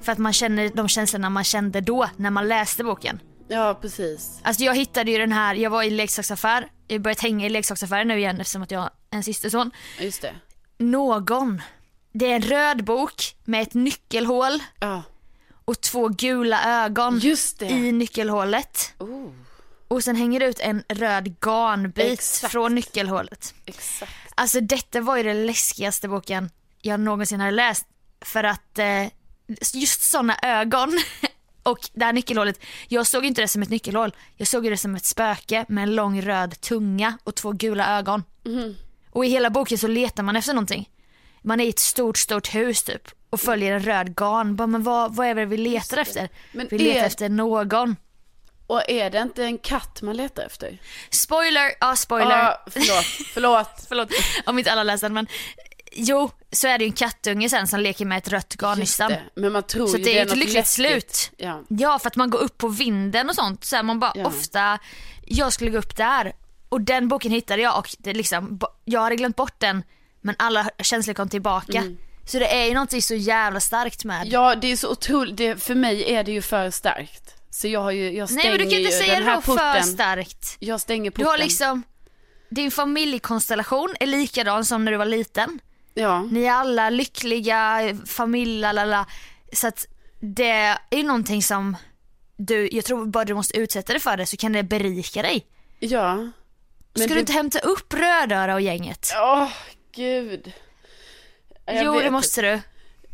För 0.00 0.12
att 0.12 0.18
man 0.18 0.32
känner 0.32 0.70
de 0.74 0.88
känslorna 0.88 1.30
man 1.30 1.44
kände 1.44 1.80
då 1.80 2.08
när 2.16 2.30
man 2.30 2.48
läste 2.48 2.84
boken. 2.84 3.20
ja, 3.48 3.78
precis. 3.80 4.40
Alltså 4.42 4.62
jag 4.64 4.74
hittade 4.76 5.10
ju 5.10 5.18
den 5.18 5.32
här, 5.32 5.54
jag 5.54 5.70
var 5.70 5.82
i 5.82 5.90
leksaksaffär, 5.90 6.68
jag 6.88 6.94
har 6.94 7.00
börjat 7.00 7.20
hänga 7.20 7.46
i 7.46 7.48
leksaksaffärer 7.48 8.04
nu 8.04 8.18
igen 8.18 8.40
eftersom 8.40 8.62
att 8.62 8.70
jag 8.70 8.80
har 8.80 8.90
en 9.10 9.22
systerson. 9.24 9.70
Just 10.00 10.22
det. 10.22 10.34
Någon. 10.78 11.62
Det 12.12 12.32
är 12.32 12.36
en 12.36 12.42
röd 12.42 12.84
bok 12.84 13.36
med 13.44 13.62
ett 13.62 13.74
nyckelhål 13.74 14.62
Ja. 14.80 15.02
och 15.64 15.80
två 15.80 16.08
gula 16.08 16.84
ögon 16.84 17.20
i 17.60 17.92
nyckelhålet. 17.92 18.94
Oh, 18.98 19.28
Och 19.88 20.04
sen 20.04 20.16
hänger 20.16 20.40
det 20.40 20.46
ut 20.46 20.60
en 20.60 20.82
röd 20.88 21.34
garnbit 21.40 22.12
Exakt. 22.12 22.52
från 22.52 22.74
nyckelhålet. 22.74 23.54
exakt. 23.64 24.12
Alltså 24.34 24.60
detta 24.60 25.00
var 25.00 25.16
ju 25.16 25.22
den 25.22 25.46
läskigaste 25.46 26.08
boken 26.08 26.50
jag 26.82 27.00
någonsin 27.00 27.40
hade 27.40 27.52
läst. 27.52 27.86
För 28.20 28.44
att 28.44 28.78
eh, 28.78 29.06
just 29.74 30.02
sådana 30.02 30.36
ögon 30.42 30.98
och 31.62 31.78
det 31.92 32.04
här 32.04 32.12
nyckelhålet. 32.12 32.60
Jag 32.88 33.06
såg 33.06 33.24
inte 33.24 33.40
det 33.40 33.48
som 33.48 33.62
ett 33.62 33.68
nyckelhål. 33.70 34.14
Jag 34.36 34.48
såg 34.48 34.64
det 34.64 34.76
som 34.76 34.94
ett 34.94 35.04
spöke 35.04 35.64
med 35.68 35.82
en 35.82 35.94
lång 35.94 36.22
röd 36.22 36.60
tunga 36.60 37.18
och 37.24 37.34
två 37.34 37.52
gula 37.52 37.98
ögon. 37.98 38.22
Och 39.10 39.24
i 39.24 39.28
hela 39.28 39.50
boken 39.50 39.78
så 39.78 39.86
letar 39.88 40.22
man 40.22 40.36
efter 40.36 40.52
någonting. 40.54 40.90
Man 41.42 41.60
är 41.60 41.64
i 41.64 41.68
ett 41.68 41.78
stort, 41.78 42.16
stort 42.18 42.54
hus 42.54 42.82
typ 42.82 43.08
och 43.30 43.40
följer 43.40 43.72
en 43.72 43.80
röd 43.82 44.16
garn. 44.16 44.56
Bara, 44.56 44.66
men 44.66 44.82
vad, 44.82 45.14
vad 45.14 45.26
är 45.26 45.34
det 45.34 45.44
vi 45.44 45.56
letar 45.56 45.96
efter? 45.96 46.28
Men 46.52 46.68
vi 46.70 46.78
letar 46.78 47.00
är- 47.00 47.06
efter 47.06 47.28
någon. 47.28 47.96
Och 48.66 48.90
är 48.90 49.10
det 49.10 49.18
inte 49.18 49.44
en 49.44 49.58
katt 49.58 50.02
man 50.02 50.16
letar 50.16 50.42
efter? 50.42 50.78
Spoiler, 51.10 51.72
ja 51.80 51.96
spoiler. 51.96 52.36
Ja, 52.38 52.62
förlåt, 52.70 53.04
förlåt. 53.34 53.68
Förlåt 53.88 54.08
om 54.46 54.58
inte 54.58 54.72
alla 54.72 54.82
läser 54.82 55.08
men 55.08 55.26
jo 55.92 56.30
så 56.52 56.68
är 56.68 56.78
det 56.78 56.84
ju 56.84 56.88
en 56.88 56.92
kattunge 56.96 57.48
sen 57.48 57.66
som 57.66 57.80
leker 57.80 58.04
med 58.04 58.18
ett 58.18 58.28
rött 58.28 58.54
garnnystan. 58.56 59.12
Men 59.34 59.52
man 59.52 59.62
tror 59.62 59.86
Så 59.86 59.96
ju 59.96 60.04
det 60.04 60.10
är 60.18 60.24
ju 60.24 60.30
ett 60.30 60.36
lyckligt 60.36 60.54
läskigt. 60.54 61.14
slut. 61.14 61.30
Ja. 61.36 61.62
Ja 61.68 61.98
för 61.98 62.08
att 62.08 62.16
man 62.16 62.30
går 62.30 62.38
upp 62.38 62.58
på 62.58 62.68
vinden 62.68 63.28
och 63.28 63.34
sånt. 63.34 63.64
Så 63.64 63.76
här, 63.76 63.82
man 63.82 64.00
bara 64.00 64.12
Ja. 64.14 64.26
ofta, 64.26 64.78
jag 65.26 65.52
skulle 65.52 65.70
gå 65.70 65.78
upp 65.78 65.96
där 65.96 66.32
och 66.68 66.80
den 66.80 67.08
boken 67.08 67.30
hittade 67.32 67.62
jag 67.62 67.78
och 67.78 67.96
det 67.98 68.12
liksom, 68.14 68.60
jag 68.84 69.00
hade 69.00 69.16
glömt 69.16 69.36
bort 69.36 69.54
den 69.60 69.82
men 70.20 70.34
alla 70.38 70.70
känslor 70.78 71.14
kom 71.14 71.28
tillbaka. 71.28 71.84
Så 72.26 72.38
det 72.38 72.54
är 72.56 72.64
ju 72.66 72.74
någonting 72.74 73.02
så 73.02 73.14
jävla 73.14 73.60
starkt 73.60 74.04
med. 74.04 74.16
Mm. 74.16 74.28
ja, 74.30 74.54
det 74.54 74.72
är 74.72 74.76
så 74.76 74.90
otroligt. 74.90 75.36
Det, 75.36 75.62
för 75.62 75.74
mig 75.74 76.14
är 76.14 76.24
det 76.24 76.32
ju 76.32 76.42
för 76.42 76.70
starkt. 76.70 77.34
Så 77.56 77.68
jag 77.68 77.80
har 77.80 77.90
ju, 77.90 78.10
jag 78.16 78.28
stänger 78.28 78.42
Nej 78.44 78.58
men 78.58 78.68
du 78.68 78.74
kan 78.74 78.80
inte 78.80 78.92
säga 78.92 79.20
det 79.20 79.42
för 79.42 79.80
starkt. 79.82 80.56
Jag 80.58 80.80
stänger 80.80 81.10
porten. 81.10 81.24
Du 81.24 81.30
har 81.30 81.38
liksom, 81.38 81.82
din 82.50 82.70
familjekonstellation 82.70 83.94
är 84.00 84.06
likadan 84.06 84.64
som 84.64 84.84
när 84.84 84.92
du 84.92 84.98
var 84.98 85.04
liten. 85.04 85.60
Ja, 85.94 86.22
Ni 86.22 86.44
är 86.44 86.52
alla 86.52 86.90
lyckliga, 86.90 87.80
familj, 88.06 88.60
lalala. 88.60 89.06
Så 89.52 89.66
att 89.68 89.86
det 90.20 90.78
är 90.90 91.02
någonting 91.02 91.42
som 91.42 91.76
du, 92.36 92.68
jag 92.72 92.84
tror 92.84 93.06
bara 93.06 93.24
du 93.24 93.34
måste 93.34 93.56
utsätta 93.58 93.92
dig 93.92 94.00
för 94.02 94.16
det 94.16 94.26
så 94.26 94.36
kan 94.36 94.52
det 94.52 94.62
berika 94.62 95.22
dig. 95.22 95.46
ja. 95.78 96.30
Ska 96.94 97.06
det- 97.06 97.14
du 97.14 97.20
inte 97.20 97.32
hämta 97.32 97.58
upp 97.58 97.94
Rödöra 97.94 98.54
och 98.54 98.60
gänget? 98.60 99.12
Åh, 99.16 99.48
gud. 99.94 100.52
Jag 101.66 101.84
jo 101.84 101.92
vet 101.92 102.02
det 102.04 102.10
måste 102.10 102.42
du. 102.42 102.60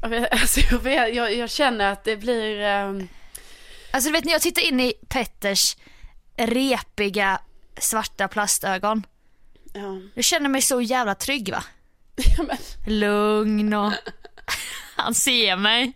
Jag, 0.02 0.08
vet, 0.08 0.32
alltså, 0.32 0.60
jag, 0.70 0.78
vet, 0.78 1.14
jag, 1.14 1.34
jag 1.34 1.50
känner 1.50 1.92
att 1.92 2.04
det 2.04 2.16
blir... 2.16 2.60
ehm, 2.60 3.08
Alltså 3.92 4.08
du 4.08 4.12
vet 4.12 4.24
när 4.24 4.32
jag 4.32 4.42
tittar 4.42 4.62
in 4.62 4.80
i 4.80 4.94
Petters 5.08 5.76
repiga 6.36 7.40
svarta 7.78 8.28
plastögon. 8.28 9.06
ja. 9.72 10.00
Jag 10.14 10.24
känner 10.24 10.48
mig 10.48 10.62
så 10.62 10.80
jävla 10.80 11.14
trygg 11.14 11.50
va? 11.50 11.64
Ja, 12.16 12.42
men, 12.42 12.56
Lugn 12.98 13.74
och 13.74 13.92
han 14.96 15.14
ser 15.14 15.56
mig. 15.56 15.92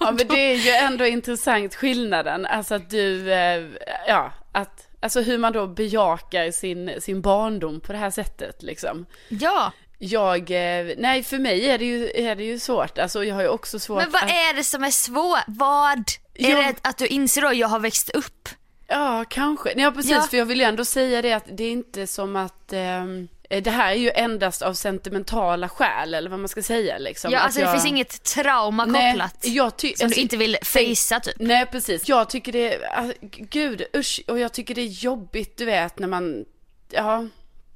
ja, 0.00 0.10
men 0.10 0.28
det 0.28 0.52
är 0.52 0.56
ju 0.56 0.70
ändå 0.70 1.06
intressant 1.06 1.74
skillnaden. 1.74 2.46
Alltså 2.46 2.74
att 2.74 2.90
du, 2.90 3.32
eh, 3.32 3.64
ja, 4.08 4.32
att, 4.52 4.88
alltså 5.00 5.20
hur 5.20 5.38
man 5.38 5.52
då 5.52 5.66
bejakar 5.66 6.50
sin, 6.50 7.00
sin 7.00 7.20
barndom 7.20 7.80
på 7.80 7.92
det 7.92 7.98
här 7.98 8.10
sättet 8.10 8.62
liksom. 8.62 9.06
Ja, 9.28 9.72
Jag, 10.02 10.50
eh, 10.50 10.94
nej 10.98 11.22
för 11.22 11.38
mig 11.38 11.70
är 11.70 11.78
det 11.78 11.84
ju, 11.84 12.10
är 12.14 12.36
det 12.36 12.44
ju 12.44 12.58
svårt. 12.58 12.98
Alltså 12.98 13.24
jag 13.24 13.34
har 13.34 13.42
ju 13.42 13.48
också 13.48 13.78
svårt 13.78 14.02
men 14.02 14.10
vad 14.10 14.22
att, 14.24 14.30
är 14.30 14.54
det 14.54 14.64
som 14.64 14.84
är 14.84 14.90
svårt? 14.90 15.44
Vad? 15.46 15.98
Är 16.34 16.50
Jo. 16.50 16.56
det 16.58 16.74
att 16.82 16.98
du 16.98 17.06
inser 17.06 17.42
då 17.42 17.48
att 17.48 17.56
jag 17.56 17.68
har 17.68 17.78
växt 17.80 18.10
upp? 18.10 18.48
Ja, 18.86 19.24
kanske. 19.28 19.72
Nej, 19.76 19.84
ja, 19.84 19.90
precis. 19.92 20.10
Ja. 20.10 20.22
För 20.30 20.36
jag 20.36 20.46
vill 20.46 20.58
ju 20.60 20.64
ändå 20.64 20.84
säga 20.84 21.22
det 21.22 21.32
att 21.32 21.44
det 21.52 21.64
är 21.64 21.70
inte 21.70 22.06
som 22.06 22.36
att 22.36 22.72
ehm, 22.72 23.28
det 23.62 23.70
här 23.70 23.90
är 23.90 23.94
ju 23.96 24.10
endast 24.10 24.62
av 24.62 24.74
sentimentala 24.74 25.68
skäl, 25.68 26.14
eller 26.14 26.30
vad 26.30 26.38
man 26.38 26.48
ska 26.48 26.62
säga 26.62 26.98
liksom. 26.98 27.30
Ja, 27.32 27.38
Att 27.38 27.44
alltså 27.44 27.60
det 27.60 27.64
jag- 27.66 27.72
finns 27.74 27.86
inget 27.86 28.22
trauma 28.22 28.84
Nej, 28.84 29.12
kopplat 29.12 29.36
jag 29.46 29.76
ty- 29.76 29.94
som 29.96 30.04
alltså, 30.04 30.16
du 30.16 30.22
inte 30.22 30.36
vill 30.36 30.56
facea 30.62 31.20
typ. 31.20 31.34
Nej, 31.38 31.66
precis. 31.66 32.08
Jag 32.08 32.30
tycker 32.30 32.52
det 32.52 32.74
är, 32.74 32.98
ah, 32.98 33.12
gud, 33.30 33.82
usch, 33.96 34.20
och 34.28 34.38
jag 34.38 34.52
tycker 34.52 34.74
det 34.74 34.80
är 34.82 34.86
jobbigt, 34.86 35.56
du 35.56 35.64
vet, 35.64 35.98
när 35.98 36.08
man, 36.08 36.44
ja, 36.90 37.26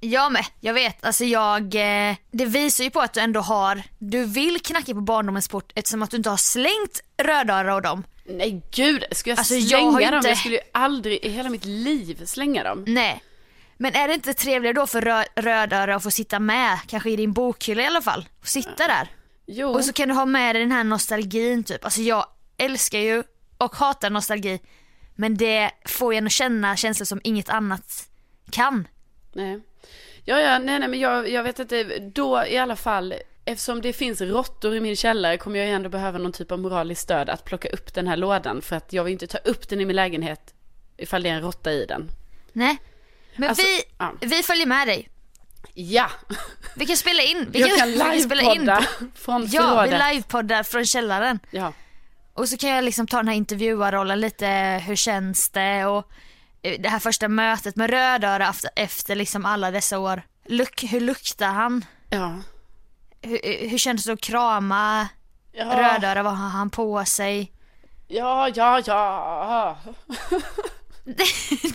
Jag 0.05 0.32
med, 0.32 0.44
jag 0.61 0.74
vet. 0.74 1.05
Alltså 1.05 1.24
jag, 1.24 1.62
eh, 1.74 2.16
det 2.30 2.44
visar 2.46 2.84
ju 2.84 2.90
på 2.90 3.00
att 3.00 3.12
du 3.14 3.20
ändå 3.20 3.40
har, 3.40 3.82
du 3.98 4.24
vill 4.24 4.61
knacka 4.61 4.94
på 4.94 5.00
barndomens 5.00 5.48
port 5.48 5.72
eftersom 5.74 6.02
att 6.02 6.11
du 6.11 6.16
inte 6.16 6.30
har 6.30 6.36
slängt 6.36 7.00
Rödöra 7.22 7.74
och 7.74 7.82
dem. 7.82 8.05
nej 8.26 8.62
gud, 8.74 9.05
ska 9.12 9.30
jag 9.30 9.38
Alltså, 9.38 9.55
jag 9.55 9.68
slänga 9.68 9.90
har 9.90 10.00
ju 10.00 10.07
dem? 10.07 10.16
inte- 10.16 10.28
Jag 10.28 10.38
skulle 10.38 10.55
ju 10.55 10.61
aldrig 10.72 11.18
i 11.24 11.28
hela 11.28 11.48
mitt 11.50 11.64
liv 11.64 12.24
slänga 12.24 12.64
dem. 12.64 12.84
Nej. 12.86 13.22
Men 13.76 13.94
är 13.94 14.09
det 14.09 14.14
inte 14.14 14.34
trevligare 14.34 14.72
då 14.74 14.86
för 14.86 15.00
rö- 15.02 15.26
Rödöra 15.36 15.96
att 15.96 16.02
få 16.02 16.11
sitta 16.11 16.38
med, 16.38 16.78
kanske 16.88 17.11
i 17.11 17.16
din 17.16 17.32
bokhylla 17.32 17.82
i 17.82 17.86
alla 17.86 18.02
fall, 18.02 18.28
och 18.40 18.46
sitta 18.48 18.86
där? 18.86 19.09
Jo, 19.46 19.68
Och 19.68 19.84
så 19.84 19.92
kan 19.92 20.09
du 20.09 20.14
ha 20.14 20.26
med 20.26 20.55
dig 20.55 20.62
den 20.62 20.72
här 20.72 20.84
nostalgin 20.84 21.64
typ. 21.64 21.84
Alltså 21.84 22.00
jag 22.00 22.26
älskar 22.59 22.98
ju 22.98 23.22
och 23.59 23.76
hatar 23.76 24.11
nostalgi. 24.11 24.61
Men 25.14 25.36
det 25.36 25.70
får 25.86 26.12
en 26.14 26.26
att 26.26 26.32
känna 26.32 26.76
känslor 26.76 27.05
som 27.05 27.20
inget 27.24 27.48
annat 27.48 28.09
kan. 28.50 28.88
Nej. 29.35 29.61
Ja, 30.24 30.41
ja, 30.41 30.59
nej, 30.59 30.78
nej, 30.78 30.89
men 30.89 31.01
jag, 31.01 31.28
jag 31.28 31.43
vet 31.43 31.59
inte, 31.59 31.99
då 31.99 32.45
i 32.47 32.59
alla 32.59 32.76
fall, 32.76 33.14
eftersom 33.45 33.80
det 33.80 33.93
finns 33.93 34.20
råttor 34.20 34.74
i 34.76 34.80
min 34.80 34.97
källare 34.97 35.39
kommer 35.39 35.59
jag 35.59 35.68
ändå 35.68 35.89
behöva 35.89 36.18
någon 36.18 36.32
typ 36.32 36.53
av 36.53 36.59
moraliskt 36.59 37.03
stöd 37.03 37.28
att 37.30 37.45
plocka 37.45 37.68
upp 37.68 37.95
den 37.95 38.09
här 38.09 38.16
lådan. 38.16 38.62
För 38.62 38.76
att 38.76 38.93
jag 38.93 39.05
vill 39.05 39.12
inte 39.12 39.26
ta 39.26 39.39
upp 39.39 39.68
den 39.68 39.80
i 39.80 39.85
min 39.85 39.97
lägenhet 39.97 40.55
ifall 40.97 41.22
det 41.22 41.28
är 41.28 41.32
en 41.35 41.41
råtta 41.43 41.72
i 41.72 41.87
den. 41.87 42.11
Nej. 42.53 42.76
Men 43.37 43.49
Alltså, 43.49 43.64
vi, 43.64 43.82
ja. 43.99 44.12
vi 44.20 44.43
följer 44.43 44.66
med 44.66 44.89
dig. 44.89 45.09
Ja, 45.74 46.11
Vi 46.76 46.87
kan 46.87 46.97
spela 46.97 47.22
in. 47.22 47.47
Vi 47.51 47.61
jag 47.61 47.78
kan 47.78 47.89
vi 47.89 47.99
kan 47.99 48.11
livepodda 48.16 48.85
från 49.14 49.43
Ja, 49.43 49.49
vi 49.85 49.91
förrådet. 49.91 50.12
livepoddar 50.12 50.62
från 50.62 50.85
källaren. 50.87 51.39
Ja, 51.51 51.72
Och 52.35 52.49
så 52.49 52.57
kan 52.57 52.70
jag 52.70 52.85
liksom 52.85 53.07
ta 53.07 53.16
den 53.16 53.28
här 53.28 53.35
intervjuarrollen 53.35 54.20
lite, 54.20 54.47
hur 54.87 54.97
känns 54.97 55.51
det 55.51 55.85
och 55.87 56.11
det 56.78 56.88
här 56.88 56.98
första 56.98 57.28
mötet 57.28 57.76
med 57.76 57.90
Rödöra 57.90 58.48
efter, 58.48 58.70
efter 58.76 59.14
liksom 59.16 59.44
alla 59.44 59.70
dessa 59.70 59.98
år. 59.98 60.22
Luk, 60.46 60.84
hur 60.92 61.00
luktar 61.00 61.46
han? 61.48 61.84
ja. 62.10 62.34
Hur, 63.22 63.40
eh, 63.46 63.68
hur 63.70 63.78
känns 63.78 64.04
det 64.04 64.12
att 64.12 64.20
krama 64.20 65.08
Ja, 65.52 65.64
Rödöra? 65.64 66.22
Vad 66.22 66.36
har 66.36 66.48
han 66.48 66.70
på 66.70 67.04
sig? 67.04 67.52
ja, 68.08 68.48
ja, 68.54 68.80
ja. 68.86 69.78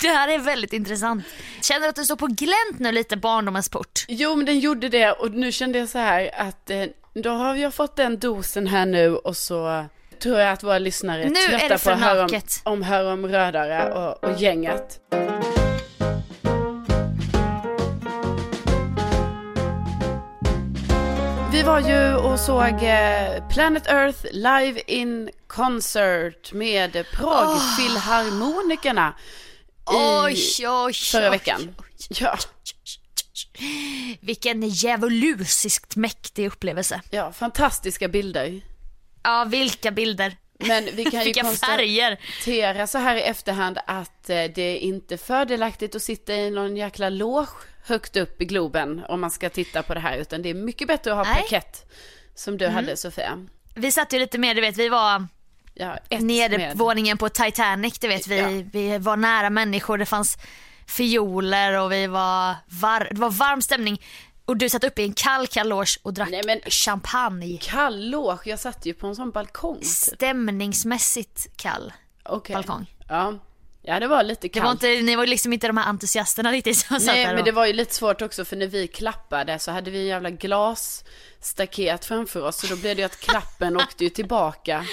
Det 0.01 0.07
här 0.07 0.27
är 0.27 0.39
väldigt 0.39 0.73
intressant. 0.73 1.23
Känner 1.61 1.81
du 1.81 1.87
att 1.89 1.95
du 1.95 2.05
står 2.05 2.15
på 2.15 2.27
glänt 2.27 2.79
nu 2.79 2.91
lite 2.91 3.17
barndomens 3.17 3.69
port? 3.69 4.05
Jo, 4.07 4.35
men 4.35 4.45
den 4.45 4.59
gjorde 4.59 4.89
det 4.89 5.11
och 5.11 5.31
nu 5.31 5.51
kände 5.51 5.79
jag 5.79 5.89
så 5.89 5.97
här 5.97 6.31
att 6.37 6.69
eh, 6.69 6.83
då 7.13 7.29
har 7.29 7.55
jag 7.55 7.73
fått 7.73 7.95
den 7.95 8.19
dosen 8.19 8.67
här 8.67 8.85
nu 8.85 9.15
och 9.15 9.37
så 9.37 9.85
tror 10.19 10.39
jag 10.39 10.51
att 10.51 10.63
våra 10.63 10.79
lyssnare 10.79 11.23
är 11.23 11.29
Nu 11.29 11.39
är 11.39 11.49
trötta 11.59 11.67
det 11.67 11.83
på 11.83 11.89
att 11.89 11.99
höra 11.99 12.23
om, 12.25 12.41
om, 12.63 12.83
höra 12.83 13.13
om 13.13 13.27
Rödare 13.27 13.93
och, 13.93 14.23
och 14.23 14.41
gänget. 14.41 14.99
Vi 21.51 21.63
var 21.63 21.79
ju 21.79 22.15
och 22.15 22.39
såg 22.39 22.83
eh, 22.83 23.47
Planet 23.49 23.87
Earth 23.87 24.25
live 24.31 24.81
in 24.87 25.29
concert 25.47 26.53
med 26.53 27.05
Pragfilharmonikerna 27.13 29.13
i 29.91 29.95
Oj, 30.25 30.67
oj, 30.67 30.93
förra 30.93 31.29
veckan. 31.29 31.75
oj. 31.79 31.85
Ja, 32.09 32.37
Vilken 34.21 34.69
djävulusiskt 34.69 35.95
mäktig 35.95 36.47
upplevelse. 36.47 37.01
ja, 37.09 37.31
fantastiska 37.31 38.07
bilder. 38.07 38.61
Ja, 39.23 39.43
vilka 39.47 39.91
bilder. 39.91 40.37
Men 40.59 40.89
vi 40.93 41.05
kan 41.05 41.25
ju 41.25 41.33
konstatera 41.43 42.87
så 42.87 42.97
här 42.97 43.15
i 43.15 43.21
efterhand 43.21 43.77
att 43.87 44.29
eh, 44.29 44.35
det 44.55 44.61
är 44.61 44.77
inte 44.77 45.17
fördelaktigt 45.17 45.95
att 45.95 46.01
sitta 46.01 46.33
i 46.33 46.51
någon 46.51 46.77
jäkla 46.77 47.09
loge 47.09 47.51
högt 47.85 48.15
upp 48.17 48.41
i 48.41 48.45
Globen 48.45 49.01
om 49.07 49.21
man 49.21 49.31
ska 49.31 49.49
titta 49.49 49.83
på 49.83 49.93
det 49.93 49.99
här, 49.99 50.17
utan 50.17 50.41
det 50.41 50.49
är 50.49 50.53
mycket 50.53 50.87
bättre 50.87 51.11
att 51.11 51.17
ha 51.17 51.23
Nej. 51.23 51.31
Mm. 51.33 51.41
parkett 51.43 51.91
som 52.35 52.57
du 52.57 52.67
hade 52.67 52.97
Sofia. 52.97 53.45
Vi 53.75 53.91
satt 53.91 54.13
ju 54.13 54.19
lite 54.19 54.37
mer, 54.37 54.55
du 54.55 54.61
vet, 54.61 54.77
vi 54.77 54.89
var 54.89 55.27
Ja, 55.73 55.97
ett 56.09 56.21
nere 56.21 56.57
med. 56.57 56.71
på 56.71 56.77
våningen 56.77 57.17
på 57.17 57.29
Titanic, 57.29 57.99
du 57.99 58.07
vet. 58.07 58.27
Vi, 58.27 58.37
Ja. 58.39 58.47
vi 58.73 58.97
var 58.97 59.17
nära 59.17 59.49
människor, 59.49 59.97
det 59.97 60.05
fanns 60.05 60.37
fioler 60.87 61.79
och 61.79 61.91
vi 61.91 62.07
var 62.07 62.55
var, 62.67 63.07
det 63.11 63.19
var 63.21 63.29
varm 63.29 63.61
stämning. 63.61 64.01
Och 64.49 64.57
du 64.57 64.69
satt 64.69 64.83
uppe 64.83 65.01
i 65.01 65.05
en 65.05 65.13
kall, 65.13 65.47
kall 65.47 65.67
loge 65.69 65.99
och 66.03 66.13
drack 66.13 66.29
Nej, 66.29 66.41
men- 66.45 66.61
champagne. 66.71 67.57
Kall 67.61 68.09
loge, 68.09 68.39
jag 68.49 68.59
satt 68.59 68.85
ju 68.85 68.93
på 68.93 69.07
en 69.07 69.15
sån 69.15 69.31
balkong. 69.31 69.77
typ. 69.79 69.85
Stämningsmässigt 69.87 71.47
kall. 71.57 71.93
Okej. 72.23 72.53
balkong. 72.53 72.95
Ja. 73.09 73.33
ja, 73.81 73.99
det 73.99 74.07
var 74.07 74.23
lite 74.23 74.47
Det 74.47 74.59
var 74.59 74.67
kallt. 74.67 74.83
inte, 74.83 75.01
ni 75.01 75.15
var 75.15 75.25
liksom 75.27 75.53
inte 75.53 75.67
de 75.67 75.77
här 75.77 75.89
entusiasterna 75.89 76.51
riktigt 76.51 76.77
som 76.77 76.99
satt 76.99 77.05
Nej, 77.15 77.25
där 77.25 77.31
men 77.31 77.39
och- 77.39 77.45
det 77.45 77.51
var 77.51 77.65
ju 77.65 77.73
lite 77.73 77.93
svårt 77.95 78.21
också 78.21 78.45
för 78.45 78.55
när 78.55 78.67
vi 78.67 78.87
klappade 78.87 79.59
så 79.59 79.71
hade 79.71 79.91
vi 79.91 79.99
en 79.99 80.05
jävla 80.05 80.29
glasstaket 80.29 82.05
framför 82.05 82.41
oss 82.45 82.57
så 82.61 82.67
då 82.67 82.75
blev 82.75 82.95
det 82.95 83.01
ju 83.01 83.05
att 83.05 83.19
klappen 83.19 83.77
åkte 83.81 84.03
ju 84.03 84.09
tillbaka. 84.09 84.85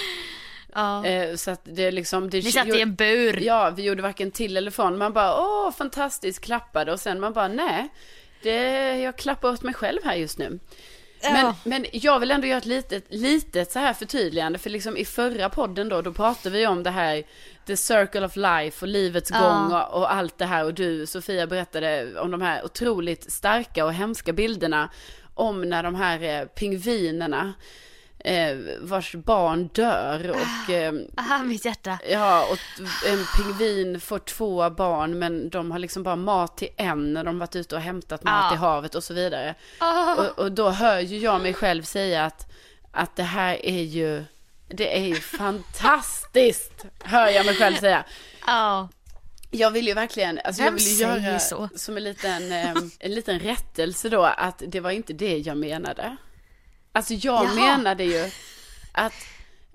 ja. 0.75 1.05
Eh, 1.07 1.37
så 1.37 1.51
att 1.51 1.61
det 1.65 1.91
liksom... 1.91 2.31
Det 2.31 2.43
Ni 2.45 2.53
satt 2.53 2.67
i 2.69 2.81
en 2.81 2.95
bur. 2.95 3.41
Ja, 3.43 3.71
vi 3.71 3.83
gjorde 3.83 4.03
varken 4.03 4.31
till 4.31 4.57
eller 4.57 4.71
från. 4.71 4.99
Man 4.99 5.13
bara, 5.13 5.41
åh, 5.41 5.71
fantastiskt, 5.73 6.41
klappade. 6.45 6.93
Och 6.93 7.01
sen 7.01 7.21
man 7.21 7.33
bara, 7.33 7.49
nej, 7.49 7.89
det, 8.47 8.97
jag 8.99 9.17
klappar 9.17 9.49
åt 9.53 9.63
mig 9.63 9.75
själv 9.75 9.99
här 10.05 10.15
just 10.15 10.39
nu. 10.39 10.59
Men, 11.23 11.41
Ja. 11.47 11.55
men 11.65 11.87
jag 11.93 12.21
vill 12.21 12.31
ändå 12.31 12.47
göra 12.47 12.59
ett 12.59 12.67
litet, 12.67 13.05
litet 13.09 13.73
så 13.73 13.79
här 13.79 13.93
förtydligande. 13.93 14.59
För 14.59 14.71
liksom 14.71 14.97
i 14.97 15.05
förra 15.05 15.49
podden 15.51 15.89
då, 15.89 16.03
då 16.03 16.13
pratade 16.13 16.59
vi 16.59 16.67
om 16.67 16.83
det 16.83 16.91
här, 16.91 17.23
the 17.67 17.77
circle 17.77 18.27
of 18.27 18.37
life 18.37 18.85
och 18.85 18.89
livets 18.89 19.31
Ja. 19.31 19.39
gång 19.41 19.73
och, 19.73 19.95
och 19.99 20.13
allt 20.15 20.39
det 20.39 20.45
här. 20.47 20.65
Och 20.65 20.75
du, 20.75 21.07
Sofia, 21.07 21.47
berättade 21.47 22.21
om 22.21 22.31
de 22.31 22.43
här 22.43 22.65
otroligt 22.65 23.33
starka 23.33 23.85
och 23.85 23.93
hemska 23.93 24.33
bilderna. 24.33 24.91
Om 25.35 25.63
när 25.63 25.83
de 25.83 25.95
här 25.95 26.23
eh, 26.23 26.45
pingvinerna, 26.47 27.55
eh, 28.27 28.57
vars 28.81 29.15
barn 29.15 29.69
dör 29.73 30.31
och... 30.31 30.71
Eh, 30.71 30.93
Aha, 31.19 31.39
mitt 31.39 31.65
hjärta. 31.65 31.99
Ja, 32.11 32.47
och 32.51 32.59
en 33.07 33.25
pingvin 33.37 34.01
får 34.01 34.19
två 34.19 34.71
barn 34.71 35.19
men 35.19 35.51
de 35.51 35.71
har 35.71 35.79
liksom 35.79 36.03
bara 36.03 36.17
mat 36.17 36.57
till 36.57 36.69
en 36.77 37.13
när 37.13 37.25
de 37.25 37.39
varit 37.39 37.57
ute 37.57 37.75
och 37.75 37.81
hämtat 37.81 38.25
mat 38.25 38.45
Ja. 38.51 38.55
i 38.55 38.57
havet 38.57 38.95
och 38.95 39.05
så 39.05 39.15
vidare. 39.15 39.55
Ah. 39.79 40.15
Och, 40.15 40.39
och 40.39 40.53
då 40.53 40.71
hör 40.71 40.99
ju 41.01 41.19
jag 41.19 41.41
mig 41.41 41.55
själv 41.55 41.83
säga 41.83 42.25
att, 42.25 42.53
att 42.93 43.17
det 43.17 43.23
här 43.23 43.67
är 43.67 43.83
ju, 43.83 44.25
det 44.69 44.99
är 44.99 45.05
ju 45.05 45.15
fantastiskt, 45.15 46.85
hör 47.05 47.29
jag 47.29 47.47
mig 47.47 47.55
själv 47.55 47.77
säga. 47.77 48.05
Ja. 48.47 48.89
Jag 49.51 49.71
vill 49.71 49.87
ju 49.87 49.95
verkligen, 49.95 50.41
alltså 50.45 50.63
jag 50.63 50.73
vill 50.73 50.87
ju 50.87 50.95
göra 51.03 51.39
så? 51.39 51.69
som 51.77 51.97
en 51.97 52.05
liten, 52.05 52.53
eh, 52.53 52.75
en 52.99 53.15
liten 53.15 53.39
rättelse 53.39 54.09
då 54.09 54.23
att 54.23 54.63
det 54.67 54.81
var 54.81 54.91
inte 54.91 55.13
det 55.13 55.39
jag 55.39 55.57
menade. 55.57 56.17
Alltså 56.97 57.15
jag 57.15 57.45
Jaha. 57.45 57.55
menade 57.55 58.05
ju 58.05 58.31
att, 58.93 59.13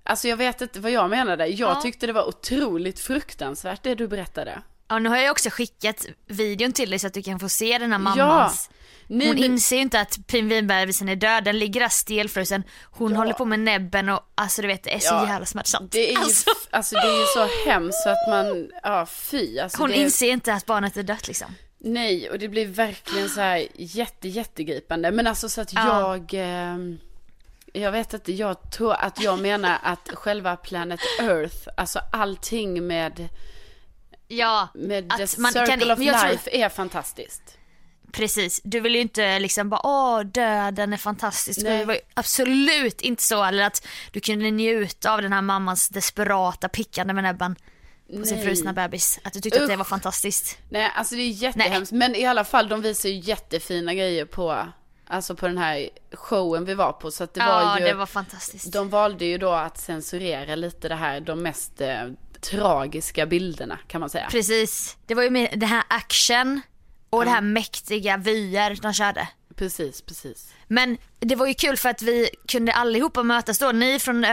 alltså 0.03 0.27
jag 0.27 0.37
vet 0.37 0.61
inte 0.61 0.79
vad 0.79 0.91
jag 0.91 1.09
menade. 1.09 1.47
Jag 1.47 1.69
Ja. 1.71 1.81
tyckte 1.81 2.07
det 2.07 2.13
var 2.13 2.27
otroligt 2.27 2.99
fruktansvärt 2.99 3.83
det 3.83 3.95
du 3.95 4.07
berättade. 4.07 4.61
ja, 4.87 4.99
nu 4.99 5.09
har 5.09 5.17
jag 5.17 5.31
också 5.31 5.49
skickat 5.49 6.05
videon 6.27 6.73
till 6.73 6.89
dig 6.89 6.99
så 6.99 7.07
att 7.07 7.13
du 7.13 7.21
kan 7.23 7.39
få 7.39 7.49
se 7.49 7.77
den 7.77 7.91
här 7.91 7.99
mammans. 7.99 8.69
Ni, 9.07 9.27
Hon 9.27 9.35
men- 9.35 9.43
inser 9.43 9.75
ju 9.75 9.81
inte 9.81 9.99
att 10.01 10.27
pingvinbebisen 10.27 11.09
är 11.09 11.15
död, 11.15 11.43
den 11.43 11.59
ligger 11.59 11.79
där 11.81 11.89
stelfrusen. 11.89 12.63
Hon 12.83 13.15
håller 13.15 13.33
på 13.33 13.45
med 13.45 13.59
näbben 13.59 14.09
och 14.09 14.19
alltså 14.35 14.61
du 14.61 14.67
vet 14.67 14.83
det 14.83 14.93
är 14.95 14.99
så 14.99 15.13
Ja, 15.13 15.27
jävla 15.27 15.45
smärtsamt. 15.45 15.91
det 15.91 16.07
är 16.09 16.11
ju, 16.11 16.17
alltså, 16.17 16.49
alltså, 16.69 16.95
det 16.95 17.01
är 17.07 17.19
ju 17.19 17.25
så 17.25 17.69
hemskt 17.69 18.03
så 18.03 18.09
att 18.09 18.29
man, 18.29 18.69
ja 18.83 19.05
fy. 19.05 19.59
Alltså, 19.59 19.77
hon 19.81 19.89
det, 19.89 19.95
inser 19.95 20.29
inte 20.31 20.53
att 20.53 20.65
barnet 20.65 20.97
är 20.97 21.03
dött 21.03 21.27
liksom. 21.27 21.55
Nej, 21.79 22.29
och 22.29 22.39
det 22.39 22.47
blir 22.47 22.65
verkligen 22.67 23.29
så 23.29 23.41
här 23.41 23.67
jätte, 23.75 24.27
jättegripande. 24.27 25.11
Men 25.11 25.27
alltså 25.27 25.49
så 25.49 25.61
att 25.61 25.73
Ja. 25.73 26.17
jag, 26.17 26.33
eh, 26.33 26.77
jag 27.73 27.91
vet 27.91 28.13
inte, 28.13 28.33
jag 28.33 28.71
tror 28.71 28.93
att 28.93 29.21
jag 29.21 29.39
menar 29.39 29.77
att 29.83 30.09
själva 30.13 30.55
Planet 30.55 30.99
Earth, 31.19 31.67
alltså 31.77 31.99
allting 32.11 32.87
med, 32.87 33.29
Ja, 34.27 34.67
med 34.73 35.09
the 35.09 35.41
man 35.41 35.53
kan- 35.53 35.65
circle 35.67 35.93
of 35.93 35.99
jag 35.99 36.19
tror- 36.21 36.31
life 36.31 36.49
är 36.53 36.69
fantastiskt. 36.69 37.57
precis. 38.11 38.61
Du 38.63 38.79
vill 38.79 38.95
ju 38.95 39.01
inte 39.01 39.39
liksom 39.39 39.69
bara 39.69 39.81
åh 39.83 40.19
döden 40.21 40.93
är 40.93 40.97
fantastisk. 40.97 41.59
Nej. 41.63 41.77
Det 41.77 41.85
var 41.85 41.93
ju 41.93 41.99
absolut 42.13 43.01
inte 43.01 43.23
så. 43.23 43.43
Eller 43.43 43.63
att 43.63 43.87
du 44.11 44.19
kunde 44.19 44.51
njuta 44.51 45.11
av 45.13 45.21
den 45.21 45.33
här 45.33 45.41
mammans 45.41 45.89
desperata 45.89 46.69
pickande 46.69 47.13
med 47.13 47.23
näbben 47.23 47.55
på 48.19 48.25
sin 48.25 48.35
Nej. 48.35 48.45
frusna 48.45 48.73
bebis. 48.73 49.19
Att 49.23 49.33
du 49.33 49.41
tyckte 49.41 49.61
att 49.61 49.67
det 49.67 49.73
Usch. 49.73 49.77
var 49.77 49.85
fantastiskt. 49.85 50.57
Nej, 50.69 50.91
alltså 50.95 51.15
det 51.15 51.21
är 51.21 51.29
jättehemskt. 51.29 51.91
Men 51.91 52.15
i 52.15 52.25
alla 52.25 52.43
fall, 52.43 52.67
de 52.69 52.81
visar 52.81 53.09
ju 53.09 53.15
jättefina 53.19 53.93
grejer 53.93 54.25
på, 54.25 54.67
alltså 55.11 55.35
på 55.35 55.47
den 55.47 55.57
här 55.57 55.89
showen 56.13 56.65
vi 56.65 56.73
var 56.73 56.91
på. 56.91 57.11
Så 57.11 57.23
att 57.23 57.33
det 57.33 57.39
ja, 57.39 57.45
var 57.45 57.79
ju, 57.79 57.85
det 57.85 57.93
var 57.93 58.05
fantastiskt. 58.05 58.73
de 58.73 58.89
valde 58.89 59.25
ju 59.25 59.37
då 59.37 59.51
att 59.51 59.77
censurera 59.77 60.55
lite 60.55 60.89
det 60.89 60.95
här, 60.95 61.19
de 61.19 61.43
mest 61.43 61.81
eh, 61.81 62.07
tragiska 62.41 63.25
bilderna 63.25 63.79
kan 63.87 64.01
man 64.01 64.09
säga. 64.09 64.27
Precis. 64.31 64.97
Det 65.05 65.15
var 65.15 65.23
ju 65.23 65.29
med 65.29 65.59
det 65.59 65.65
här 65.65 65.83
action 65.87 66.61
och 67.09 67.25
det 67.25 67.31
här 67.31 67.41
mäktiga 67.41 68.17
vyer 68.17 68.77
de 68.81 68.93
körde. 68.93 69.27
Precis, 69.55 70.01
precis. 70.01 70.53
Men 70.67 70.97
det 71.19 71.35
var 71.35 71.47
ju 71.47 71.53
kul 71.53 71.77
för 71.77 71.89
att 71.89 72.01
vi 72.01 72.29
kunde 72.47 72.73
allihopa 72.73 73.23
mötas 73.23 73.59
då. 73.59 73.71
Ni 73.71 73.99
från 73.99 74.25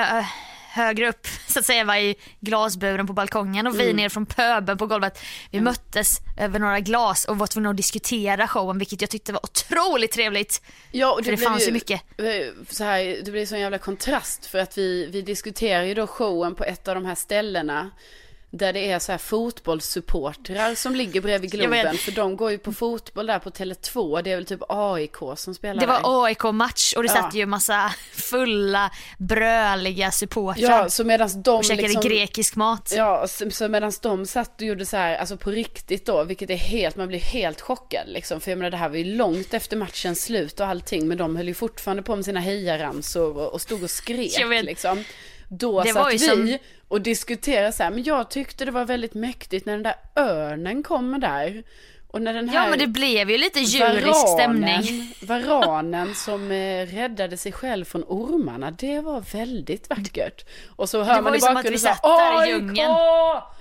högre 0.79 1.09
upp 1.09 1.27
så 1.49 1.59
att 1.59 1.65
säga 1.65 1.85
var 1.85 1.97
i 1.97 2.15
glasburen 2.41 3.07
på 3.07 3.13
balkongen 3.13 3.67
och 3.67 3.75
Mm. 3.75 3.87
vi 3.87 3.93
ner 3.93 4.09
från 4.09 4.27
pöbeln 4.27 4.79
på 4.79 4.87
golvet. 4.87 5.19
Vi 5.51 5.61
möttes 5.61 6.19
över 6.39 6.59
några 6.59 6.81
glas 6.81 7.25
och 7.25 7.39
var 7.39 7.47
tvungna 7.47 7.71
att 7.71 7.77
diskutera 7.77 8.49
showen 8.49 8.79
vilket 8.79 9.01
jag 9.01 9.11
tyckte 9.11 9.33
var 9.33 9.45
otroligt 9.45 10.13
trevligt. 10.13 10.63
Ja, 10.91 11.11
och 11.13 11.25
För 11.25 11.31
det 11.31 11.37
blev 11.37 11.47
fanns 11.47 11.69
ju 11.69 11.73
mycket. 11.73 12.03
eh, 12.19 12.25
Så 12.71 12.85
här, 12.85 13.21
det 13.25 13.31
blir 13.31 13.47
så 13.47 13.55
en 13.55 13.61
jävla 13.61 13.79
kontrast 13.79 14.47
för 14.47 14.59
att 14.59 14.79
vi, 14.79 15.07
vi 15.07 15.23
diskuterar 15.23 15.83
ju 15.83 15.95
då 15.95 16.07
showen 16.07 16.55
på 16.55 16.65
ett 16.65 16.89
av 16.89 16.95
de 16.95 17.05
här 17.05 17.15
ställena. 17.15 17.91
Där 18.51 18.73
det 18.73 18.91
är 18.91 18.99
så 18.99 19.13
här 19.13 19.19
fotbollssupportrar 19.19 20.75
som 20.75 20.95
ligger 20.95 21.21
bredvid. 21.21 21.51
Globen. 21.51 21.97
För 21.97 22.13
de 22.13 22.37
går 22.37 22.51
ju 22.51 22.59
på 22.59 22.73
fotboll 22.73 23.27
där 23.27 23.39
på 23.39 23.51
Tele2. 23.51 24.23
Det 24.23 24.31
är 24.33 24.37
väl 24.37 24.47
typ 24.47 24.61
AIK 24.69 25.17
som 25.37 25.55
spelar 25.55 25.81
Det 25.81 25.87
var 25.87 26.25
AIK-match 26.27 26.93
och 26.97 27.03
det 27.03 27.09
Ja. 27.15 27.23
satt 27.23 27.35
ju 27.35 27.47
massa 27.47 27.93
fulla, 28.13 28.91
bröliga 29.19 30.11
supportrar 30.11 30.63
Ja, 30.71 30.89
så 30.91 31.05
medan 31.05 31.43
de 31.43 31.51
och 31.59 31.65
käkade 31.65 31.83
liksom... 31.89 32.03
grekisk 32.03 32.57
mat. 32.57 32.93
Ja, 32.97 33.27
så, 33.29 33.51
så 33.51 33.69
medan 33.69 33.93
de 34.03 34.27
satt 34.27 34.61
och 34.61 34.67
gjorde 34.67 34.87
så 34.87 34.97
här, 34.97 35.17
alltså 35.17 35.37
på 35.37 35.51
riktigt 35.51 36.07
då, 36.07 36.25
vilket 36.25 36.51
är 36.51 36.57
helt, 36.57 36.97
man 36.97 37.09
blir 37.09 37.19
helt 37.19 37.61
chockad 37.61 38.09
liksom. 38.09 38.41
För 38.41 38.51
jag 38.51 38.59
menar 38.59 38.71
det 38.71 38.77
här 38.77 38.89
var 38.89 38.97
ju 38.97 39.05
långt 39.17 39.55
efter 39.55 39.77
matchens 39.77 40.23
slut 40.25 40.61
och 40.61 40.67
allting, 40.67 41.09
men 41.09 41.19
de 41.19 41.37
höll 41.37 41.49
ju 41.49 41.55
fortfarande 41.55 42.03
på 42.03 42.17
med 42.17 42.25
sina 42.25 42.41
hejaramsor 42.41 43.37
och, 43.37 43.53
och 43.53 43.61
stod 43.61 43.83
och 43.83 43.91
skrek 43.91 44.41
Jag 44.41 44.49
vet. 44.49 44.65
liksom. 44.65 45.05
Då 45.49 45.83
Det 45.83 45.93
satt 45.93 46.13
vi 46.13 46.19
som- 46.19 46.59
och 46.89 47.01
diskuterade 47.01 47.73
så 47.73 47.83
här, 47.83 47.91
men 47.91 48.03
jag 48.03 48.31
tyckte 48.31 48.65
det 48.65 48.71
var 48.71 48.85
väldigt 48.85 49.15
mäktigt 49.15 49.67
när 49.67 49.73
den 49.73 49.83
där 49.83 49.95
örnen 50.17 50.83
kommer 50.83 51.19
där. 51.19 51.63
Och 52.11 52.23
när 52.23 52.33
den 52.35 52.49
här 52.49 52.57
Ja 52.65 52.71
men 52.71 52.79
det 52.79 52.87
blev 52.87 53.31
ju 53.31 53.39
lite 53.39 53.61
djurisk 53.61 54.29
stämning. 54.35 55.15
Varanen 55.23 56.15
som 56.15 56.51
eh, 56.51 56.87
räddade 56.87 57.37
sig 57.37 57.53
själv 57.53 57.85
från 57.85 58.05
ormarna, 58.05 58.71
det 58.71 59.01
var 59.01 59.21
väldigt 59.21 59.91
vackert. 59.91 60.45
Och 60.77 60.89
så 60.89 61.03
hör 61.03 61.15
Det 61.15 61.21
man 61.23 61.35
i 61.35 61.39
bakgrunden 61.39 61.73
vi 61.73 61.79
satt 61.79 62.03
där 62.03 62.33
i 62.35 62.39
"AIK!" 62.39 62.49
djungeln. 62.49 62.93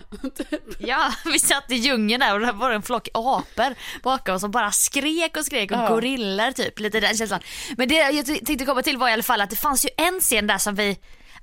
Ja, 0.80 1.12
vi 1.26 1.40
satt 1.40 1.72
i 1.72 1.76
djungeln 1.76 2.20
där 2.20 2.34
och 2.34 2.40
det 2.40 2.52
var 2.52 2.72
en 2.72 2.82
flock 2.82 3.08
apor 3.14 3.76
bakom 4.04 4.36
oss 4.36 4.42
som 4.42 4.52
bara 4.52 4.72
skrek 4.72 5.38
och 5.38 5.46
skrek 5.46 5.72
och 5.72 5.78
Ja. 5.78 5.90
gorillor 5.90 6.52
typ, 6.52 6.80
lite 6.80 7.00
den 7.00 7.18
känslan. 7.18 7.40
Men 7.78 7.88
det 7.88 7.96
jag 7.96 8.26
tänkte 8.26 8.66
komma 8.66 8.82
till 8.82 8.98
var 8.98 9.10
i 9.10 9.14
alla 9.14 9.24
fall 9.24 9.42
att 9.42 9.50
det 9.50 9.56
fanns 9.56 9.86
ju 9.86 9.90
en 9.98 10.20
scen 10.20 10.48
där 10.48 10.58
som 10.58 10.76
vi 10.76 10.98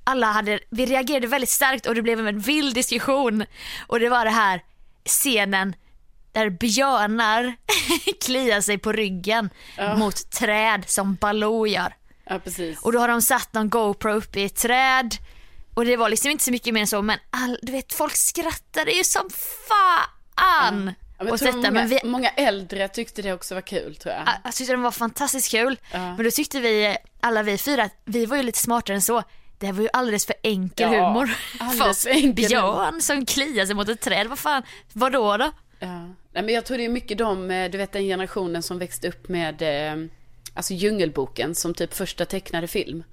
alla 0.05 0.27
hade, 0.27 0.59
vi 0.69 0.85
reagerade 0.85 1.27
väldigt 1.27 1.49
starkt 1.49 1.85
och 1.85 1.95
det 1.95 2.01
blev 2.01 2.27
en 2.27 2.39
vild 2.39 2.75
diskussion 2.75 3.45
och 3.87 3.99
det 3.99 4.09
var 4.09 4.25
det 4.25 4.31
här 4.31 4.61
scenen 5.05 5.75
där 6.31 6.49
björnar 6.49 7.55
kliar 8.25 8.61
sig 8.61 8.77
på 8.77 8.91
ryggen 8.91 9.49
mot 9.97 10.29
träd 10.31 10.83
som 10.87 11.15
Baloo 11.15 11.67
gör. 11.67 11.93
Ja. 12.25 12.39
Och 12.81 12.91
då 12.91 12.99
har 12.99 13.07
de 13.07 13.21
satt 13.21 13.53
någon 13.53 13.69
GoPro 13.69 14.11
uppe 14.11 14.39
i 14.39 14.45
ett 14.45 14.55
träd. 14.55 15.15
Och 15.73 15.85
det 15.85 15.97
var 15.97 16.09
liksom 16.09 16.31
inte 16.31 16.43
så 16.43 16.51
mycket 16.51 16.73
mer 16.73 16.81
än 16.81 16.87
så 16.87 17.01
men 17.01 17.19
all, 17.29 17.59
du 17.61 17.71
vet 17.71 17.93
folk 17.93 18.15
skrattade 18.15 18.91
ju 18.91 19.03
som 19.03 19.29
fan 19.67 20.93
Ja, 21.17 21.25
jag 21.25 21.33
åt 21.33 21.39
tror 21.39 21.47
detta. 21.47 21.57
många, 21.57 21.71
Men 21.71 21.87
vi, 21.87 21.99
många 22.03 22.29
äldre 22.29 22.87
tyckte 22.87 23.21
det 23.21 23.33
också 23.33 23.53
var 23.53 23.61
kul 23.61 23.95
tror 23.95 24.15
jag. 24.15 24.23
jag, 24.43 24.53
tyckte 24.53 24.73
den 24.73 24.81
var 24.81 24.91
fantastiskt 24.91 25.51
kul. 25.51 25.79
Ja. 25.91 26.15
Men 26.15 26.23
då 26.25 26.31
tyckte 26.31 26.59
vi, 26.59 26.97
alla 27.19 27.43
vi 27.43 27.57
fyra, 27.57 27.83
att 27.83 27.95
vi 28.05 28.25
var 28.25 28.37
ju 28.37 28.43
lite 28.43 28.59
smartare 28.59 28.95
än 28.95 29.01
så. 29.01 29.23
Det 29.57 29.65
här 29.65 29.73
var 29.73 29.81
ju 29.81 29.89
alldeles 29.93 30.25
för 30.25 30.35
enkel 30.43 30.93
Ja, 30.93 31.07
humor. 31.07 31.25
för 31.77 31.93
för 31.93 32.09
enkel 32.09 32.33
björn 32.33 33.01
som 33.01 33.25
kliar 33.25 33.65
sig 33.65 33.75
mot 33.75 33.89
ett 33.89 34.01
träd, 34.01 34.27
vad 34.27 34.39
fan, 34.39 34.63
vadå 34.93 35.37
då? 35.37 35.51
Ja. 35.79 35.99
Nej, 36.31 36.43
men 36.43 36.49
jag 36.49 36.65
tror 36.65 36.77
det 36.77 36.85
är 36.85 36.89
mycket 36.89 37.17
de, 37.17 37.51
eh, 37.51 37.71
du 37.71 37.77
vet 37.77 37.91
den 37.91 38.03
generationen 38.03 38.63
som 38.63 38.79
växte 38.79 39.07
upp 39.07 39.29
med 39.29 39.61
eh, 39.61 40.05
alltså 40.53 40.73
Djungelboken 40.73 41.55
som 41.55 41.73
typ 41.73 41.93
första 41.93 42.25
tecknade 42.25 42.67
film. 42.67 43.03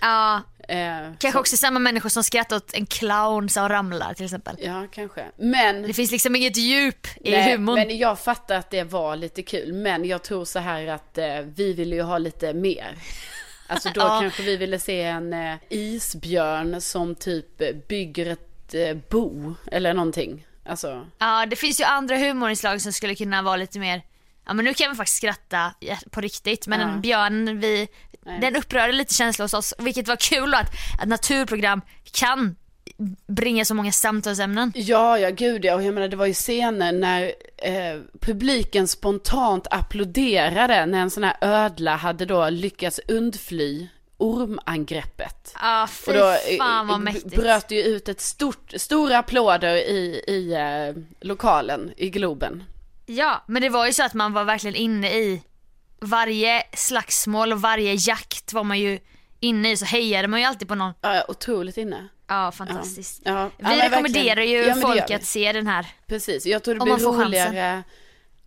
Ja, 0.00 0.42
Eh, 0.68 0.98
kanske 1.18 1.32
så- 1.32 1.38
också 1.38 1.56
samma 1.56 1.78
människor 1.78 2.08
som 2.08 2.24
skrattar 2.24 2.56
åt 2.56 2.74
en 2.74 2.86
clown 2.86 3.48
som 3.48 3.68
ramlar 3.68 4.14
till 4.14 4.24
exempel. 4.24 4.56
Ja, 4.60 4.86
kanske. 4.92 5.24
Men, 5.36 5.82
Det 5.82 5.92
finns 5.92 6.10
liksom 6.10 6.36
inget 6.36 6.56
djup 6.56 7.06
i 7.20 7.30
nej, 7.30 7.52
humorn. 7.52 7.74
men 7.74 7.98
jag 7.98 8.18
fattar 8.18 8.54
att 8.56 8.70
det 8.70 8.84
var 8.84 9.16
lite 9.16 9.42
kul. 9.42 9.72
Men 9.72 10.04
jag 10.04 10.22
tror 10.22 10.44
så 10.44 10.58
här 10.58 10.86
att 10.86 11.18
eh, 11.18 11.38
vi 11.54 11.72
ville 11.72 11.96
ju 11.96 12.02
ha 12.02 12.18
lite 12.18 12.52
mer. 12.54 12.94
Alltså 13.68 13.88
då 13.94 14.00
Ja. 14.00 14.20
kanske 14.20 14.42
vi 14.42 14.56
ville 14.56 14.78
se 14.78 15.02
en 15.02 15.32
eh, 15.32 15.54
isbjörn 15.68 16.80
som 16.80 17.14
typ 17.14 17.88
bygger 17.88 18.26
ett 18.26 18.74
eh, 18.74 18.96
bo 19.10 19.54
eller 19.72 19.94
någonting. 19.94 20.46
Alltså, 20.68 21.06
Ja, 21.18 21.46
det 21.46 21.56
finns 21.56 21.80
ju 21.80 21.84
andra 21.84 22.16
humorinslag 22.16 22.80
som 22.82 22.92
skulle 22.92 23.14
kunna 23.14 23.42
vara 23.42 23.56
lite 23.56 23.78
mer, 23.78 24.02
ja 24.46 24.52
men 24.52 24.64
nu 24.64 24.74
kan 24.74 24.90
vi 24.90 24.96
faktiskt 24.96 25.16
skratta 25.16 25.74
på 26.10 26.20
riktigt 26.20 26.66
men 26.66 26.80
Ja. 26.80 26.88
en 26.88 27.00
björn, 27.00 27.60
vi, 27.60 27.88
Nej. 28.26 28.40
den 28.40 28.56
upprörde 28.56 28.92
lite 28.92 29.14
känslor 29.14 29.44
hos 29.44 29.54
oss, 29.54 29.74
vilket 29.78 30.08
var 30.08 30.16
kul 30.16 30.54
att, 30.54 30.70
att 31.02 31.08
naturprogram 31.08 31.80
kan 32.12 32.56
bringa 33.26 33.64
så 33.64 33.74
många 33.74 33.92
samtalsämnen. 33.92 34.72
Ja, 34.74 35.18
ja, 35.18 35.30
gud 35.30 35.64
ja. 35.64 35.74
Och 35.74 35.82
jag 35.82 35.94
menar, 35.94 36.08
det 36.08 36.16
var 36.16 36.26
ju 36.26 36.34
scener 36.34 36.92
när 36.92 37.32
eh, 37.56 38.00
publiken 38.20 38.88
spontant 38.88 39.66
applåderade 39.70 40.86
när 40.86 40.98
en 41.00 41.10
sån 41.10 41.24
här 41.24 41.36
ödla 41.40 41.96
hade 41.96 42.24
då 42.26 42.48
lyckats 42.50 43.00
undfly 43.08 43.88
ormangreppet. 44.18 45.54
Ja, 45.60 45.88
fy 45.90 46.10
Och 46.10 46.16
då 46.16 46.30
eh, 46.30 46.56
fan 46.58 46.86
vad 46.86 46.98
b- 46.98 47.04
mäktigt. 47.04 47.36
bröt 47.36 47.68
det 47.68 47.74
ju 47.74 47.82
ut 47.82 48.08
ett 48.08 48.20
stort, 48.20 48.72
stora 48.76 49.18
applåder 49.18 49.74
i, 49.76 50.22
i 50.28 50.52
eh, 50.54 51.02
lokalen, 51.20 51.92
i 51.96 52.10
Globen. 52.10 52.64
Ja, 53.06 53.44
men 53.46 53.62
det 53.62 53.68
var 53.68 53.86
ju 53.86 53.92
så 53.92 54.04
att 54.04 54.14
man 54.14 54.32
var 54.32 54.44
verkligen 54.44 54.76
inne 54.76 55.12
i 55.14 55.42
varje 56.00 56.62
slagsmål 56.72 57.52
och 57.52 57.60
varje 57.60 57.94
jakt 57.98 58.52
var 58.52 58.64
man 58.64 58.78
ju 58.80 58.98
inne 59.40 59.70
i, 59.72 59.76
så 59.76 59.84
hejade 59.84 60.28
man 60.28 60.40
ju 60.40 60.46
alltid 60.46 60.68
på 60.68 60.74
någon. 60.74 60.92
Ja, 61.00 61.24
otroligt 61.28 61.76
inne. 61.76 62.08
Ja, 62.28 62.52
fantastiskt. 62.52 63.22
Ja. 63.24 63.50
Ja, 63.58 63.68
Vi 63.70 63.80
rekommenderar 63.80 64.42
ju 64.42 64.56
Ja, 64.56 64.74
folk 64.74 65.10
att 65.10 65.24
se 65.24 65.52
den 65.52 65.66
här. 65.66 65.86
Precis, 66.06 66.46
jag 66.46 66.62
tror 66.62 66.74
det 66.74 66.80
blir 66.80 66.96
roligare. 66.96 67.82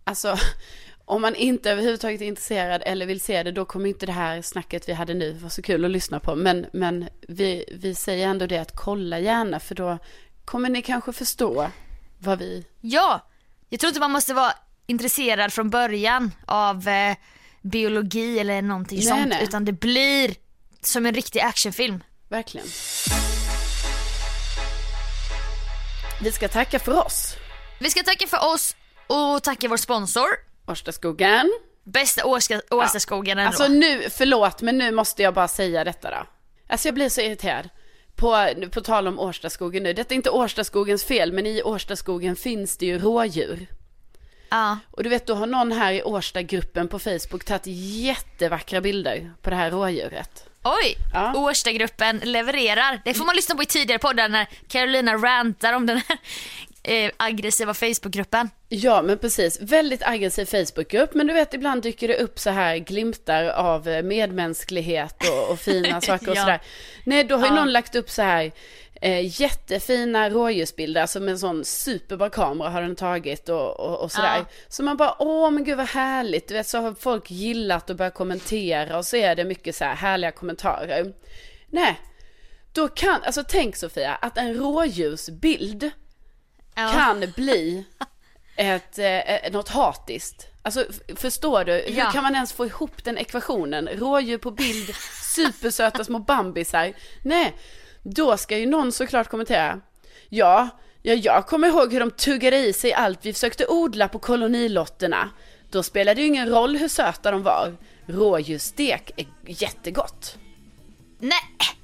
Alltså, 0.04 0.36
om 1.04 1.22
man 1.22 1.34
inte 1.34 1.70
överhuvudtaget 1.70 2.20
är 2.20 2.24
intresserad 2.26 2.82
eller 2.86 3.06
vill 3.06 3.20
se 3.20 3.42
det, 3.42 3.52
då 3.52 3.64
kommer 3.64 3.88
inte 3.88 4.06
det 4.06 4.12
här 4.12 4.42
snacket 4.42 4.88
vi 4.88 4.92
hade 4.92 5.14
nu 5.14 5.32
vara 5.32 5.50
så 5.50 5.62
kul 5.62 5.84
att 5.84 5.90
lyssna 5.90 6.20
på. 6.20 6.34
Men, 6.34 6.66
men 6.72 7.08
vi, 7.28 7.64
vi 7.80 7.94
säger 7.94 8.28
ändå 8.28 8.46
det 8.46 8.58
att 8.58 8.76
kolla 8.76 9.18
gärna, 9.18 9.60
för 9.60 9.74
då 9.74 9.98
kommer 10.44 10.68
ni 10.68 10.82
kanske 10.82 11.12
förstå 11.12 11.70
vad 12.18 12.38
vi... 12.38 12.66
Ja, 12.80 13.26
jag 13.68 13.80
tror 13.80 13.88
inte 13.88 14.00
man 14.00 14.10
måste 14.10 14.34
vara 14.34 14.52
intresserad 14.86 15.52
från 15.52 15.70
början 15.70 16.32
av 16.46 16.88
eh, 16.88 17.16
biologi 17.62 18.38
eller 18.38 18.62
någonting 18.62 18.98
Nej, 18.98 19.06
sånt. 19.06 19.28
nej. 19.28 19.44
Utan 19.44 19.64
det 19.64 19.72
blir 19.72 20.34
som 20.80 21.06
en 21.06 21.14
riktig 21.14 21.40
actionfilm. 21.40 22.02
Verkligen. 22.28 22.66
Vi 26.22 26.32
ska 26.32 26.48
tacka 26.48 26.78
för 26.78 27.06
oss. 27.06 27.36
Vi 27.78 27.90
ska 27.90 28.02
tacka 28.02 28.26
för 28.26 28.54
oss 28.54 28.76
och 29.06 29.42
tacka 29.42 29.68
vår 29.68 29.76
sponsor. 29.76 30.26
Årstaskogen. 30.66 31.52
Bästa 31.84 32.26
Årstaskogen 32.70 33.38
ändå. 33.38 33.48
Alltså 33.48 33.68
nu, 33.68 34.02
förlåt, 34.10 34.62
men 34.62 34.78
nu 34.78 34.90
måste 34.92 35.22
jag 35.22 35.34
bara 35.34 35.48
säga 35.48 35.84
detta 35.84 36.10
då. 36.10 36.26
Alltså 36.68 36.88
jag 36.88 36.94
blir 36.94 37.08
så 37.08 37.20
irriterad. 37.20 37.68
På, 38.16 38.46
på 38.72 38.80
tal 38.80 39.08
om 39.08 39.18
Årstaskogen 39.18 39.82
nu. 39.82 39.92
Detta 39.92 40.14
är 40.14 40.16
inte 40.16 40.30
Årstaskogens 40.30 41.04
fel, 41.04 41.32
men 41.32 41.46
i 41.46 41.62
Årstaskogen 41.62 42.36
finns 42.36 42.76
det 42.76 42.86
ju 42.86 42.98
rådjur. 42.98 43.66
ja. 44.50 44.78
Och 44.90 45.02
du 45.02 45.08
vet, 45.08 45.26
då 45.26 45.34
har 45.34 45.46
någon 45.46 45.72
här 45.72 45.92
i 45.92 46.02
Årstagruppen 46.02 46.88
på 46.88 46.98
Facebook 46.98 47.44
tagit 47.44 47.66
jättevackra 48.04 48.80
bilder 48.80 49.32
på 49.42 49.50
det 49.50 49.56
här 49.56 49.70
rådjuret. 49.70 50.49
Oj, 50.64 50.96
Ja. 51.12 51.32
Årstagruppen 51.36 52.18
levererar. 52.24 53.00
Det 53.04 53.14
får 53.14 53.24
man 53.24 53.36
lyssna 53.36 53.54
på 53.54 53.62
i 53.62 53.66
tidigare 53.66 53.98
poddar 53.98 54.28
när 54.28 54.46
Carolina 54.68 55.14
rantar 55.14 55.72
om 55.72 55.86
den 55.86 56.00
här 56.08 56.18
eh, 56.82 57.10
aggressiva 57.16 57.74
Facebookgruppen. 57.74 58.50
Ja, 58.68 59.02
men 59.02 59.18
precis. 59.18 59.60
Väldigt 59.60 60.02
aggressiv 60.02 60.44
Facebookgrupp, 60.44 61.14
men 61.14 61.26
du 61.26 61.32
vet, 61.34 61.54
ibland 61.54 61.82
dyker 61.82 62.08
det 62.08 62.16
upp 62.16 62.38
så 62.38 62.50
här 62.50 62.76
glimtar 62.76 63.44
av 63.44 63.88
eh, 63.88 64.02
medmänsklighet 64.02 65.28
och, 65.28 65.50
och 65.50 65.60
fina 65.60 66.00
saker 66.00 66.30
och 66.30 66.36
Ja. 66.36 66.40
sådär. 66.42 66.60
Nej, 67.04 67.24
då 67.24 67.36
har 67.36 67.42
ju 67.46 67.48
Ja. 67.48 67.54
någon 67.54 67.72
lagt 67.72 67.94
upp 67.94 68.10
så 68.10 68.22
här 68.22 68.52
eh, 69.00 69.40
jättefina 69.40 70.30
rådjursbilder, 70.30 71.00
alltså 71.00 71.20
med 71.20 71.28
en 71.32 71.38
sån 71.38 71.64
superbra 71.64 72.30
kamera 72.30 72.68
har 72.70 72.82
den 72.82 72.96
tagit 72.96 73.48
och, 73.48 73.80
och, 73.80 74.00
och 74.00 74.12
sådär. 74.12 74.36
Ja. 74.36 74.44
Så 74.68 74.82
man 74.82 74.96
bara, 74.96 75.22
åh 75.22 75.50
men 75.50 75.64
gud 75.64 75.76
vad 75.76 75.86
härligt, 75.88 76.48
du 76.48 76.54
vet, 76.54 76.66
så 76.66 76.78
har 76.80 76.94
folk 76.94 77.30
gillat 77.30 77.90
och 77.90 77.96
börjat 77.96 78.14
kommentera 78.14 78.98
och 78.98 79.06
så 79.06 79.16
är 79.16 79.36
det 79.36 79.44
mycket 79.44 79.76
så 79.76 79.84
här 79.84 79.94
härliga 79.94 80.30
kommentarer. 80.30 81.12
Nej, 81.66 82.00
då 82.72 82.88
kan, 82.88 83.22
alltså 83.22 83.44
tänk 83.48 83.76
Sofia, 83.76 84.14
att 84.14 84.38
en 84.38 84.54
rådjursbild 84.54 85.90
Ja. 86.74 86.90
kan 86.94 87.32
bli 87.36 87.84
ett, 88.56 88.98
eh, 88.98 89.52
något 89.52 89.68
hatiskt. 89.68 90.46
Alltså 90.62 90.84
förstår 91.16 91.64
du? 91.64 91.72
Hur 91.72 91.98
Ja. 91.98 92.10
kan 92.10 92.22
man 92.22 92.34
ens 92.34 92.52
få 92.52 92.66
ihop 92.66 93.04
den 93.04 93.18
ekvationen? 93.18 93.88
Rådjur 93.88 94.38
på 94.38 94.50
bild, 94.50 94.94
supersöta 95.34 96.04
små 96.04 96.18
bambisar. 96.18 96.92
Nej, 97.24 97.54
då 98.02 98.36
ska 98.36 98.58
ju 98.58 98.66
någon 98.66 98.92
såklart 98.92 99.28
kommentera. 99.28 99.80
Ja, 100.28 100.68
ja, 101.02 101.14
jag 101.14 101.46
kommer 101.46 101.68
ihåg 101.68 101.92
hur 101.92 102.00
de 102.00 102.10
tuggade 102.10 102.56
i 102.56 102.72
sig 102.72 102.92
allt 102.92 103.18
vi 103.22 103.32
försökte 103.32 103.66
odla 103.66 104.08
på 104.08 104.18
kolonilotterna. 104.18 105.30
Då 105.70 105.82
spelade 105.82 106.14
det 106.14 106.20
ju 106.20 106.26
ingen 106.26 106.48
roll 106.48 106.76
hur 106.76 106.88
söta 106.88 107.30
de 107.30 107.42
var. 107.42 107.76
Rådjursstek 108.06 109.10
är 109.16 109.26
jättegott. 109.46 110.38
Nej! 111.18 111.79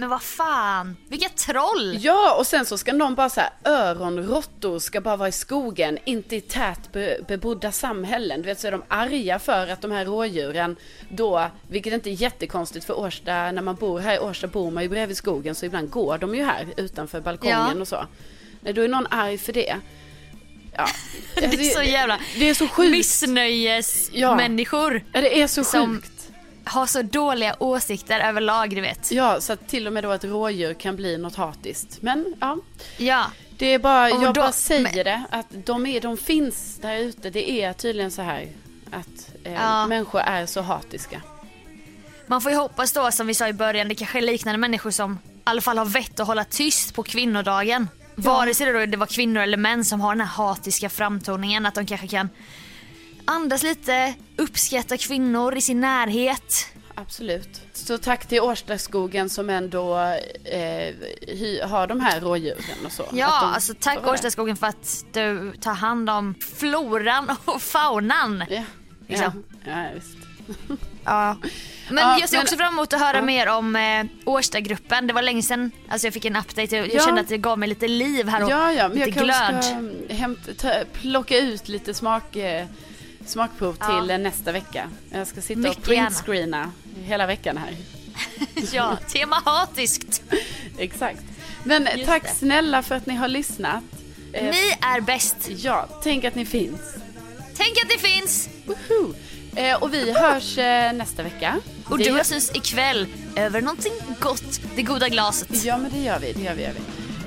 Men 0.00 0.08
vad 0.08 0.22
fan, 0.22 0.96
vilka 1.08 1.28
troll! 1.28 1.96
Ja, 2.00 2.34
och 2.38 2.46
sen 2.46 2.66
så 2.66 2.78
ska 2.78 2.92
någon 2.92 3.14
bara 3.14 3.28
så 3.28 3.40
här, 3.40 3.50
öronråttor 3.64 4.78
ska 4.78 5.00
bara 5.00 5.16
vara 5.16 5.28
i 5.28 5.32
skogen, 5.32 5.98
inte 6.04 6.36
i 6.36 6.40
tät 6.40 6.92
be, 6.92 7.18
bebodda 7.28 7.72
samhällen. 7.72 8.42
Du 8.42 8.46
vet 8.46 8.60
så 8.60 8.66
är 8.66 8.72
de 8.72 8.82
arga 8.88 9.38
för 9.38 9.66
att 9.66 9.80
de 9.82 9.90
här 9.90 10.04
rådjuren 10.04 10.76
då, 11.08 11.46
vilket 11.68 11.92
inte 11.92 12.10
är 12.10 12.22
jättekonstigt 12.22 12.84
för 12.86 12.98
Årsta, 12.98 13.52
när 13.52 13.62
man 13.62 13.74
bor 13.74 13.98
här 14.00 14.14
i 14.14 14.18
Årsta 14.18 14.46
bor 14.46 14.70
man 14.70 14.82
ju 14.82 14.88
bredvid 14.88 15.16
skogen 15.16 15.54
så 15.54 15.66
ibland 15.66 15.90
går 15.90 16.18
de 16.18 16.34
ju 16.34 16.44
här 16.44 16.66
utanför 16.76 17.20
balkongen 17.20 17.58
Ja. 17.74 17.80
och 17.80 17.88
så. 17.88 18.06
Nej, 18.60 18.72
då 18.72 18.82
är 18.82 18.88
någon 18.88 19.06
arg 19.10 19.38
för 19.38 19.52
det. 19.52 19.76
Ja. 20.76 20.86
Det 21.34 21.44
är 21.46 21.74
så 21.74 21.82
jävla 21.82 22.18
Det 22.38 22.50
är 22.50 22.54
så 22.54 22.68
sjukt. 22.68 22.90
missnöjesmänniskor 22.90 25.02
Ja, 25.12 25.20
det 25.20 25.42
är 25.42 25.46
så 25.46 25.64
som- 25.64 25.94
sjukt. 26.02 26.12
Har 26.64 26.86
så 26.86 27.02
dåliga 27.02 27.56
åsikter 27.58 28.20
överlag, 28.20 28.70
du 28.74 28.80
vet. 28.80 29.12
Ja, 29.12 29.40
så 29.40 29.52
att 29.52 29.68
till 29.68 29.86
och 29.86 29.92
med 29.92 30.04
då 30.04 30.12
ett 30.12 30.24
rådjur 30.24 30.74
kan 30.74 30.96
bli 30.96 31.18
något 31.18 31.36
hatiskt. 31.36 32.02
Men 32.02 32.34
ja, 32.40 32.58
Ja, 32.98 33.24
det 33.58 33.66
är 33.66 33.78
bara, 33.78 34.04
Och 34.14 34.22
jag 34.24 34.34
då- 34.34 34.40
bara 34.40 34.52
säger 34.52 34.82
men- 34.82 34.94
det, 34.94 35.22
att 35.30 35.46
de, 35.50 35.86
är, 35.86 36.00
de 36.00 36.16
finns 36.16 36.78
där 36.82 36.96
ute. 36.98 37.30
Det 37.30 37.50
är 37.50 37.72
tydligen 37.72 38.10
så 38.10 38.22
här 38.22 38.48
att 38.90 39.30
eh, 39.44 39.52
Ja. 39.52 39.86
människor 39.86 40.20
är 40.20 40.46
så 40.46 40.60
hatiska. 40.62 41.22
man 42.26 42.40
får 42.40 42.52
ju 42.52 42.56
hoppas 42.58 42.92
då 42.92 43.10
som 43.10 43.26
vi 43.26 43.34
sa 43.34 43.48
i 43.48 43.52
början, 43.52 43.88
det 43.88 43.94
kanske 43.94 44.18
är 44.18 44.22
liknande 44.22 44.58
människor 44.58 44.90
som 44.90 45.12
i 45.12 45.16
alla 45.44 45.60
fall 45.60 45.78
har 45.78 45.84
vett 45.84 46.20
att 46.20 46.26
hålla 46.26 46.44
tyst 46.44 46.94
på 46.94 47.02
kvinnodagen. 47.02 47.88
Vare 48.14 48.54
sig 48.54 48.66
det 48.66 48.72
då 48.80 48.86
det 48.86 48.96
var 48.96 49.06
kvinnor 49.06 49.42
eller 49.42 49.56
män 49.56 49.84
som 49.84 50.00
har 50.00 50.14
den 50.14 50.20
här 50.20 50.44
hatiska 50.44 50.88
framtoningen, 50.88 51.66
att 51.66 51.74
de 51.74 51.86
kanske 51.86 52.06
kan 52.08 52.28
andas 53.24 53.62
lite, 53.62 54.14
uppskatta 54.36 54.96
kvinnor 54.96 55.56
i 55.56 55.60
sin 55.60 55.80
närhet. 55.80 56.66
Absolut. 56.94 57.60
Så 57.72 57.98
tack 57.98 58.26
till 58.28 58.40
Årstaskogen 58.40 59.28
som 59.30 59.50
ändå 59.50 59.98
eh, 60.44 60.94
hy, 61.28 61.60
har 61.62 61.86
de 61.86 62.00
här 62.00 62.20
rådjuren 62.20 62.86
och 62.86 62.92
så. 62.92 63.02
Ja, 63.12 63.26
de 63.40 63.54
alltså 63.54 63.74
tack 63.80 64.06
Årstaskogen 64.06 64.56
för 64.56 64.66
att 64.66 65.04
du 65.12 65.52
tar 65.60 65.74
hand 65.74 66.10
om 66.10 66.34
floran 66.56 67.36
och 67.44 67.62
faunan. 67.72 68.38
där. 68.38 68.46
Ja, 68.56 68.62
Liksom. 69.08 69.44
ja, 69.64 69.82
ja 69.82 69.88
visst. 69.94 70.16
Ja. 71.04 71.36
Men 71.90 71.98
Ja, 72.04 72.18
jag 72.20 72.28
ser 72.28 72.36
men- 72.36 72.42
också 72.44 72.56
fram 72.56 72.72
emot 72.74 72.92
att 72.92 73.00
höra 73.00 73.16
ja. 73.16 73.22
mer 73.22 73.48
om 73.48 73.76
eh, 73.76 74.04
Årstagruppen. 74.24 75.06
Det 75.06 75.12
var 75.12 75.22
länge 75.22 75.42
sedan 75.42 75.70
alltså 75.88 76.06
jag 76.06 76.14
fick 76.14 76.24
en 76.24 76.36
update. 76.36 76.76
Jag, 76.76 76.86
jag 76.86 76.94
Ja. 76.94 77.04
kände 77.04 77.20
att 77.20 77.28
det 77.28 77.38
gav 77.38 77.58
mig 77.58 77.68
lite 77.68 77.88
liv 77.88 78.28
här 78.28 78.44
och 78.44 78.50
Ja, 78.50 78.72
ja, 78.72 78.88
men 78.88 78.98
jag 78.98 79.06
lite 79.06 79.18
kanske 79.20 79.50
glöd. 79.52 79.64
ska 79.64 79.72
mm, 79.74 79.96
hämta, 80.10 80.54
ta, 80.54 80.72
plocka 80.92 81.38
ut 81.38 81.68
lite 81.68 81.94
smak, 81.94 82.36
eh, 82.36 82.66
smakprov 83.30 83.76
Ja. 83.80 84.00
till 84.00 84.10
eh, 84.10 84.18
nästa 84.18 84.52
vecka. 84.52 84.88
Jag 85.10 85.26
ska 85.26 85.40
sitta 85.40 85.60
Mycket 85.60 85.78
och 85.78 85.84
printscreena 85.84 86.72
hela 87.04 87.26
veckan 87.26 87.56
här. 87.56 87.76
Ja, 88.72 88.96
tematiskt. 89.08 90.22
Exakt. 90.78 91.22
Men 91.64 91.88
Just 91.96 92.06
tack 92.06 92.22
det. 92.22 92.28
snälla 92.34 92.82
för 92.82 92.94
att 92.94 93.06
ni 93.06 93.14
har 93.14 93.28
lyssnat. 93.28 93.84
Eh, 94.32 94.44
Ni 94.44 94.76
är 94.80 95.00
bäst. 95.00 95.36
Ja, 95.48 95.88
tänk 96.02 96.24
att 96.24 96.34
ni 96.34 96.44
finns. 96.46 96.80
Tänk 97.56 97.72
att 97.82 97.88
det 97.88 97.98
finns. 98.08 98.48
Woho! 98.66 99.14
Eh, 99.56 99.76
och 99.82 99.94
vi 99.94 100.12
hörs 100.18 100.58
eh, 100.58 100.92
nästa 100.92 101.22
vecka. 101.22 101.60
Och 101.84 101.98
Det 101.98 102.04
du 102.04 102.12
och 102.12 102.18
jag 102.18 102.26
syns 102.26 102.50
ikväll 102.54 103.06
över 103.36 103.60
någonting 103.60 103.92
gott. 104.20 104.60
Det 104.76 104.82
goda 104.82 105.08
glaset. 105.08 105.64
Ja, 105.64 105.78
men 105.78 105.90
det 105.90 105.98
gör 105.98 106.18
vi. 106.18 106.32
Det 106.32 106.42
gör 106.42 106.54
vi. 106.54 106.62
Gör 106.62 106.72
vi. 106.72 106.80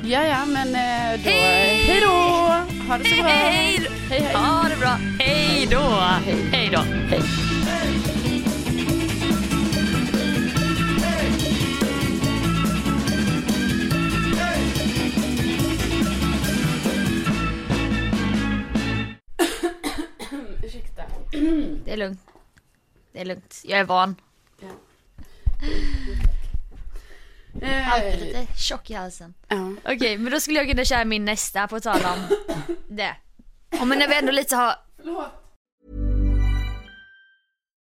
Ja, 0.06 0.24
ja, 0.24 0.46
men 0.46 0.68
eh, 0.68 1.24
då... 1.24 1.30
Hej! 1.30 1.84
Hej 1.84 2.02
då! 2.02 2.08
Ha 2.88 2.98
det 2.98 3.06
så 3.10 3.16
bra! 3.16 3.26
Hej! 3.26 3.90
Hej, 4.10 4.22
hej! 4.22 4.34
Ha 4.36 4.70
det 4.70 4.78
bra. 4.78 4.98
Hej 5.20 5.68
då. 5.72 5.80
Hej 6.52 6.70
då. 6.72 6.80
Hej. 6.80 7.22
Ursäkta. 20.64 21.04
Det 21.86 21.92
är 21.92 21.98
lugnt. 21.98 22.20
Det 23.12 23.22
är 23.22 23.26
lugnt. 23.26 23.62
Jag 23.64 23.80
är 23.80 23.84
van. 23.84 24.16
Alltid 27.62 28.14
Eh, 28.14 28.20
lite 28.20 28.48
tjock 28.58 28.90
i 28.90 28.94
halsen. 28.94 29.34
ja. 29.48 29.72
Okej, 29.86 30.18
men 30.18 30.32
då 30.32 30.40
skulle 30.40 30.60
jag 30.60 30.70
kunna 30.70 30.86
köra 30.86 31.06
min 31.06 31.26
nästa 31.26 31.68
på 31.68 31.80
tal 31.80 32.00
om 32.06 32.36
det. 32.88 33.16
Och 33.82 33.88
men 33.88 34.00
när 34.00 34.08
vi 34.08 34.16
ändå 34.16 34.32
lite 34.32 34.56
har... 34.56 34.76